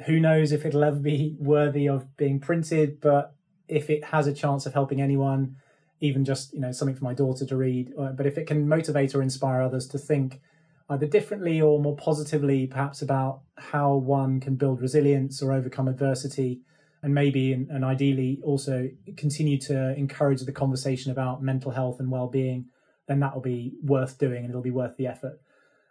Who 0.06 0.20
knows 0.20 0.52
if 0.52 0.66
it'll 0.66 0.84
ever 0.84 1.00
be 1.00 1.36
worthy 1.40 1.88
of 1.88 2.16
being 2.18 2.40
printed, 2.40 3.02
but 3.02 3.36
if 3.68 3.90
it 3.90 4.06
has 4.06 4.28
a 4.28 4.34
chance 4.34 4.66
of 4.66 4.74
helping 4.74 5.02
anyone, 5.02 5.58
even 6.00 6.26
just, 6.26 6.54
you 6.54 6.60
know, 6.60 6.72
something 6.72 6.96
for 6.96 7.04
my 7.04 7.14
daughter 7.14 7.46
to 7.46 7.56
read, 7.56 7.94
but 7.96 8.26
if 8.26 8.38
it 8.38 8.46
can 8.46 8.68
motivate 8.68 9.16
or 9.16 9.22
inspire 9.22 9.62
others 9.62 9.88
to 9.88 9.98
think 9.98 10.42
either 10.90 11.08
differently 11.08 11.62
or 11.62 11.80
more 11.80 11.96
positively, 11.96 12.68
perhaps 12.68 13.02
about 13.02 13.42
how 13.58 13.96
one 13.96 14.40
can 14.40 14.56
build 14.56 14.82
resilience 14.82 15.42
or 15.42 15.54
overcome 15.54 15.88
adversity, 15.88 16.62
and 17.02 17.14
maybe 17.14 17.54
and, 17.54 17.70
and 17.70 17.84
ideally 17.84 18.40
also 18.44 18.90
continue 19.18 19.58
to 19.60 19.96
encourage 19.98 20.42
the 20.42 20.52
conversation 20.52 21.12
about 21.12 21.44
mental 21.44 21.72
health 21.72 22.00
and 22.00 22.10
well-being, 22.10 22.66
then 23.08 23.20
that 23.20 23.34
will 23.34 23.42
be 23.42 23.74
worth 23.84 24.18
doing 24.18 24.44
and 24.44 24.50
it'll 24.50 24.62
be 24.62 24.72
worth 24.72 24.96
the 24.98 25.08
effort. 25.08 25.40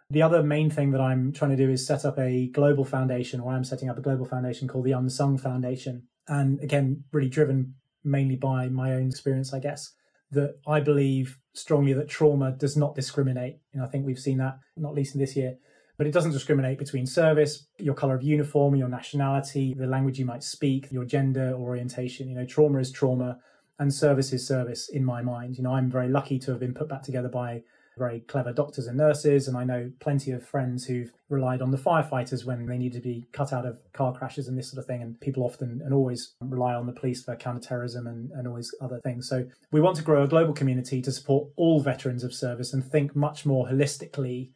The 0.09 0.21
other 0.21 0.43
main 0.43 0.69
thing 0.69 0.91
that 0.91 1.01
I'm 1.01 1.31
trying 1.31 1.51
to 1.51 1.57
do 1.57 1.71
is 1.71 1.85
set 1.85 2.05
up 2.05 2.19
a 2.19 2.47
global 2.47 2.85
foundation, 2.85 3.39
or 3.39 3.53
I'm 3.53 3.63
setting 3.63 3.89
up 3.89 3.97
a 3.97 4.01
global 4.01 4.25
foundation 4.25 4.67
called 4.67 4.85
the 4.85 4.91
Unsung 4.91 5.37
Foundation. 5.37 6.03
And 6.27 6.59
again, 6.61 7.03
really 7.11 7.29
driven 7.29 7.75
mainly 8.03 8.35
by 8.35 8.69
my 8.69 8.93
own 8.93 9.07
experience, 9.07 9.53
I 9.53 9.59
guess 9.59 9.91
that 10.33 10.57
I 10.67 10.79
believe 10.79 11.37
strongly 11.53 11.93
that 11.93 12.09
trauma 12.09 12.51
does 12.51 12.75
not 12.75 12.95
discriminate. 12.95 13.57
And 13.73 13.83
I 13.83 13.87
think 13.87 14.05
we've 14.05 14.19
seen 14.19 14.37
that 14.39 14.59
not 14.75 14.93
least 14.93 15.15
in 15.15 15.21
this 15.21 15.35
year. 15.35 15.57
But 15.97 16.07
it 16.07 16.13
doesn't 16.13 16.31
discriminate 16.31 16.79
between 16.79 17.05
service, 17.05 17.67
your 17.77 17.93
color 17.93 18.15
of 18.15 18.23
uniform, 18.23 18.75
your 18.75 18.89
nationality, 18.89 19.75
the 19.75 19.85
language 19.85 20.17
you 20.17 20.25
might 20.25 20.43
speak, 20.43 20.91
your 20.91 21.05
gender 21.05 21.53
orientation. 21.53 22.27
You 22.27 22.35
know, 22.35 22.45
trauma 22.45 22.79
is 22.79 22.91
trauma 22.91 23.37
and 23.77 23.93
service 23.93 24.33
is 24.33 24.45
service 24.45 24.89
in 24.89 25.05
my 25.05 25.21
mind. 25.21 25.57
You 25.57 25.63
know, 25.63 25.73
I'm 25.73 25.91
very 25.91 26.09
lucky 26.09 26.39
to 26.39 26.51
have 26.51 26.59
been 26.59 26.73
put 26.73 26.89
back 26.89 27.03
together 27.03 27.29
by 27.29 27.61
very 27.97 28.21
clever 28.21 28.53
doctors 28.53 28.87
and 28.87 28.97
nurses. 28.97 29.47
And 29.47 29.57
I 29.57 29.63
know 29.63 29.91
plenty 29.99 30.31
of 30.31 30.45
friends 30.45 30.85
who've 30.85 31.11
relied 31.29 31.61
on 31.61 31.71
the 31.71 31.77
firefighters 31.77 32.45
when 32.45 32.65
they 32.65 32.77
need 32.77 32.93
to 32.93 32.99
be 32.99 33.27
cut 33.31 33.53
out 33.53 33.65
of 33.65 33.77
car 33.93 34.13
crashes 34.13 34.47
and 34.47 34.57
this 34.57 34.69
sort 34.69 34.79
of 34.79 34.85
thing. 34.85 35.01
And 35.01 35.19
people 35.19 35.43
often 35.43 35.81
and 35.83 35.93
always 35.93 36.33
rely 36.41 36.73
on 36.73 36.85
the 36.85 36.93
police 36.93 37.23
for 37.23 37.35
counterterrorism 37.35 38.07
and, 38.07 38.31
and 38.31 38.47
always 38.47 38.73
other 38.81 38.99
things. 39.01 39.27
So 39.27 39.45
we 39.71 39.81
want 39.81 39.97
to 39.97 40.03
grow 40.03 40.23
a 40.23 40.27
global 40.27 40.53
community 40.53 41.01
to 41.01 41.11
support 41.11 41.49
all 41.55 41.81
veterans 41.81 42.23
of 42.23 42.33
service 42.33 42.73
and 42.73 42.83
think 42.83 43.15
much 43.15 43.45
more 43.45 43.67
holistically 43.67 44.51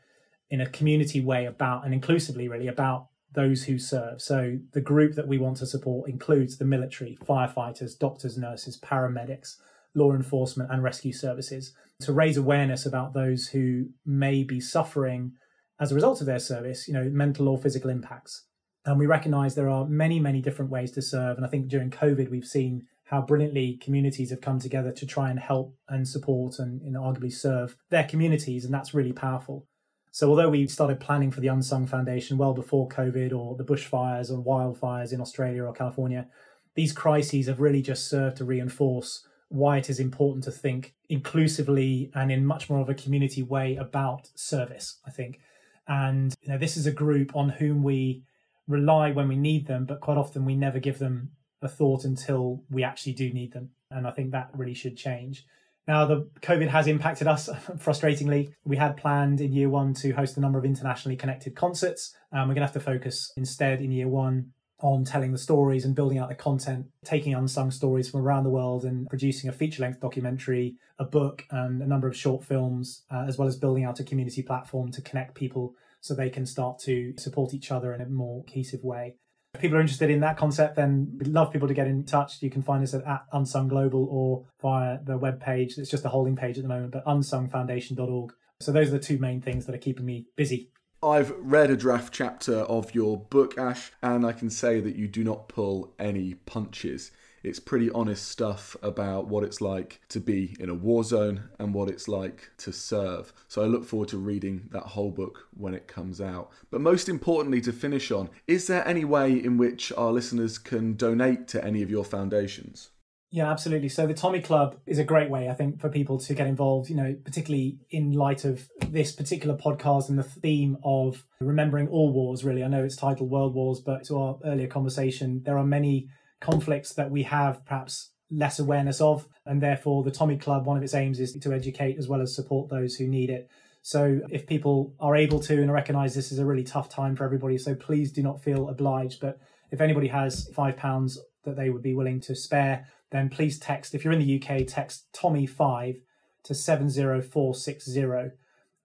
in 0.50 0.62
a 0.62 0.70
community 0.70 1.20
way 1.20 1.46
about 1.46 1.84
and 1.86 1.94
inclusively 1.94 2.48
really 2.48 2.68
about 2.68 3.08
those 3.34 3.66
who 3.66 3.78
serve. 3.78 4.22
So 4.22 4.58
the 4.74 4.82
group 4.82 5.16
that 5.16 5.28
we 5.28 5.38
want 5.38 5.58
to 5.58 5.66
support 5.66 6.10
includes 6.10 6.58
the 6.58 6.66
military, 6.66 7.18
firefighters, 7.26 7.98
doctors, 7.98 8.38
nurses, 8.38 8.80
paramedics, 8.80 9.58
law 9.98 10.14
enforcement, 10.14 10.72
and 10.72 10.84
rescue 10.84 11.12
services 11.12 11.74
to 12.00 12.14
raise 12.14 12.38
awareness 12.38 12.86
about 12.86 13.14
those 13.14 13.48
who 13.48 13.88
may 14.06 14.44
be 14.44 14.60
suffering 14.60 15.34
as 15.80 15.92
a 15.92 15.96
result 15.96 16.22
of 16.22 16.28
their 16.28 16.40
service, 16.40 16.88
you 16.88 16.94
know, 16.94 17.10
mental 17.12 17.48
or 17.48 17.58
physical 17.58 17.90
impacts. 17.90 18.46
And 18.86 18.98
we 18.98 19.06
recognize 19.06 19.56
there 19.56 19.70
are 19.70 19.86
many, 19.86 20.20
many 20.20 20.42
different 20.42 20.72
ways 20.72 20.92
to 20.92 21.02
serve. 21.02 21.38
And 21.38 21.46
I 21.46 21.50
think 21.50 21.68
during 21.68 21.90
COVID, 21.90 22.30
we've 22.30 22.46
seen 22.46 22.86
how 23.06 23.22
brilliantly 23.22 23.80
communities 23.82 24.30
have 24.30 24.42
come 24.42 24.60
together 24.60 24.92
to 24.92 25.06
try 25.06 25.30
and 25.30 25.40
help 25.40 25.76
and 25.90 26.08
support 26.08 26.60
and 26.60 26.82
you 26.84 26.92
know, 26.92 27.02
arguably 27.02 27.32
serve 27.32 27.76
their 27.90 28.04
communities. 28.04 28.64
And 28.64 28.74
that's 28.74 28.94
really 28.94 29.14
powerful. 29.14 29.66
So, 30.12 30.30
although 30.30 30.50
we 30.50 30.68
started 30.68 31.00
planning 31.00 31.32
for 31.32 31.42
the 31.42 31.48
Unsung 31.48 31.86
Foundation 31.86 32.38
well 32.38 32.54
before 32.54 32.88
COVID 32.90 33.34
or 33.34 33.56
the 33.56 33.64
bushfires 33.64 34.32
or 34.32 34.44
wildfires 34.44 35.14
in 35.14 35.22
Australia 35.22 35.64
or 35.64 35.74
California, 35.74 36.28
these 36.76 36.94
crises 36.94 37.48
have 37.48 37.60
really 37.60 37.82
just 37.82 38.10
served 38.10 38.38
to 38.38 38.46
reinforce 38.46 39.26
why 39.50 39.78
it 39.78 39.90
is 39.90 40.00
important 40.00 40.44
to 40.44 40.52
think 40.52 40.94
inclusively 41.10 42.12
and 42.14 42.32
in 42.32 42.46
much 42.46 42.70
more 42.70 42.82
of 42.82 42.90
a 42.90 42.94
community 42.94 43.44
way 43.44 43.76
about 43.76 44.30
service, 44.36 45.00
I 45.06 45.12
think. 45.12 45.40
And 45.88 46.36
you 46.42 46.50
know, 46.50 46.58
this 46.58 46.76
is 46.76 46.86
a 46.86 46.92
group 46.92 47.36
on 47.36 47.50
whom 47.50 47.84
we 47.84 48.24
rely 48.68 49.12
when 49.12 49.28
we 49.28 49.38
need 49.38 49.68
them, 49.68 49.86
but 49.86 50.02
quite 50.02 50.18
often 50.18 50.44
we 50.44 50.56
never 50.56 50.80
give 50.80 51.00
them 51.00 51.32
a 51.62 51.68
thought 51.68 52.04
until 52.04 52.64
we 52.70 52.84
actually 52.84 53.14
do 53.14 53.32
need 53.32 53.54
them. 53.54 53.70
And 53.90 54.06
I 54.06 54.12
think 54.12 54.32
that 54.32 54.50
really 54.54 54.74
should 54.74 54.98
change. 54.98 55.46
Now, 55.88 56.06
the 56.06 56.30
COVID 56.42 56.68
has 56.68 56.88
impacted 56.88 57.28
us 57.28 57.48
frustratingly. 57.78 58.52
We 58.66 58.76
had 58.76 58.98
planned 58.98 59.40
in 59.40 59.54
year 59.54 59.70
one 59.70 59.94
to 59.96 60.12
host 60.12 60.36
a 60.36 60.42
number 60.42 60.60
of 60.60 60.66
internationally 60.66 61.16
connected 61.16 61.56
concerts. 61.56 62.14
Um, 62.34 62.42
we're 62.50 62.56
going 62.56 62.68
to 62.68 62.74
have 62.74 62.74
to 62.74 62.80
focus 62.82 63.32
instead 63.38 63.82
in 63.82 63.92
year 63.92 64.10
one 64.10 64.52
on 64.80 65.04
telling 65.04 65.32
the 65.32 65.38
stories 65.38 65.86
and 65.86 65.96
building 65.96 66.18
out 66.18 66.30
the 66.30 66.36
content, 66.36 66.86
taking 67.04 67.34
unsung 67.34 67.72
stories 67.72 68.10
from 68.10 68.22
around 68.22 68.44
the 68.44 68.50
world 68.50 68.86
and 68.86 69.08
producing 69.08 69.50
a 69.50 69.54
feature 69.54 69.82
length 69.82 70.00
documentary, 70.00 70.76
a 71.00 71.06
book, 71.06 71.46
and 71.50 71.82
a 71.82 71.88
number 71.88 72.08
of 72.08 72.16
short 72.16 72.44
films, 72.44 73.04
uh, 73.12 73.26
as 73.28 73.38
well 73.38 73.48
as 73.48 73.58
building 73.58 73.84
out 73.84 74.00
a 74.00 74.04
community 74.04 74.44
platform 74.44 74.92
to 74.92 75.02
connect 75.02 75.34
people 75.34 75.76
so 76.00 76.14
they 76.14 76.30
can 76.30 76.46
start 76.46 76.78
to 76.80 77.14
support 77.18 77.54
each 77.54 77.72
other 77.72 77.94
in 77.94 78.02
a 78.02 78.06
more 78.06 78.44
cohesive 78.44 78.84
way. 78.84 79.16
If 79.56 79.62
people 79.62 79.78
are 79.78 79.82
interested 79.82 80.12
in 80.12 80.20
that 80.20 80.38
concept, 80.38 80.76
then 80.76 81.18
we'd 81.18 81.28
love 81.28 81.52
people 81.52 81.68
to 81.68 81.74
get 81.74 81.88
in 81.88 82.04
touch. 82.04 82.42
You 82.44 82.52
can 82.52 82.62
find 82.62 82.84
us 82.84 82.94
at, 82.94 83.04
at 83.06 83.26
Unsung 83.34 83.68
Global 83.68 84.08
or 84.12 84.46
via 84.62 85.00
the 85.04 85.18
webpage. 85.18 85.80
It's 85.80 85.90
just 85.90 86.06
a 86.06 86.10
holding 86.10 86.36
page 86.36 86.58
at 86.58 86.64
the 86.64 86.70
moment, 86.70 86.92
but 86.92 87.06
unsungfoundation.org. 87.06 88.34
So 88.60 88.72
those 88.72 88.90
are 88.90 88.92
the 88.92 89.00
two 89.00 89.18
main 89.18 89.42
things 89.42 89.66
that 89.66 89.74
are 89.74 89.80
keeping 89.80 90.06
me 90.06 90.28
busy 90.36 90.70
I've 91.04 91.32
read 91.38 91.70
a 91.70 91.78
draft 91.78 92.12
chapter 92.12 92.56
of 92.62 92.96
your 92.96 93.18
book, 93.18 93.56
Ash, 93.56 93.92
and 94.02 94.26
I 94.26 94.32
can 94.32 94.50
say 94.50 94.80
that 94.80 94.96
you 94.96 95.08
do 95.08 95.24
not 95.24 95.48
pull 95.48 95.94
any 96.00 96.34
punches. 96.34 97.12
It's 97.44 97.60
pretty 97.60 97.92
honest 97.92 98.28
stuff 98.28 98.76
about 98.82 99.28
what 99.28 99.44
it's 99.44 99.62
like 99.62 100.02
to 100.10 100.20
be 100.20 100.56
in 100.60 100.70
a 100.70 100.74
war 100.74 101.04
zone 101.04 101.50
and 101.60 101.72
what 101.72 101.88
it's 101.88 102.08
like 102.08 102.50
to 102.58 102.74
serve. 102.74 103.32
So 103.48 103.62
I 103.62 103.68
look 103.68 103.86
forward 103.86 104.10
to 104.10 104.18
reading 104.18 104.70
that 104.72 104.84
whole 104.84 105.12
book 105.12 105.48
when 105.56 105.76
it 105.76 105.88
comes 105.88 106.20
out. 106.20 106.50
But 106.72 106.82
most 106.82 107.08
importantly, 107.08 107.62
to 107.62 107.72
finish 107.72 108.10
on, 108.10 108.32
is 108.48 108.66
there 108.66 108.86
any 108.88 109.06
way 109.06 109.32
in 109.34 109.58
which 109.58 109.92
our 109.96 110.12
listeners 110.12 110.58
can 110.58 110.96
donate 110.96 111.48
to 111.50 111.64
any 111.64 111.84
of 111.84 111.92
your 111.92 112.06
foundations? 112.06 112.90
Yeah, 113.30 113.52
absolutely. 113.52 113.90
So 113.90 114.08
the 114.08 114.14
Tommy 114.14 114.42
Club 114.42 114.78
is 114.86 115.00
a 115.00 115.04
great 115.04 115.30
way, 115.30 115.50
I 115.50 115.54
think, 115.54 115.82
for 115.82 115.90
people 115.90 116.18
to 116.20 116.34
get 116.34 116.48
involved, 116.48 116.90
you 116.90 116.96
know, 116.96 117.14
particularly 117.26 117.78
in 117.90 118.14
light 118.14 118.46
of 118.46 118.70
this 118.88 119.12
particular 119.12 119.58
podcast 119.58 120.08
and 120.08 120.18
the 120.18 120.24
theme 120.24 120.78
of 120.84 121.26
remembering 121.42 121.90
all 121.90 122.14
wars, 122.14 122.46
really. 122.46 122.64
I 122.64 122.68
know 122.68 122.86
it's 122.86 122.96
titled 122.96 123.30
World 123.30 123.54
Wars, 123.54 123.82
but 123.82 124.06
to 124.06 124.18
our 124.18 124.38
earlier 124.46 124.68
conversation, 124.68 125.42
there 125.46 125.58
are 125.58 125.66
many 125.66 126.08
conflicts 126.40 126.94
that 126.94 127.12
we 127.12 127.24
have 127.24 127.66
perhaps 127.66 128.12
less 128.32 128.60
awareness 128.60 129.02
of. 129.02 129.28
And 129.46 129.62
therefore, 129.62 130.04
the 130.04 130.12
Tommy 130.12 130.38
Club, 130.38 130.66
one 130.66 130.78
of 130.78 130.84
its 130.84 130.94
aims 130.94 131.20
is 131.20 131.34
to 131.34 131.54
educate 131.54 131.98
as 131.98 132.08
well 132.08 132.22
as 132.22 132.34
support 132.34 132.70
those 132.70 132.96
who 132.96 133.08
need 133.08 133.30
it. 133.30 133.50
So 133.82 134.22
if 134.30 134.48
people 134.48 134.94
are 135.00 135.16
able 135.16 135.40
to 135.42 135.62
and 135.62 135.72
recognize 135.72 136.16
this 136.16 136.32
is 136.32 136.40
a 136.40 136.46
really 136.46 136.64
tough 136.64 136.90
time 136.90 137.16
for 137.16 137.26
everybody, 137.26 137.58
so 137.58 137.76
please 137.76 138.12
do 138.12 138.24
not 138.24 138.42
feel 138.42 138.70
obliged. 138.70 139.20
But 139.20 139.40
if 139.72 139.82
anybody 139.82 140.08
has 140.08 140.50
five 140.56 140.78
pounds 140.78 141.20
that 141.44 141.56
they 141.56 141.70
would 141.70 141.84
be 141.84 141.94
willing 141.94 142.20
to 142.22 142.36
spare, 142.36 142.88
then 143.12 143.30
please 143.30 143.60
text, 143.60 143.96
if 143.96 144.04
you're 144.04 144.14
in 144.14 144.20
the 144.20 144.42
UK, 144.42 144.68
text 144.68 145.06
Tommy5 145.14 146.02
to 146.44 146.54
70460. 146.54 148.38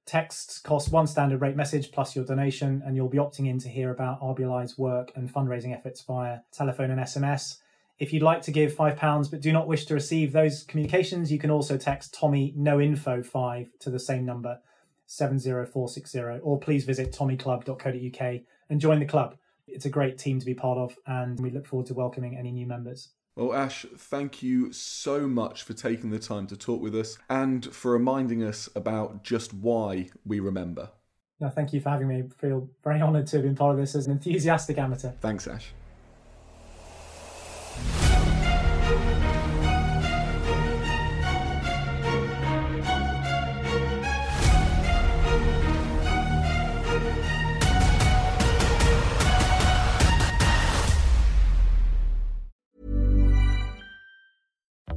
Texts 0.04 0.58
cost 0.58 0.90
one 0.90 1.06
standard 1.06 1.40
rate 1.40 1.54
message 1.54 1.92
plus 1.92 2.16
your 2.16 2.24
donation, 2.24 2.82
and 2.84 2.96
you'll 2.96 3.08
be 3.08 3.18
opting 3.18 3.48
in 3.48 3.58
to 3.60 3.68
hear 3.68 3.90
about 3.90 4.20
RBLI's 4.20 4.76
work 4.76 5.12
and 5.14 5.32
fundraising 5.32 5.76
efforts 5.76 6.02
via 6.02 6.40
telephone 6.52 6.90
and 6.90 7.00
SMS. 7.00 7.58
If 7.98 8.12
you'd 8.12 8.22
like 8.22 8.42
to 8.42 8.50
give 8.50 8.74
£5 8.74 9.30
but 9.30 9.40
do 9.40 9.52
not 9.52 9.68
wish 9.68 9.84
to 9.86 9.94
receive 9.94 10.32
those 10.32 10.64
communications, 10.64 11.30
you 11.30 11.38
can 11.38 11.50
also 11.52 11.76
text 11.76 12.12
Tommy 12.12 12.52
no 12.56 12.80
info 12.80 13.22
5 13.22 13.68
to 13.78 13.90
the 13.90 14.00
same 14.00 14.24
number, 14.24 14.58
70460, 15.06 16.40
or 16.42 16.58
please 16.58 16.84
visit 16.84 17.12
tommyclub.co.uk 17.12 18.40
and 18.70 18.80
join 18.80 18.98
the 18.98 19.06
club. 19.06 19.36
It's 19.68 19.84
a 19.84 19.90
great 19.90 20.18
team 20.18 20.40
to 20.40 20.46
be 20.46 20.54
part 20.54 20.78
of, 20.78 20.96
and 21.06 21.38
we 21.38 21.50
look 21.50 21.66
forward 21.66 21.86
to 21.86 21.94
welcoming 21.94 22.36
any 22.36 22.50
new 22.50 22.66
members. 22.66 23.10
Well, 23.34 23.54
Ash, 23.54 23.86
thank 23.96 24.42
you 24.42 24.72
so 24.72 25.26
much 25.26 25.62
for 25.62 25.72
taking 25.72 26.10
the 26.10 26.18
time 26.18 26.46
to 26.48 26.56
talk 26.56 26.82
with 26.82 26.94
us 26.94 27.16
and 27.30 27.64
for 27.74 27.92
reminding 27.92 28.42
us 28.42 28.68
about 28.76 29.24
just 29.24 29.54
why 29.54 30.10
we 30.26 30.38
remember. 30.38 30.90
No, 31.40 31.48
thank 31.48 31.72
you 31.72 31.80
for 31.80 31.88
having 31.88 32.08
me. 32.08 32.18
I 32.18 32.28
feel 32.38 32.68
very 32.84 33.00
honoured 33.00 33.26
to 33.28 33.38
have 33.38 33.44
been 33.44 33.56
part 33.56 33.72
of 33.72 33.78
this 33.78 33.94
as 33.94 34.06
an 34.06 34.12
enthusiastic 34.12 34.76
amateur. 34.76 35.12
Thanks, 35.20 35.48
Ash. 35.48 35.72